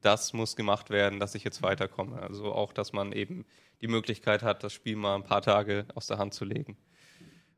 das 0.01 0.33
muss 0.33 0.57
gemacht 0.57 0.89
werden, 0.89 1.21
dass 1.21 1.35
ich 1.35 1.45
jetzt 1.45 1.63
weiterkomme. 1.63 2.21
Also 2.21 2.51
auch, 2.51 2.73
dass 2.73 2.91
man 2.91 3.13
eben 3.13 3.45
die 3.79 3.87
Möglichkeit 3.87 4.43
hat, 4.43 4.61
das 4.65 4.73
Spiel 4.73 4.97
mal 4.97 5.15
ein 5.15 5.23
paar 5.23 5.41
Tage 5.41 5.85
aus 5.95 6.07
der 6.07 6.17
Hand 6.17 6.33
zu 6.33 6.43
legen 6.43 6.75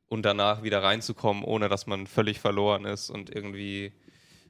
und 0.08 0.24
danach 0.24 0.64
wieder 0.64 0.84
reinzukommen, 0.84 1.44
ohne 1.44 1.70
dass 1.70 1.88
man 1.88 2.08
völlig 2.08 2.40
verloren 2.40 2.86
ist 2.86 3.10
und 3.10 3.30
irgendwie 3.30 3.94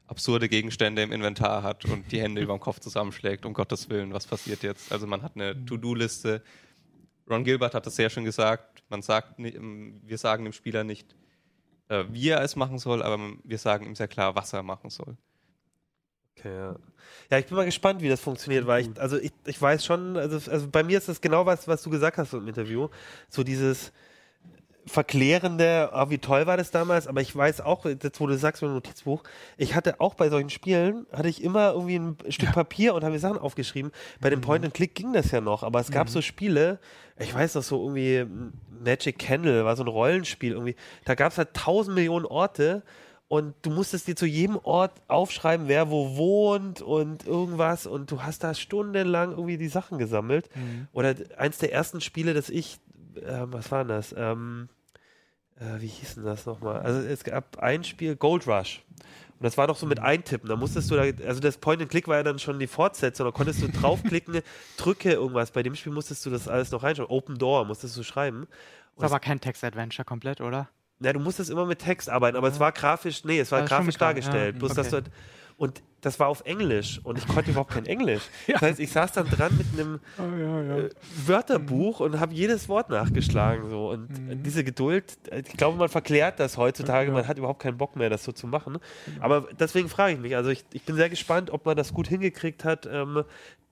absurde 0.08 0.50
Gegenstände 0.50 1.02
im 1.02 1.12
Inventar 1.12 1.64
hat 1.64 1.86
und 1.86 2.12
die 2.12 2.22
Hände 2.22 2.42
über 2.44 2.56
dem 2.56 2.60
Kopf 2.60 2.80
zusammenschlägt, 2.80 3.46
um 3.46 3.54
Gottes 3.54 3.90
Willen, 3.90 4.14
was 4.14 4.28
passiert 4.28 4.64
jetzt? 4.64 4.92
Also 4.92 5.08
man 5.08 5.22
hat 5.22 5.36
eine 5.36 5.66
To-Do-Liste. 5.66 6.44
Ron 7.30 7.44
Gilbert 7.44 7.74
hat 7.74 7.86
das 7.86 7.96
sehr 7.96 8.10
schön 8.10 8.26
gesagt. 8.26 8.84
Man 8.90 9.02
sagt, 9.02 9.40
ähm, 9.40 10.02
wir 10.04 10.18
sagen 10.18 10.44
dem 10.44 10.54
Spieler 10.54 10.84
nicht, 10.84 11.16
äh, 11.88 12.04
wie 12.10 12.30
er 12.30 12.42
es 12.42 12.56
machen 12.56 12.78
soll, 12.78 13.02
aber 13.02 13.20
wir 13.44 13.58
sagen 13.58 13.86
ihm 13.86 13.96
sehr 13.96 14.08
klar, 14.08 14.36
was 14.36 14.54
er 14.54 14.64
machen 14.64 14.90
soll. 14.90 15.18
Okay, 16.38 16.54
ja. 16.54 16.76
ja, 17.30 17.38
ich 17.38 17.46
bin 17.46 17.56
mal 17.56 17.66
gespannt, 17.66 18.02
wie 18.02 18.10
das 18.10 18.20
funktioniert, 18.20 18.66
weil 18.66 18.82
ich, 18.82 19.00
also 19.00 19.18
ich, 19.18 19.32
ich 19.46 19.62
weiß 19.62 19.86
schon, 19.86 20.18
also, 20.18 20.52
also 20.52 20.68
bei 20.68 20.84
mir 20.84 20.98
ist 20.98 21.08
das 21.08 21.22
genau 21.22 21.46
was, 21.46 21.68
was 21.68 21.84
du 21.84 21.90
gesagt 21.90 22.18
hast 22.18 22.34
im 22.34 22.48
Interview. 22.48 22.90
So 23.30 23.44
dieses, 23.44 23.94
verklärende, 24.86 25.90
oh, 25.94 26.10
wie 26.10 26.18
toll 26.18 26.46
war 26.46 26.58
das 26.58 26.72
damals, 26.72 27.08
aber 27.08 27.22
ich 27.22 27.36
weiß 27.36 27.62
auch, 27.62 27.86
jetzt 27.86 28.20
wo 28.20 28.28
du 28.28 28.38
sagst 28.38 28.62
mit 28.62 28.70
dem 28.70 28.76
Notizbuch, 28.76 29.24
ich 29.58 29.76
hatte 29.76 30.00
auch 30.02 30.14
bei 30.16 30.30
solchen 30.30 30.50
Spielen, 30.50 31.06
hatte 31.12 31.30
ich 31.30 31.44
immer 31.44 31.72
irgendwie 31.72 31.96
ein 31.96 32.18
Stück 32.30 32.50
ja. 32.50 32.54
Papier 32.54 32.94
und 32.94 33.04
habe 33.04 33.14
mir 33.14 33.20
Sachen 33.20 33.38
aufgeschrieben. 33.38 33.92
Bei 34.20 34.30
dem 34.30 34.40
mhm. 34.40 34.44
Point-and-Click 34.44 34.94
ging 34.96 35.14
das 35.14 35.32
ja 35.32 35.42
noch, 35.42 35.64
aber 35.64 35.80
es 35.80 35.92
gab 35.92 36.08
mhm. 36.08 36.12
so 36.12 36.22
Spiele, 36.22 36.80
ich 37.18 37.34
weiß 37.34 37.56
noch 37.56 37.64
so 37.64 37.82
irgendwie 37.82 38.26
Magic 38.84 39.20
Candle 39.20 39.64
war 39.64 39.76
so 39.76 39.84
ein 39.84 39.88
Rollenspiel 39.88 40.52
irgendwie, 40.52 40.76
da 41.06 41.16
gab 41.16 41.32
es 41.32 41.38
halt 41.38 41.54
tausend 41.54 41.96
Millionen 41.96 42.26
Orte 42.26 42.84
und 43.34 43.56
du 43.62 43.72
musstest 43.72 44.08
dir 44.08 44.16
zu 44.16 44.26
jedem 44.26 44.60
Ort 44.62 44.92
aufschreiben, 45.08 45.68
wer 45.68 45.90
wo 45.90 46.18
wohnt 46.18 46.82
und 46.82 47.26
irgendwas 47.26 47.88
und 47.88 48.12
du 48.12 48.22
hast 48.22 48.44
da 48.44 48.54
stundenlang 48.54 49.32
irgendwie 49.32 49.58
die 49.58 49.70
Sachen 49.70 49.98
gesammelt. 49.98 50.50
Mhm. 50.56 50.88
Oder 50.94 51.16
eins 51.38 51.58
der 51.58 51.74
ersten 51.74 52.00
Spiele, 52.00 52.36
das 52.36 52.50
ich 52.50 52.80
äh, 53.18 53.46
was 53.46 53.72
war 53.72 53.86
das? 53.86 54.14
Ähm, 54.18 54.70
äh, 55.60 55.80
wie 55.82 55.88
hieß 55.88 56.16
denn 56.16 56.26
das 56.26 56.46
nochmal? 56.46 56.82
Also 56.82 57.00
es 57.00 57.24
gab 57.24 57.60
ein 57.60 57.84
Spiel, 57.84 58.16
Gold 58.16 58.48
Rush. 58.48 58.84
Und 59.40 59.44
das 59.44 59.58
war 59.58 59.68
doch 59.68 59.76
so 59.76 59.86
mit 59.86 60.00
mhm. 60.00 60.06
Eintippen. 60.06 60.50
Da 60.50 60.56
musstest 60.56 60.90
du 60.90 60.96
da, 60.96 61.04
also 61.26 61.40
das 61.40 61.58
Point-and-Click 61.58 62.08
war 62.08 62.18
ja 62.18 62.24
dann 62.24 62.40
schon 62.40 62.60
die 62.60 62.68
Fortsetzung. 62.68 63.26
Da 63.26 63.32
konntest 63.32 63.62
du 63.62 63.68
draufklicken, 63.68 64.42
drücke 64.78 65.12
irgendwas. 65.12 65.52
Bei 65.52 65.64
dem 65.64 65.76
Spiel 65.76 65.92
musstest 65.92 66.26
du 66.26 66.30
das 66.30 66.48
alles 66.48 66.72
noch 66.72 66.84
reinschauen. 66.84 67.10
Open 67.10 67.38
Door 67.38 67.66
musstest 67.66 67.98
du 67.98 68.04
schreiben. 68.04 68.42
Und 68.42 68.48
das 68.96 69.12
war 69.12 69.18
aber 69.18 69.20
kein 69.20 69.42
Text-Adventure 69.42 70.06
komplett, 70.06 70.42
oder? 70.42 70.70
Ja, 71.00 71.12
du 71.12 71.20
musstest 71.20 71.50
immer 71.50 71.66
mit 71.66 71.80
Text 71.80 72.10
arbeiten, 72.10 72.38
aber 72.38 72.48
ja. 72.48 72.54
es 72.54 72.60
war 72.60 72.72
grafisch, 72.72 73.26
nee, 73.26 73.40
es 73.40 73.52
war 73.52 73.64
grafisch 73.64 73.98
dargestellt. 73.98 74.56
Ja. 74.56 74.60
Bloß, 74.60 74.72
okay. 74.72 74.82
dass 74.82 74.90
du 74.90 74.96
halt, 74.96 75.12
und 75.58 75.82
das 76.04 76.20
war 76.20 76.28
auf 76.28 76.42
Englisch 76.46 77.00
und 77.04 77.18
ich 77.18 77.26
konnte 77.28 77.52
überhaupt 77.52 77.72
kein 77.72 77.86
Englisch. 77.86 78.24
Ja. 78.48 78.56
Das 78.56 78.62
heißt, 78.64 78.80
ich 78.82 78.92
saß 78.92 79.14
dann 79.14 79.28
dran 79.30 79.58
mit 79.58 79.68
einem 79.74 80.00
oh, 80.18 80.38
ja, 80.38 80.62
ja. 80.64 80.78
Äh, 80.80 80.90
Wörterbuch 81.26 82.02
und 82.02 82.20
habe 82.20 82.34
jedes 82.34 82.68
Wort 82.68 82.90
nachgeschlagen. 82.90 83.70
So. 83.70 83.90
Und 83.90 84.10
mhm. 84.10 84.44
diese 84.44 84.66
Geduld, 84.66 85.18
ich 85.32 85.56
glaube, 85.56 85.78
man 85.78 85.88
verklärt 85.88 86.42
das 86.42 86.58
heutzutage, 86.58 87.12
man 87.12 87.26
hat 87.26 87.38
überhaupt 87.38 87.62
keinen 87.62 87.78
Bock 87.78 87.96
mehr, 87.96 88.10
das 88.10 88.26
so 88.26 88.34
zu 88.34 88.48
machen. 88.48 88.80
Aber 89.22 89.48
deswegen 89.58 89.88
frage 89.88 90.16
ich 90.16 90.20
mich, 90.20 90.36
also 90.36 90.50
ich, 90.50 90.66
ich 90.74 90.84
bin 90.84 90.98
sehr 90.98 91.10
gespannt, 91.10 91.52
ob 91.52 91.66
man 91.66 91.78
das 91.78 91.94
gut 91.94 92.08
hingekriegt 92.08 92.66
hat, 92.66 92.86
ähm, 92.86 93.24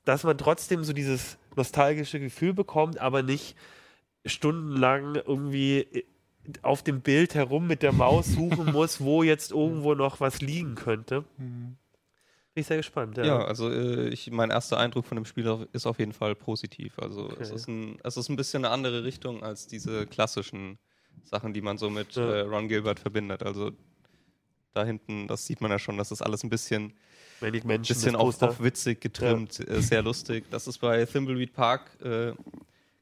dass 0.06 0.24
man 0.24 0.38
trotzdem 0.38 0.86
so 0.86 0.94
dieses 0.94 1.38
nostalgische 1.58 2.20
Gefühl 2.20 2.54
bekommt, 2.54 3.00
aber 3.00 3.24
nicht 3.24 3.58
stundenlang 4.26 5.16
irgendwie 5.16 5.80
äh, 5.80 6.04
auf 6.62 6.84
dem 6.84 7.02
Bild 7.02 7.36
herum 7.36 7.68
mit 7.68 7.84
der 7.84 7.92
Maus 7.92 8.28
suchen 8.28 8.72
muss, 8.72 9.02
wo 9.02 9.24
jetzt 9.24 9.52
irgendwo 9.52 9.94
noch 9.96 10.20
was 10.20 10.42
liegen 10.42 10.76
könnte. 10.76 11.24
Mhm. 11.38 11.78
Bin 12.54 12.62
ich 12.62 12.68
sehr 12.68 12.78
gespannt. 12.78 13.18
Ja, 13.18 13.26
ja 13.26 13.46
also 13.46 13.72
äh, 13.72 14.10
ich, 14.10 14.30
mein 14.30 14.50
erster 14.50 14.78
Eindruck 14.78 15.06
von 15.06 15.16
dem 15.16 15.26
Spiel 15.26 15.68
ist 15.72 15.86
auf 15.86 16.00
jeden 16.00 16.12
Fall 16.12 16.36
positiv. 16.36 17.00
Also 17.00 17.26
okay. 17.26 17.38
es, 17.40 17.52
ist 17.52 17.68
ein, 17.68 17.98
es 18.04 18.18
ist 18.18 18.30
ein 18.30 18.36
bisschen 18.36 18.66
eine 18.66 18.74
andere 18.74 19.04
Richtung 19.06 19.42
als 19.42 19.68
diese 19.68 20.06
klassischen 20.06 20.78
Sachen, 21.24 21.54
die 21.54 21.62
man 21.62 21.78
so 21.78 21.90
mit 21.90 22.16
ja. 22.16 22.30
äh, 22.30 22.40
Ron 22.42 22.68
Gilbert 22.68 23.00
verbindet. 23.00 23.44
Also 23.44 23.72
da 24.74 24.84
hinten, 24.84 25.28
das 25.28 25.46
sieht 25.46 25.62
man 25.62 25.72
ja 25.72 25.80
schon, 25.80 25.98
das 25.98 26.12
ist 26.12 26.22
alles 26.22 26.44
ein 26.44 26.50
bisschen, 26.50 26.94
bisschen 27.40 28.16
auf, 28.16 28.42
auf, 28.42 28.62
witzig 28.62 29.00
getrimmt, 29.00 29.60
ja. 29.60 29.66
äh, 29.66 29.82
sehr 29.82 30.02
lustig. 30.02 30.46
Das 30.50 30.68
ist 30.68 30.80
bei 30.80 31.06
Thimbleweed 31.06 31.54
Park 31.54 31.98
äh, 32.02 32.34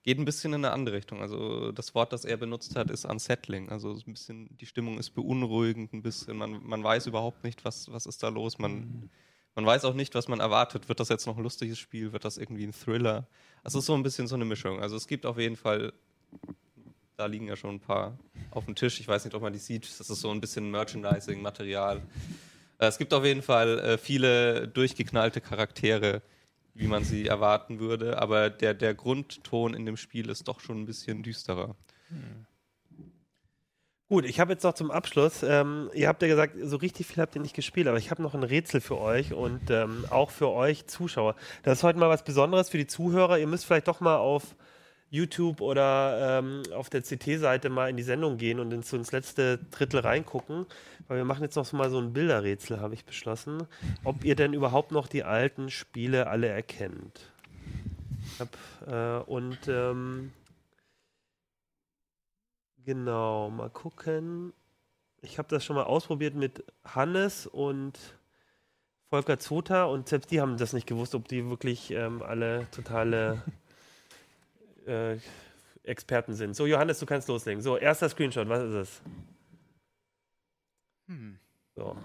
geht 0.03 0.17
ein 0.19 0.25
bisschen 0.25 0.53
in 0.53 0.63
eine 0.65 0.73
andere 0.73 0.95
Richtung. 0.95 1.21
Also 1.21 1.71
das 1.71 1.93
Wort, 1.95 2.13
das 2.13 2.25
er 2.25 2.37
benutzt 2.37 2.75
hat, 2.75 2.89
ist 2.89 3.05
unsettling. 3.05 3.69
Also 3.69 3.93
ein 3.93 4.13
bisschen, 4.13 4.57
die 4.57 4.65
Stimmung 4.65 4.97
ist 4.97 5.11
beunruhigend 5.11 5.93
ein 5.93 6.01
bisschen. 6.01 6.37
Man, 6.37 6.63
man 6.63 6.83
weiß 6.83 7.07
überhaupt 7.07 7.43
nicht, 7.43 7.65
was, 7.65 7.91
was 7.91 8.05
ist 8.05 8.23
da 8.23 8.29
los. 8.29 8.57
Man, 8.59 8.71
mhm. 8.73 9.09
man 9.55 9.65
weiß 9.65 9.85
auch 9.85 9.93
nicht, 9.93 10.15
was 10.15 10.27
man 10.27 10.39
erwartet. 10.39 10.87
Wird 10.89 10.99
das 10.99 11.09
jetzt 11.09 11.27
noch 11.27 11.37
ein 11.37 11.43
lustiges 11.43 11.77
Spiel? 11.79 12.13
Wird 12.13 12.23
das 12.25 12.37
irgendwie 12.37 12.63
ein 12.65 12.73
Thriller? 12.73 13.27
Also 13.63 13.79
es 13.79 13.83
ist 13.83 13.87
so 13.87 13.93
ein 13.95 14.03
bisschen 14.03 14.27
so 14.27 14.35
eine 14.35 14.45
Mischung. 14.45 14.79
Also 14.81 14.95
es 14.95 15.07
gibt 15.07 15.25
auf 15.25 15.37
jeden 15.37 15.57
Fall 15.57 15.91
Da 17.17 17.25
liegen 17.25 17.47
ja 17.47 17.57
schon 17.57 17.75
ein 17.75 17.79
paar 17.81 18.17
auf 18.51 18.65
dem 18.65 18.75
Tisch. 18.75 19.01
Ich 19.01 19.07
weiß 19.07 19.25
nicht, 19.25 19.35
ob 19.35 19.41
man 19.41 19.51
die 19.51 19.59
sieht. 19.59 19.83
Das 19.99 20.09
ist 20.09 20.21
so 20.21 20.31
ein 20.31 20.39
bisschen 20.39 20.71
Merchandising-Material. 20.71 21.97
Äh, 22.77 22.85
Es 22.87 22.97
gibt 22.97 23.13
auf 23.13 23.25
jeden 23.25 23.41
Fall 23.41 23.79
äh, 23.79 23.97
viele 23.97 24.69
durchgeknallte 24.69 25.41
Charaktere, 25.41 26.21
wie 26.79 26.87
man 26.87 27.03
sie 27.03 27.27
erwarten 27.27 27.79
würde, 27.79 28.21
aber 28.21 28.49
der, 28.49 28.73
der 28.73 28.95
Grundton 28.95 29.73
in 29.73 29.85
dem 29.85 29.97
Spiel 29.97 30.29
ist 30.29 30.47
doch 30.47 30.61
schon 30.61 30.81
ein 30.81 30.85
bisschen 30.85 31.23
düsterer. 31.23 31.75
Gut, 34.07 34.23
ich 34.23 34.39
habe 34.39 34.53
jetzt 34.53 34.63
noch 34.63 34.73
zum 34.73 34.89
Abschluss, 34.89 35.43
ähm, 35.43 35.91
ihr 35.93 36.07
habt 36.07 36.21
ja 36.21 36.29
gesagt, 36.29 36.55
so 36.63 36.77
richtig 36.77 37.05
viel 37.05 37.21
habt 37.21 37.35
ihr 37.35 37.41
nicht 37.41 37.55
gespielt, 37.55 37.87
aber 37.87 37.97
ich 37.97 38.11
habe 38.11 38.23
noch 38.23 38.33
ein 38.33 38.43
Rätsel 38.43 38.79
für 38.79 38.97
euch 38.97 39.33
und 39.33 39.69
ähm, 39.69 40.05
auch 40.09 40.31
für 40.31 40.49
euch 40.49 40.87
Zuschauer. 40.87 41.35
Das 41.63 41.79
ist 41.79 41.83
heute 41.83 41.99
mal 41.99 42.09
was 42.09 42.23
Besonderes 42.23 42.69
für 42.69 42.77
die 42.77 42.87
Zuhörer. 42.87 43.37
Ihr 43.37 43.47
müsst 43.47 43.65
vielleicht 43.65 43.89
doch 43.89 43.99
mal 43.99 44.15
auf 44.15 44.55
YouTube 45.09 45.61
oder 45.61 46.39
ähm, 46.39 46.63
auf 46.73 46.89
der 46.89 47.01
CT-Seite 47.01 47.69
mal 47.69 47.89
in 47.89 47.97
die 47.97 48.03
Sendung 48.03 48.37
gehen 48.37 48.59
und 48.59 48.71
ins, 48.71 48.93
ins 48.93 49.11
letzte 49.11 49.57
Drittel 49.71 50.01
reingucken, 50.01 50.65
weil 51.07 51.17
wir 51.17 51.25
machen 51.25 51.43
jetzt 51.43 51.55
noch 51.55 51.71
mal 51.73 51.89
so 51.89 51.99
ein 51.99 52.13
Bilderrätsel, 52.13 52.79
habe 52.79 52.93
ich 52.93 53.05
beschlossen, 53.05 53.67
ob 54.03 54.23
ihr 54.23 54.35
denn 54.35 54.53
überhaupt 54.53 54.91
noch 54.91 55.07
die 55.07 55.23
alten 55.23 55.69
Spiele 55.69 56.27
alle 56.27 56.47
erkennt. 56.47 57.31
Hab, 58.37 58.57
äh, 58.87 59.23
und 59.29 59.67
ähm, 59.67 60.31
Genau, 62.89 63.51
mal 63.51 63.69
gucken. 63.69 64.51
Ich 65.21 65.37
habe 65.37 65.47
das 65.47 65.63
schon 65.63 65.75
mal 65.75 65.83
ausprobiert 65.83 66.33
mit 66.33 66.63
Hannes 66.83 67.45
und 67.45 67.99
Volker 69.11 69.37
Zota 69.37 69.83
und 69.83 70.09
selbst 70.09 70.31
die 70.31 70.41
haben 70.41 70.57
das 70.57 70.73
nicht 70.73 70.87
gewusst, 70.87 71.13
ob 71.13 71.27
die 71.27 71.47
wirklich 71.51 71.91
ähm, 71.91 72.23
alle 72.23 72.65
totale 72.71 73.43
äh, 74.89 75.17
Experten 75.83 76.33
sind. 76.33 76.55
So, 76.55 76.65
Johannes, 76.65 76.99
du 76.99 77.05
kannst 77.05 77.27
loslegen. 77.27 77.61
So, 77.61 77.77
erster 77.77 78.09
Screenshot, 78.09 78.47
was 78.49 78.63
ist 78.63 78.73
es? 78.73 79.01
Hm. 81.07 81.39
So. 81.75 81.95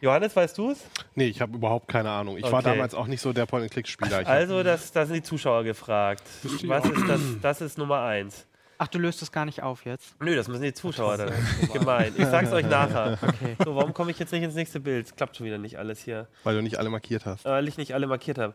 Johannes, 0.00 0.36
weißt 0.36 0.56
du 0.58 0.70
es? 0.70 0.84
Nee, 1.16 1.26
ich 1.26 1.40
habe 1.40 1.56
überhaupt 1.56 1.88
keine 1.88 2.10
Ahnung. 2.10 2.36
Ich 2.36 2.44
war 2.44 2.60
Okay. 2.60 2.70
damals 2.70 2.94
auch 2.94 3.06
nicht 3.08 3.20
so 3.20 3.32
der 3.32 3.46
Point-and-Click-Spieler. 3.46 4.26
Also, 4.26 4.62
das, 4.62 4.92
da 4.92 5.04
sind 5.04 5.16
die 5.16 5.22
Zuschauer 5.22 5.64
gefragt. 5.64 6.22
Was 6.64 6.84
ist 6.84 7.08
das? 7.08 7.20
Das 7.42 7.60
ist 7.60 7.78
Nummer 7.78 8.02
eins. 8.02 8.46
Ach, 8.78 8.86
du 8.88 8.98
löst 8.98 9.20
es 9.20 9.30
gar 9.32 9.44
nicht 9.44 9.62
auf 9.62 9.84
jetzt. 9.84 10.14
Nö, 10.22 10.34
das 10.36 10.48
müssen 10.48 10.62
die 10.62 10.72
Zuschauer 10.72 11.16
dann. 11.18 11.32
Gemein. 11.72 12.14
Ich 12.16 12.24
sag's 12.24 12.52
euch 12.52 12.64
nachher. 12.66 13.18
Okay. 13.20 13.56
So, 13.62 13.74
warum 13.76 13.92
komme 13.92 14.10
ich 14.12 14.18
jetzt 14.18 14.32
nicht 14.32 14.42
ins 14.42 14.54
nächste 14.54 14.80
Bild? 14.80 15.16
Klappt 15.16 15.36
schon 15.36 15.44
wieder 15.44 15.58
nicht 15.58 15.76
alles 15.78 15.98
hier. 16.00 16.28
weil 16.44 16.54
du 16.56 16.62
nicht 16.62 16.78
alle 16.78 16.88
markiert 16.88 17.26
hast. 17.26 17.44
weil 17.44 17.66
ich 17.68 17.76
nicht 17.76 17.92
alle 17.92 18.06
markiert 18.06 18.38
habe. 18.38 18.54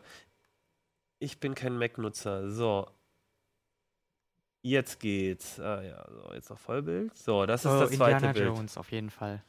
Ich 1.20 1.38
bin 1.38 1.54
kein 1.54 1.78
Mac-Nutzer. 1.78 2.50
So. 2.50 2.88
Jetzt 4.66 4.98
geht's. 4.98 5.60
Ah 5.60 5.80
ja, 5.80 6.04
so, 6.10 6.34
jetzt 6.34 6.50
noch 6.50 6.58
Vollbild. 6.58 7.16
So, 7.16 7.46
das 7.46 7.64
ist 7.64 7.70
So, 7.70 7.80
das 7.80 7.92
zweite 7.92 8.14
Indiana 8.16 8.32
Bild. 8.32 8.46
Jones 8.46 8.76
auf 8.76 8.90
jeden 8.90 9.10
Fall. 9.10 9.40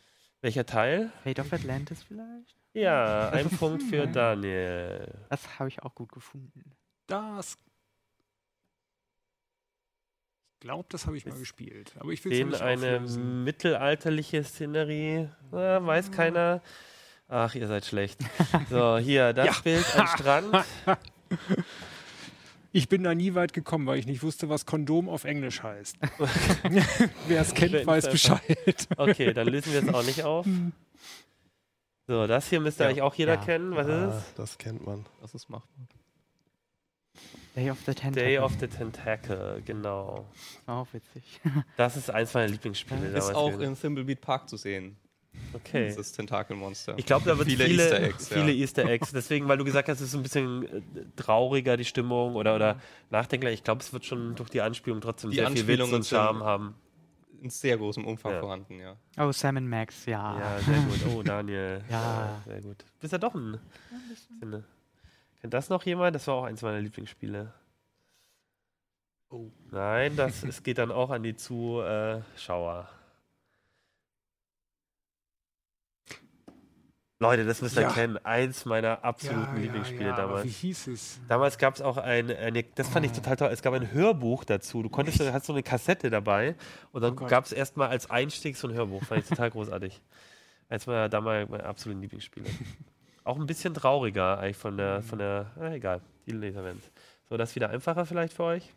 Welcher 0.42 0.64
Teil? 0.64 1.12
Fate 1.24 1.40
of 1.40 1.52
Atlantis 1.52 2.04
vielleicht? 2.04 2.56
Ja, 2.74 3.30
ein 3.32 3.50
Punkt 3.50 3.82
für 3.82 4.06
Daniel. 4.06 5.12
Das 5.32 5.58
habe 5.58 5.70
ich 5.70 5.82
auch 5.82 5.96
gut 5.96 6.12
gefunden. 6.12 6.76
Das. 7.08 7.58
Ich 10.54 10.60
glaube, 10.60 10.86
das 10.90 11.08
habe 11.08 11.18
ich 11.18 11.26
mal 11.26 11.34
Ist 11.34 11.40
gespielt. 11.40 11.94
Aber 12.00 12.12
ich 12.12 12.24
will 12.24 12.32
Den 12.32 12.52
es 12.54 12.62
eine 12.62 13.00
mittelalterliche 13.00 14.44
Szenerie. 14.44 15.30
Ah, 15.52 15.80
weiß 15.84 16.12
keiner. 16.12 16.62
Ach, 17.28 17.56
ihr 17.56 17.66
seid 17.68 17.86
schlecht. 17.88 18.20
So, 18.70 18.98
hier, 19.00 19.34
das 19.34 19.48
Ja. 19.48 19.56
Bild 19.64 19.96
am 19.98 20.08
Strand. 20.08 20.66
Ich 22.72 22.90
bin 22.90 23.04
da 23.04 23.16
nie 23.16 23.34
weit 23.34 23.54
gekommen, 23.54 23.88
weil 23.88 23.98
ich 24.00 24.06
nicht 24.08 24.24
wusste, 24.24 24.50
was 24.50 24.66
Kondom 24.66 25.10
auf 25.10 25.24
Englisch 25.24 25.64
heißt. 25.64 25.98
Wer 27.28 27.42
es 27.42 27.54
kennt, 27.54 27.86
weiß. 27.86 28.10
Bescheid. 28.10 28.88
Okay, 28.98 29.34
dann 29.34 29.48
lösen 29.48 29.74
wir 29.74 29.84
es 29.84 29.94
auch 29.94 30.04
nicht 30.04 30.24
auf. 30.24 30.46
So, 32.08 32.28
das 32.28 32.50
hier 32.50 32.60
müsste 32.60 32.84
Ja. 32.84 32.90
eigentlich 32.90 33.02
auch 33.02 33.16
jeder 33.16 33.36
Ja. 33.36 33.44
kennen. 33.44 33.76
Was 33.76 33.88
Ah, 33.88 34.08
ist 34.10 34.16
es? 34.28 34.34
das 34.36 34.58
kennt 34.58 34.86
man. 34.86 35.06
Das 35.22 35.34
ist 35.34 35.50
machbar. 35.50 35.88
Day 37.56 37.72
of 37.72 37.80
the 37.86 37.94
Tentacle. 37.94 38.24
Day 38.24 38.38
of 38.38 38.54
the 38.60 38.68
Tentacle, 38.68 39.62
genau. 39.66 40.26
Auch 40.68 40.88
witzig. 40.94 41.42
Das 41.76 41.98
ist 41.98 42.12
eins 42.12 42.34
meiner 42.36 42.48
Lieblingsspiele. 42.50 43.08
Ist 43.08 43.34
auch 43.34 43.50
gewesen. 43.52 43.72
in 43.74 43.80
Thimblebeat 43.80 44.22
Park 44.22 44.48
zu 44.48 44.58
sehen. 44.58 44.96
Okay. 45.54 45.94
Das 45.96 46.12
Tentakelmonster. 46.12 46.94
Ich 46.98 47.06
glaube, 47.06 47.26
da 47.26 47.38
wird 47.38 47.48
Viele 47.48 47.66
viele, 47.66 47.84
Easter 47.84 48.02
Eggs, 48.02 48.30
ja. 48.30 48.38
viele 48.38 48.54
Easter 48.54 48.86
Eggs. 48.86 49.12
Deswegen, 49.12 49.48
weil 49.48 49.58
du 49.58 49.64
gesagt 49.64 49.88
hast, 49.90 50.02
es 50.02 50.10
ist 50.10 50.16
ein 50.16 50.24
bisschen 50.24 50.64
äh, 50.66 50.82
trauriger, 51.16 51.78
die 51.78 51.86
Stimmung 51.86 52.36
oder, 52.36 52.56
oder 52.56 52.80
nachdenklicher. 53.10 53.54
Ich 53.54 53.64
glaube, 53.64 53.82
es 53.82 53.92
wird 53.94 54.06
schon 54.06 54.36
durch 54.36 54.50
die 54.50 54.62
Anspielung 54.62 55.02
trotzdem 55.02 55.32
Die 55.32 55.38
sehr 55.38 55.50
viel 55.50 55.68
Witz 55.68 55.92
und 55.92 56.06
Charme 56.06 56.44
haben. 56.44 56.76
In 57.42 57.50
sehr 57.50 57.78
großem 57.78 58.06
Umfang 58.06 58.34
Ja. 58.34 58.40
vorhanden, 58.40 58.80
ja. 58.80 58.96
Oh, 59.20 59.32
Sam 59.32 59.68
Max, 59.70 60.06
ja. 60.06 60.40
Ja, 60.40 60.60
sehr 60.60 60.80
gut. 60.80 61.00
Oh, 61.16 61.24
Daniel. 61.24 61.84
Ja. 61.90 62.42
Sehr 62.46 62.62
gut. 62.62 62.84
Bist 63.00 63.14
ja 63.14 63.20
doch 63.20 63.36
ein. 63.36 63.60
Finde. 64.40 64.64
Kennt 65.42 65.54
das 65.54 65.70
noch 65.70 65.84
jemand? 65.84 66.16
Das 66.16 66.26
war 66.28 66.36
auch 66.36 66.44
eins 66.46 66.62
meiner 66.64 66.80
Lieblingsspiele. 66.80 67.54
Oh. 69.30 69.52
Nein, 69.72 70.16
das 70.16 70.44
es 70.44 70.64
geht 70.64 70.78
dann 70.78 70.92
auch 70.92 71.10
an 71.10 71.22
die 71.22 71.36
Zuschauer. 71.36 72.90
Leute, 77.20 77.46
das 77.46 77.64
müsst 77.64 77.76
ihr 77.78 77.82
Ja. 77.84 77.92
kennen. 77.92 78.18
Eins 78.24 78.66
meiner 78.66 79.04
absoluten 79.04 79.60
Lieblingsspiele 79.60 80.14
aber 80.14 80.22
damals. 80.22 80.46
Wie 80.46 80.50
hieß 80.50 80.88
es? 80.88 81.20
Damals 81.28 81.58
gab 81.58 81.74
es 81.74 81.82
auch 81.82 81.98
ein, 81.98 82.30
eine, 82.30 82.62
das 82.76 82.88
fand 82.90 83.08
ich 83.08 83.12
total 83.12 83.36
toll, 83.38 83.50
es 83.52 83.64
gab 83.64 83.74
ein 83.74 83.92
Hörbuch 83.92 84.44
dazu. 84.44 84.84
Du 84.84 84.90
konntest, 84.90 85.20
du 85.20 85.34
hast 85.34 85.48
so 85.48 85.54
eine 85.54 85.64
Kassette 85.64 86.12
dabei 86.12 86.56
und 86.92 87.02
dann 87.02 87.14
Oh 87.20 87.26
gab 87.26 87.46
es 87.46 87.52
erstmal 87.52 87.90
als 87.90 88.10
Einstieg 88.12 88.56
so 88.56 88.68
ein 88.68 88.74
Hörbuch. 88.76 89.04
Fand 89.04 89.24
ich 89.24 89.30
total 89.30 89.50
großartig. 89.50 90.00
Eins 90.70 90.86
meiner 90.86 91.10
damals 91.10 91.50
meine 91.50 91.64
absoluten 91.64 92.02
Lieblingsspiele. 92.02 92.46
Auch 93.24 93.40
ein 93.40 93.48
bisschen 93.48 93.74
trauriger 93.74 94.38
eigentlich 94.40 94.58
von 94.58 94.78
der, 94.78 95.02
von 95.02 95.18
der, 95.18 95.52
ah, 95.60 95.72
egal, 95.72 96.02
die 96.28 96.32
Laser 96.34 96.64
Vents. 96.64 96.92
So, 97.30 97.36
das 97.36 97.56
wieder 97.56 97.72
einfacher 97.72 98.06
vielleicht 98.06 98.34
für 98.34 98.44
euch? 98.44 98.72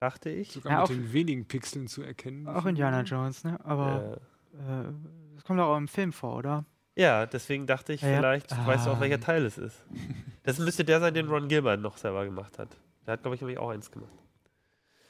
Dachte 0.00 0.30
ich. 0.30 0.50
Sogar 0.52 0.72
Ja, 0.72 0.78
mit 0.80 0.84
auch- 0.84 0.88
den 0.92 1.12
wenigen 1.12 1.44
Pixeln 1.46 1.86
zu 1.86 2.02
erkennen. 2.02 2.48
Auch 2.48 2.66
Indiana 2.66 3.02
Jones, 3.02 3.44
ne? 3.44 3.58
Aber 3.64 4.18
Äh, 4.54 4.88
äh, 4.88 4.92
kommt 5.48 5.60
auch 5.60 5.76
im 5.76 5.88
Film 5.88 6.12
vor, 6.12 6.36
oder? 6.36 6.64
ja, 6.94 7.26
deswegen 7.26 7.66
dachte 7.66 7.92
ich, 7.92 8.02
Ja, 8.02 8.08
ja. 8.08 8.16
vielleicht 8.18 8.66
weißt 8.66 8.86
du 8.86 8.90
auch, 8.90 9.00
welcher 9.00 9.16
Ah. 9.16 9.18
Teil 9.18 9.44
es 9.46 9.56
ist. 9.58 9.76
Das 10.44 10.58
müsste 10.58 10.84
der 10.84 11.00
sein, 11.00 11.14
den 11.14 11.28
Ron 11.28 11.48
Gilbert 11.48 11.80
noch 11.80 11.96
selber 11.96 12.24
gemacht 12.24 12.58
hat. 12.58 12.68
Der 13.06 13.12
hat, 13.14 13.22
glaube 13.22 13.34
ich, 13.36 13.40
nämlich 13.40 13.58
auch 13.58 13.70
eins 13.70 13.90
gemacht. 13.90 14.12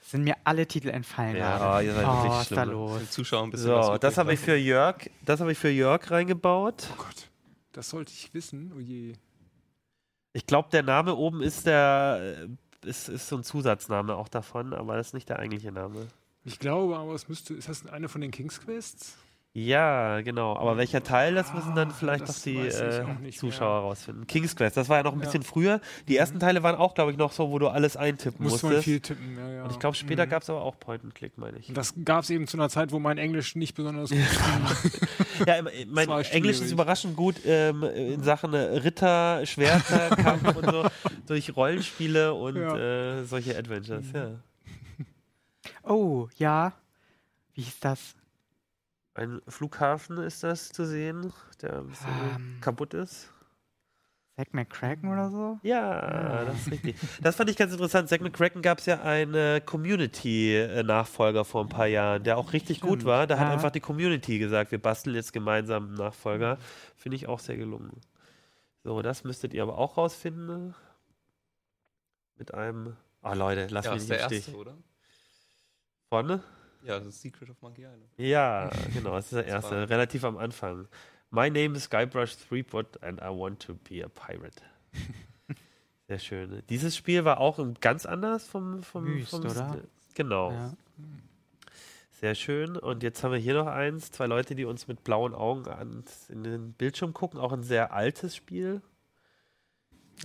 Sind 0.01 0.25
mir 0.25 0.37
alle 0.45 0.67
Titel 0.67 0.89
entfallen. 0.89 1.37
Ja, 1.37 1.77
oh, 1.77 1.81
ihr 1.81 1.93
seid 1.95 2.07
oh, 2.07 2.23
wirklich 2.23 2.41
ist 2.43 2.51
da 2.53 2.63
schlimm. 2.65 2.71
los? 2.71 2.99
Den 2.99 3.11
Zuschauern 3.11 3.45
ein 3.45 3.51
bisschen 3.51 3.71
was 3.73 3.87
So, 3.87 3.99
das 3.99 4.17
habe 4.19 4.33
ich 4.33 4.41
für 4.41 4.57
Jörg, 4.57 5.11
das 5.25 5.41
habe 5.41 5.53
ich 5.53 5.59
für 5.59 5.69
Jörg 5.71 6.11
reingebaut. 6.11 6.89
Oh 6.93 7.03
Gott, 7.03 7.29
das 7.73 7.91
sollte 7.91 8.13
ich 8.13 8.33
wissen. 8.35 8.73
Oh 8.77 8.81
je. 8.81 9.15
Ich 10.33 10.47
glaube, 10.47 10.69
der 10.71 10.83
Name 10.83 11.15
oben 11.15 11.43
ist 11.43 11.67
der 11.67 12.49
äh, 12.83 12.89
ist, 12.89 13.09
ist 13.09 13.29
so 13.29 13.37
ein 13.37 13.43
Zusatzname 13.45 14.15
auch 14.15 14.29
davon, 14.29 14.73
aber 14.73 14.97
das 14.97 15.09
ist 15.09 15.15
nicht 15.15 15.29
der 15.29 15.39
eigentliche 15.41 15.73
Name. 15.73 16.07
Ich 16.45 16.59
glaube, 16.59 16.97
aber 16.97 17.13
es 17.15 17.29
müsste. 17.29 17.55
Ist 17.55 17.69
das 17.69 17.87
eine 17.87 18.09
von 18.09 18.21
den 18.21 18.31
King's 18.31 18.61
Quests? 18.61 19.17
Ja, 19.67 20.21
genau. 20.21 20.57
Aber 20.57 20.77
welcher 20.77 21.03
Teil, 21.03 21.35
das 21.35 21.53
müssen 21.53 21.75
dann 21.75 21.91
Ah, 21.91 21.95
vielleicht 21.99 22.29
das 22.29 22.37
doch 22.37 22.43
die 22.45 22.67
äh, 22.67 23.31
Zuschauer 23.33 23.81
rausfinden. 23.81 24.27
King's 24.27 24.55
Quest, 24.55 24.77
das 24.77 24.89
war 24.89 24.99
ja 24.99 25.03
noch 25.03 25.13
ein 25.13 25.19
Ja. 25.21 25.25
bisschen 25.25 25.43
früher. 25.43 25.81
Die 26.07 26.17
ersten 26.17 26.39
Teile 26.39 26.63
waren 26.63 26.77
auch, 26.77 26.95
glaube 26.95 27.11
ich, 27.13 27.17
noch 27.17 27.33
so, 27.33 27.51
wo 27.51 27.59
du 27.59 27.69
alles 27.69 27.97
eintippen 27.97 28.45
Musste 28.45 28.67
man 28.67 28.75
musstest. 28.77 28.85
viel 28.85 29.01
tippen, 29.01 29.37
ja, 29.37 29.49
ja. 29.51 29.65
Und 29.65 29.71
ich 29.73 29.79
glaube, 29.79 29.97
später 29.97 30.27
Mhm. 30.27 30.31
gab 30.31 30.43
es 30.43 30.51
aber 30.51 30.63
auch 30.63 30.79
Point-and-Click, 30.79 31.39
meine 31.39 31.59
ich. 31.59 31.69
Und 31.69 31.77
das 31.77 31.95
gab 32.05 32.23
es 32.25 32.31
eben 32.31 32.47
zu 32.47 32.57
einer 32.57 32.69
Zeit, 32.69 32.93
wo 32.93 32.99
mein 32.99 33.19
Englisch 33.19 33.57
nicht 33.57 33.75
besonders 33.75 34.11
gut 34.11 34.19
war. 34.19 34.77
Ja, 35.47 35.63
mein 35.87 36.09
war 36.09 36.21
Englisch 36.33 36.61
ist 36.61 36.73
überraschend 36.73 37.17
gut 37.17 37.37
ähm, 37.47 37.85
in 37.85 38.23
Sachen 38.25 38.55
äh, 38.55 38.59
Ritter, 38.59 39.47
Schwerter, 39.47 40.11
Kampf 40.17 40.57
und 40.57 40.69
so, 40.69 40.85
durch 41.29 41.55
Rollenspiele 41.57 42.35
und 42.35 42.57
Ja. 42.57 42.77
äh, 43.21 43.25
solche 43.25 43.57
Adventures, 43.57 44.07
ja. 44.13 44.31
Oh, 45.85 46.29
ja. 46.37 46.73
Wie 47.55 47.63
hieß 47.63 47.79
das? 47.81 48.15
Ein 49.19 49.43
Flughafen 49.49 50.19
ist 50.19 50.45
das 50.45 50.69
zu 50.71 50.87
sehen, 50.87 51.33
der 51.61 51.79
ein 51.81 51.89
bisschen 51.89 52.09
Ähm. 52.37 52.59
kaputt 52.61 52.95
ist. 52.95 53.33
Zack 54.37 54.55
McCracken 54.55 55.11
oder 55.13 55.29
so? 55.31 55.59
Ja, 55.65 56.45
das 56.45 56.61
ist 56.61 56.71
richtig. 56.71 56.95
Das 57.21 57.35
fand 57.35 57.51
ich 57.51 57.57
ganz 57.57 57.73
interessant. 57.73 58.09
Zack 58.09 58.21
McCracken 58.21 58.63
gab 58.63 58.79
es 58.79 58.87
ja 58.87 59.03
einen 59.03 59.67
Community-Nachfolger 59.67 61.45
vor 61.45 61.63
ein 61.65 61.69
paar 61.69 61.89
Jahren, 61.89 62.23
der 62.23 62.39
auch 62.39 62.53
richtig 62.53 62.81
gut 62.81 63.01
Stimmt, 63.01 63.05
war. 63.07 63.27
Da 63.27 63.37
hat 63.41 63.49
ja. 63.49 63.53
einfach 63.53 63.73
die 63.73 63.81
Community 63.81 64.39
gesagt, 64.39 64.71
wir 64.71 64.81
basteln 64.81 65.17
jetzt 65.17 65.33
gemeinsam 65.33 65.87
einen 65.87 65.95
Nachfolger. 65.95 66.57
Finde 66.95 67.17
ich 67.17 67.27
auch 67.27 67.41
sehr 67.41 67.57
gelungen. 67.57 68.01
So, 68.85 69.03
das 69.03 69.25
müsstet 69.25 69.53
ihr 69.55 69.65
aber 69.65 69.77
auch 69.77 69.97
rausfinden. 69.97 70.77
Mit 72.37 72.55
einem. 72.55 72.97
Ah, 73.23 73.35
Leute, 73.35 73.67
lass 73.71 73.87
Ja, 73.87 73.95
mich 73.95 74.03
ist 74.05 74.09
nicht 74.09 74.21
der 74.21 74.27
im 74.29 74.33
erste, 74.33 74.51
Stich. 74.51 74.55
oder? 74.55 74.75
Vorne? 76.09 76.45
Ja, 76.83 76.99
das 76.99 77.09
ist 77.09 77.21
Secret 77.21 77.51
of 77.51 77.61
Monkey 77.61 77.83
Island. 77.83 78.03
Ja, 78.17 78.71
genau, 78.95 79.13
das 79.17 79.27
ist 79.27 79.33
der 79.35 79.47
erste, 79.47 79.73
war- 79.73 79.89
relativ 79.91 80.25
am 80.25 80.37
Anfang. 80.39 80.87
My 81.31 81.51
name 81.51 81.77
is 81.77 81.91
Guybrush 81.91 82.37
Threepwood 82.49 83.03
and 83.03 83.21
I 83.21 83.27
want 83.27 83.61
to 83.63 83.75
be 83.75 84.05
a 84.05 84.09
pirate. 84.09 84.63
Sehr 86.09 86.19
schön. 86.19 86.63
Dieses 86.71 86.97
Spiel 86.97 87.25
war 87.25 87.39
auch 87.39 87.59
ganz 87.81 88.07
anders 88.07 88.47
vom, 88.47 88.83
vom, 88.83 89.05
Wüst, 89.05 89.31
vom 89.31 89.41
oder? 89.41 89.83
Genau. 90.15 90.53
Ja. 90.53 90.73
Sehr 92.13 92.35
schön. 92.35 92.77
Und 92.77 93.03
jetzt 93.03 93.23
haben 93.23 93.33
wir 93.33 93.39
hier 93.39 93.55
noch 93.55 93.67
eins. 93.67 94.11
Zwei 94.11 94.27
Leute, 94.27 94.55
die 94.55 94.65
uns 94.65 94.89
mit 94.89 95.05
blauen 95.05 95.35
Augen 95.35 95.69
an, 95.69 96.05
in 96.31 96.43
den 96.45 96.73
Bildschirm 96.73 97.13
gucken. 97.13 97.39
Auch 97.39 97.53
ein 97.53 97.63
sehr 97.63 97.93
altes 97.93 98.35
Spiel. 98.35 98.81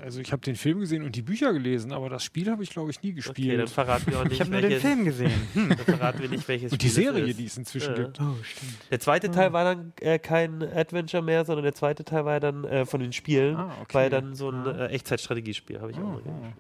Also 0.02 0.20
ich 0.22 0.32
habe 0.32 0.42
den 0.42 0.56
Film 0.56 0.80
gesehen 0.80 1.04
und 1.04 1.16
die 1.16 1.22
Bücher 1.22 1.54
gelesen, 1.54 1.92
aber 1.94 2.10
das 2.10 2.24
Spiel 2.24 2.50
habe 2.50 2.64
ich, 2.64 2.72
glaube 2.72 2.90
ich, 2.90 3.02
nie 3.04 3.12
Okay, 3.12 3.22
dann 3.22 3.26
gespielt. 3.36 3.70
verraten 3.70 4.08
wir 4.12 4.20
auch 4.20 4.24
Ich 4.26 4.32
nicht, 4.32 4.40
habe 4.42 4.50
nur 4.52 4.62
den. 4.62 4.80
Film 4.80 5.06
gesehen. 5.06 5.32
Dann 5.56 5.78
verraten 5.78 6.20
wir 6.22 6.30
nicht, 6.30 6.48
welches 6.48 6.72
und 6.72 6.82
die 6.82 6.90
Spiel 6.90 7.04
es 7.04 7.14
Serie, 7.14 7.26
ist. 7.30 7.40
die 7.40 7.46
es 7.46 7.58
inzwischen 7.58 7.96
Ja. 7.96 8.04
gibt. 8.04 8.20
Oh, 8.20 8.36
stimmt. 8.44 8.74
Der 8.90 9.00
zweite 9.00 9.30
Teil 9.30 9.54
war 9.54 9.64
dann 9.64 9.94
äh, 10.02 10.18
kein 10.18 10.64
Adventure 10.64 11.22
mehr, 11.22 11.46
sondern 11.46 11.64
der 11.64 11.76
zweite 11.76 12.04
Teil 12.04 12.26
war 12.26 12.40
dann 12.40 12.64
äh, 12.64 12.86
von 12.88 13.02
den 13.02 13.14
Spielen, 13.14 13.56
Ah, 13.56 13.72
okay. 13.84 13.94
war 13.94 14.10
dann 14.10 14.34
so 14.34 14.50
ein 14.50 14.66
äh, 14.66 14.88
Echtzeitstrategiespiel, 14.88 15.80
habe 15.80 15.92
ich 15.92 15.98
auch 15.98 16.02
mal 16.04 16.18
gesehen. 16.18 16.54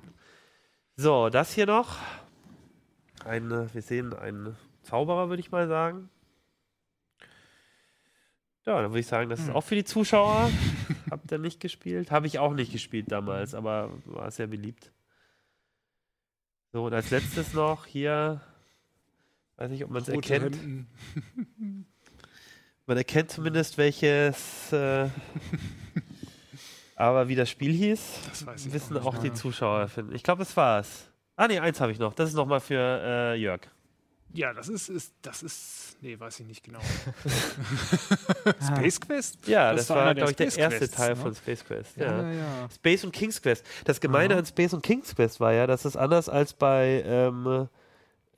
So, 0.95 1.29
das 1.29 1.53
hier 1.53 1.65
noch. 1.65 1.97
Ein, 3.25 3.49
äh, 3.51 3.73
wir 3.73 3.81
sehen 3.81 4.13
einen 4.13 4.55
Zauberer, 4.83 5.29
würde 5.29 5.39
ich 5.39 5.49
mal 5.51 5.67
sagen. 5.67 6.09
Ja, 8.65 8.81
dann 8.81 8.91
würde 8.91 8.99
ich 9.01 9.07
sagen, 9.07 9.29
das 9.29 9.41
ist 9.41 9.49
auch 9.49 9.63
für 9.63 9.75
die 9.75 9.83
Zuschauer. 9.83 10.49
Habt 11.11 11.31
ihr 11.31 11.37
nicht 11.37 11.59
gespielt? 11.59 12.11
Habe 12.11 12.27
ich 12.27 12.39
auch 12.39 12.53
nicht 12.53 12.71
gespielt 12.71 13.11
damals, 13.11 13.53
aber 13.53 13.91
war 14.05 14.31
sehr 14.31 14.47
beliebt. 14.47 14.91
So, 16.71 16.85
und 16.85 16.93
als 16.93 17.11
letztes 17.11 17.53
noch 17.53 17.85
hier, 17.85 18.41
weiß 19.57 19.69
nicht, 19.69 19.83
ob 19.83 19.91
man 19.91 20.01
es 20.01 20.07
erkennt. 20.07 20.55
Hemden. 20.55 20.87
Man 22.85 22.97
erkennt 22.97 23.31
zumindest, 23.31 23.77
welches. 23.77 24.73
Äh, 24.73 25.09
aber 26.95 27.27
wie 27.27 27.35
das 27.35 27.49
Spiel 27.49 27.71
hieß, 27.71 28.19
Das 28.29 28.73
wissen 28.73 28.97
auch 28.97 29.05
auch, 29.05 29.17
die. 29.17 29.33
Zuschauer. 29.33 29.87
Finden. 29.87 30.15
Ich 30.15 30.23
glaube, 30.23 30.39
das 30.39 30.55
war's. 30.57 31.09
Ah, 31.35 31.47
nee, 31.47 31.59
eins 31.59 31.79
habe 31.79 31.91
ich 31.91 31.99
noch. 31.99 32.13
Das 32.13 32.29
ist 32.29 32.35
nochmal 32.35 32.59
für 32.59 32.79
äh, 32.79 33.35
Jörg. 33.35 33.61
Ja, 34.33 34.51
das 34.53 34.67
ist, 34.67 34.89
ist, 34.89 35.13
das 35.21 35.43
ist, 35.43 35.97
nee, 36.01 36.19
weiß 36.19 36.39
ich 36.39 36.47
nicht 36.47 36.63
genau. 36.63 36.79
Ah. 36.79 38.77
Space 38.77 38.99
Quest? 38.99 39.47
Ja, 39.47 39.71
Das 39.73 39.87
das, 39.87 39.95
war 39.95 40.15
glaube 40.15 40.31
ich, 40.31 40.35
der 40.37 40.45
Space 40.45 40.57
erste 40.57 40.79
Quests, 40.79 40.95
Teil 40.97 41.09
ne? 41.11 41.15
von 41.17 41.35
Space 41.35 41.63
Quest. 41.63 41.97
Ja, 41.97 42.05
Ja. 42.05 42.21
ja, 42.23 42.31
ja. 42.33 42.69
Space 42.73 43.03
und 43.03 43.11
King's 43.13 43.41
Quest. 43.41 43.65
Das 43.85 44.01
Gemeine 44.01 44.33
Aha. 44.33 44.39
an 44.39 44.45
Space 44.45 44.73
und 44.73 44.81
King's 44.83 45.15
Quest 45.15 45.39
war 45.39 45.53
ja, 45.53 45.67
dass 45.67 45.85
es 45.85 45.95
anders 45.95 46.29
als 46.29 46.53
bei 46.53 47.03
ähm, 47.05 47.67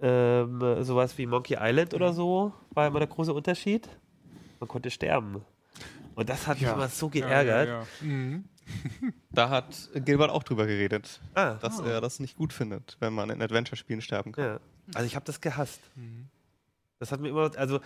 ähm, 0.02 0.84
sowas 0.84 1.18
wie 1.18 1.26
Monkey 1.26 1.56
Island 1.60 1.94
oder 1.94 2.12
so, 2.12 2.52
war 2.72 2.88
immer 2.88 3.00
der 3.00 3.08
große 3.08 3.34
Unterschied. 3.34 3.88
Man 4.60 4.68
konnte 4.68 4.92
sterben. 4.92 5.46
Und 6.16 6.30
das 6.30 6.48
hat 6.48 6.60
mich 6.60 6.70
immer 6.70 6.90
so 6.90 7.10
geärgert. 7.10 7.68
Ja, 7.68 7.74
ja, 7.74 7.80
ja. 7.82 7.88
Mhm. 8.02 8.44
Da 9.32 9.50
hat 9.50 9.90
Gilbert 9.94 10.32
auch 10.32 10.44
drüber 10.44 10.66
geredet, 10.66 11.20
Ah, 11.36 11.54
dass 11.56 11.80
er 11.82 12.00
das 12.02 12.20
nicht 12.20 12.36
gut 12.38 12.52
findet, 12.54 12.96
wenn 13.00 13.14
man 13.14 13.30
in 13.30 13.42
Adventure-Spielen 13.42 14.02
sterben 14.02 14.32
kann. 14.32 14.60
Also 14.94 15.06
ich 15.08 15.16
habe 15.16 15.26
das 15.26 15.42
gehasst. 15.42 15.82
Mhm. 15.96 16.28
Das 17.00 17.12
hat 17.12 17.20
mir 17.20 17.30
immer, 17.30 17.52
also 17.58 17.80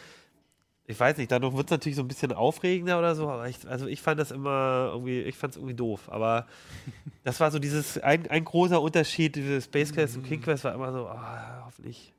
ich 0.86 1.00
weiß 1.00 1.18
nicht, 1.18 1.32
dadurch 1.32 1.56
wird 1.56 1.68
es 1.68 1.72
natürlich 1.72 1.96
so 1.96 2.02
ein 2.02 2.08
bisschen 2.08 2.34
aufregender 2.34 2.98
oder 2.98 3.14
so, 3.14 3.30
aber 3.30 3.48
ich, 3.48 3.68
also 3.68 3.86
ich 3.86 4.02
fand 4.02 4.20
das 4.20 4.32
immer 4.32 4.90
irgendwie, 4.94 5.22
ich 5.22 5.38
fand 5.38 5.54
es 5.54 5.58
irgendwie 5.58 5.76
doof. 5.76 6.12
Aber 6.12 6.48
das 7.24 7.40
war 7.40 7.52
so 7.52 7.60
dieses, 7.60 8.00
ein, 8.00 8.28
ein 8.28 8.44
großer 8.44 8.82
Unterschied, 8.82 9.36
dieses 9.36 9.66
Space 9.66 9.94
Quest 9.94 10.18
und 10.18 10.24
King 10.24 10.42
Quest 10.42 10.64
war 10.64 10.74
immer 10.74 10.92
so, 10.92 11.08
ah, 11.08 11.64
hoffentlich. 11.66 12.12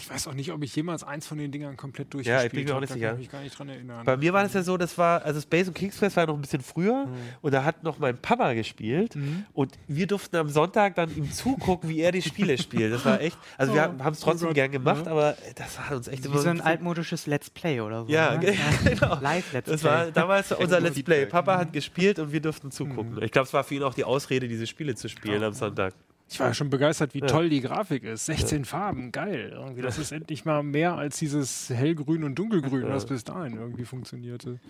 Ich 0.00 0.08
weiß 0.08 0.28
auch 0.28 0.34
nicht, 0.34 0.52
ob 0.52 0.62
ich 0.62 0.74
jemals 0.76 1.02
eins 1.02 1.26
von 1.26 1.38
den 1.38 1.50
Dingern 1.50 1.76
komplett 1.76 2.14
Ja, 2.14 2.20
ich 2.20 2.24
durchgespielt 2.26 2.52
bin 2.52 2.64
mir 2.66 2.70
auch 2.70 2.74
habe. 2.76 2.82
nicht 2.86 2.92
sicher. 2.92 3.06
kann 3.08 3.14
ich 3.16 3.20
mich 3.20 3.30
gar 3.32 3.40
nicht 3.42 3.58
dran 3.58 3.68
erinnern. 3.68 4.04
Bei 4.04 4.16
mir 4.16 4.32
war 4.32 4.44
das 4.44 4.54
ja 4.54 4.62
so, 4.62 4.76
das 4.76 4.96
war, 4.96 5.24
also 5.24 5.40
Space 5.40 5.66
und 5.66 5.74
King's 5.74 5.98
Quest 5.98 6.16
war 6.16 6.26
noch 6.26 6.34
ein 6.36 6.40
bisschen 6.40 6.62
früher 6.62 7.06
Mhm. 7.06 7.14
und 7.42 7.52
da 7.52 7.64
hat 7.64 7.82
noch 7.82 7.98
mein 7.98 8.16
Papa 8.16 8.52
gespielt 8.52 9.16
Mhm. 9.16 9.44
und 9.54 9.72
wir 9.88 10.06
durften 10.06 10.36
am 10.36 10.48
Sonntag 10.48 10.94
dann 10.94 11.14
ihm 11.16 11.30
zugucken, 11.32 11.88
wie 11.90 12.00
er 12.00 12.12
die 12.12 12.22
Spiele 12.22 12.56
spielt. 12.58 12.92
Das 12.92 13.04
war 13.04 13.20
echt, 13.20 13.36
also 13.56 13.74
wir 13.74 13.92
Oh, 13.98 14.04
haben 14.04 14.12
es 14.12 14.22
oh 14.22 14.26
trotzdem 14.30 14.46
Gott, 14.48 14.54
gern 14.54 14.70
gemacht, 14.70 15.04
ja. 15.06 15.10
aber 15.12 15.36
das 15.56 15.78
hat 15.80 15.96
uns 15.96 16.06
echt 16.08 16.22
Wie 16.22 16.28
immer 16.28 16.38
so 16.38 16.48
ein 16.48 16.60
altmodisches 16.60 17.26
Let's 17.26 17.50
Play 17.50 17.80
oder 17.80 18.04
so. 18.04 18.08
Ja, 18.12 18.34
ne? 18.36 18.38
ge- 18.40 18.56
genau. 18.84 19.18
Live-Let's 19.20 19.68
Das 19.68 19.80
Play. 19.80 19.90
war 19.90 20.06
damals 20.12 20.52
unser 20.52 20.80
Let's 20.80 21.02
Play. 21.02 21.26
Papa 21.26 21.58
hat 21.58 21.72
gespielt 21.72 22.18
und 22.20 22.30
wir 22.32 22.40
durften 22.40 22.70
zugucken. 22.70 23.14
Mhm. 23.16 23.22
Ich 23.24 23.32
glaube, 23.32 23.46
es 23.48 23.52
war 23.52 23.64
für 23.64 23.74
ihn 23.74 23.82
auch 23.82 23.94
die 23.94 24.04
Ausrede, 24.04 24.46
diese 24.46 24.66
Spiele 24.68 24.94
zu 24.94 25.08
spielen 25.08 25.42
am 25.42 25.54
Sonntag. 25.54 25.94
Ich 26.30 26.38
war 26.40 26.48
ja 26.48 26.54
schon 26.54 26.68
begeistert, 26.70 27.14
wie 27.14 27.20
Ja. 27.20 27.26
toll 27.26 27.48
die 27.48 27.60
Grafik 27.62 28.04
ist. 28.04 28.26
16 28.26 28.64
Farben, 28.66 29.12
geil. 29.12 29.50
Irgendwie, 29.54 29.80
das 29.82 29.96
ist 29.98 30.12
endlich 30.12 30.44
mal 30.44 30.62
mehr 30.62 30.94
als 30.94 31.18
dieses 31.18 31.70
hellgrün 31.70 32.22
und 32.24 32.34
dunkelgrün, 32.34 32.82
Ja. 32.82 32.90
was 32.94 33.06
bis 33.06 33.24
dahin 33.24 33.56
irgendwie 33.56 33.84
funktionierte. 33.86 34.60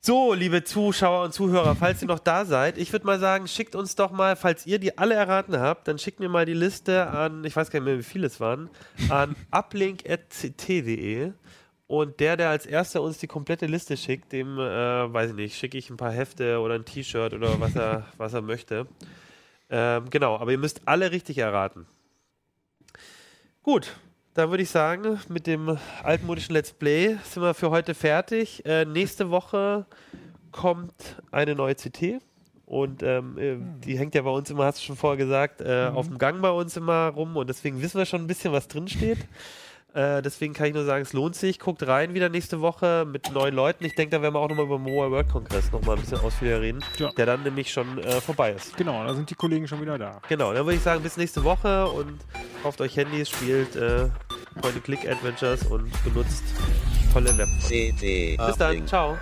So, 0.00 0.34
liebe 0.34 0.62
Zuschauer 0.64 1.24
und 1.24 1.32
Zuhörer, 1.32 1.74
falls 1.74 2.02
ihr 2.02 2.08
noch 2.08 2.18
da 2.18 2.44
seid, 2.44 2.76
ich 2.76 2.92
würde 2.92 3.06
mal 3.06 3.18
sagen, 3.18 3.48
schickt 3.48 3.74
uns 3.74 3.96
doch 3.96 4.12
mal, 4.12 4.36
falls 4.36 4.66
ihr 4.66 4.78
die 4.78 4.98
alle 4.98 5.14
erraten 5.14 5.58
habt, 5.58 5.88
dann 5.88 5.96
schickt 5.98 6.20
mir 6.20 6.28
mal 6.28 6.44
die 6.44 6.52
Liste 6.52 7.06
an, 7.06 7.42
ich 7.44 7.56
weiß 7.56 7.70
gar 7.70 7.78
nicht 7.80 7.86
mehr, 7.86 7.98
wie 7.98 8.02
viele 8.02 8.26
es 8.26 8.38
waren, 8.38 8.68
an 9.08 9.34
uplink.ct.de. 9.50 11.32
Und 11.86 12.18
der, 12.20 12.36
der 12.36 12.48
als 12.50 12.66
erster 12.66 13.02
uns 13.02 13.18
die 13.18 13.26
komplette 13.26 13.66
Liste 13.66 13.96
schickt, 13.96 14.32
dem, 14.32 14.58
äh, 14.58 15.12
weiß 15.12 15.30
ich 15.30 15.36
nicht, 15.36 15.56
schicke 15.56 15.76
ich 15.78 15.90
ein 15.90 15.96
paar 15.98 16.12
Hefte 16.12 16.58
oder 16.60 16.74
ein 16.74 16.84
T-Shirt 16.84 17.34
oder 17.34 17.60
was 17.60 17.76
er, 17.76 18.06
was 18.16 18.32
er 18.32 18.42
möchte. 18.42 18.86
Ähm, 19.70 20.10
genau, 20.10 20.36
aber 20.36 20.52
ihr 20.52 20.58
müsst 20.58 20.82
alle 20.86 21.10
richtig 21.10 21.38
erraten. 21.38 21.86
Gut, 23.62 23.96
dann 24.34 24.50
würde 24.50 24.62
ich 24.62 24.70
sagen, 24.70 25.20
mit 25.28 25.46
dem 25.46 25.78
altmodischen 26.02 26.54
Let's 26.54 26.72
Play 26.72 27.16
sind 27.24 27.42
wir 27.42 27.54
für 27.54 27.70
heute 27.70 27.94
fertig. 27.94 28.64
Äh, 28.66 28.84
nächste 28.84 29.30
Woche 29.30 29.86
kommt 30.50 31.22
eine 31.30 31.54
neue 31.54 31.74
CT. 31.74 32.20
Und 32.66 33.02
ähm, 33.02 33.38
äh, 33.38 33.56
die 33.84 33.98
hängt 33.98 34.14
ja 34.14 34.22
bei 34.22 34.30
uns 34.30 34.50
immer, 34.50 34.64
hast 34.64 34.80
du 34.80 34.84
schon 34.84 34.96
vorher 34.96 35.18
gesagt, 35.18 35.60
äh, 35.60 35.90
auf 35.92 36.08
dem 36.08 36.18
Gang 36.18 36.40
bei 36.40 36.50
uns 36.50 36.76
immer 36.76 37.08
rum. 37.08 37.36
Und 37.36 37.48
deswegen 37.48 37.80
wissen 37.82 37.98
wir 37.98 38.06
schon 38.06 38.22
ein 38.22 38.26
bisschen, 38.26 38.52
was 38.52 38.68
drin 38.68 38.88
steht. 38.88 39.18
Äh, 39.94 40.22
deswegen 40.22 40.54
kann 40.54 40.66
ich 40.66 40.74
nur 40.74 40.84
sagen, 40.84 41.02
es 41.02 41.12
lohnt 41.12 41.36
sich. 41.36 41.60
Guckt 41.60 41.86
rein 41.86 42.14
wieder 42.14 42.28
nächste 42.28 42.60
Woche 42.60 43.06
mit 43.08 43.32
neuen 43.32 43.54
Leuten. 43.54 43.84
Ich 43.84 43.94
denke, 43.94 44.16
da 44.16 44.22
werden 44.22 44.34
wir 44.34 44.40
auch 44.40 44.48
nochmal 44.48 44.66
über 44.66 44.76
den 44.76 44.82
Mobile 44.82 45.10
World 45.12 45.28
Congress 45.30 45.70
nochmal 45.70 45.94
ein 45.96 46.00
bisschen 46.02 46.18
ausführlicher 46.18 46.60
reden, 46.60 46.84
Ja. 46.98 47.10
der 47.16 47.26
dann 47.26 47.44
nämlich 47.44 47.72
schon 47.72 47.98
äh, 47.98 48.20
vorbei 48.20 48.52
ist. 48.52 48.76
Genau, 48.76 49.04
da 49.04 49.14
sind 49.14 49.30
die 49.30 49.34
Kollegen 49.36 49.68
schon 49.68 49.80
wieder 49.80 49.96
da. 49.96 50.20
Genau, 50.28 50.52
dann 50.52 50.64
würde 50.66 50.76
ich 50.76 50.82
sagen, 50.82 51.02
bis 51.02 51.16
nächste 51.16 51.44
Woche 51.44 51.86
und 51.86 52.18
kauft 52.62 52.80
euch 52.80 52.96
Handys, 52.96 53.30
spielt 53.30 53.76
äh, 53.76 54.08
Point-and-Click-Adventures 54.60 55.66
und 55.66 55.90
benutzt 56.02 56.42
tolle 57.12 57.30
Laptops. 57.30 57.68
Bis 57.68 58.56
dann, 58.58 58.86
ciao. 58.88 59.16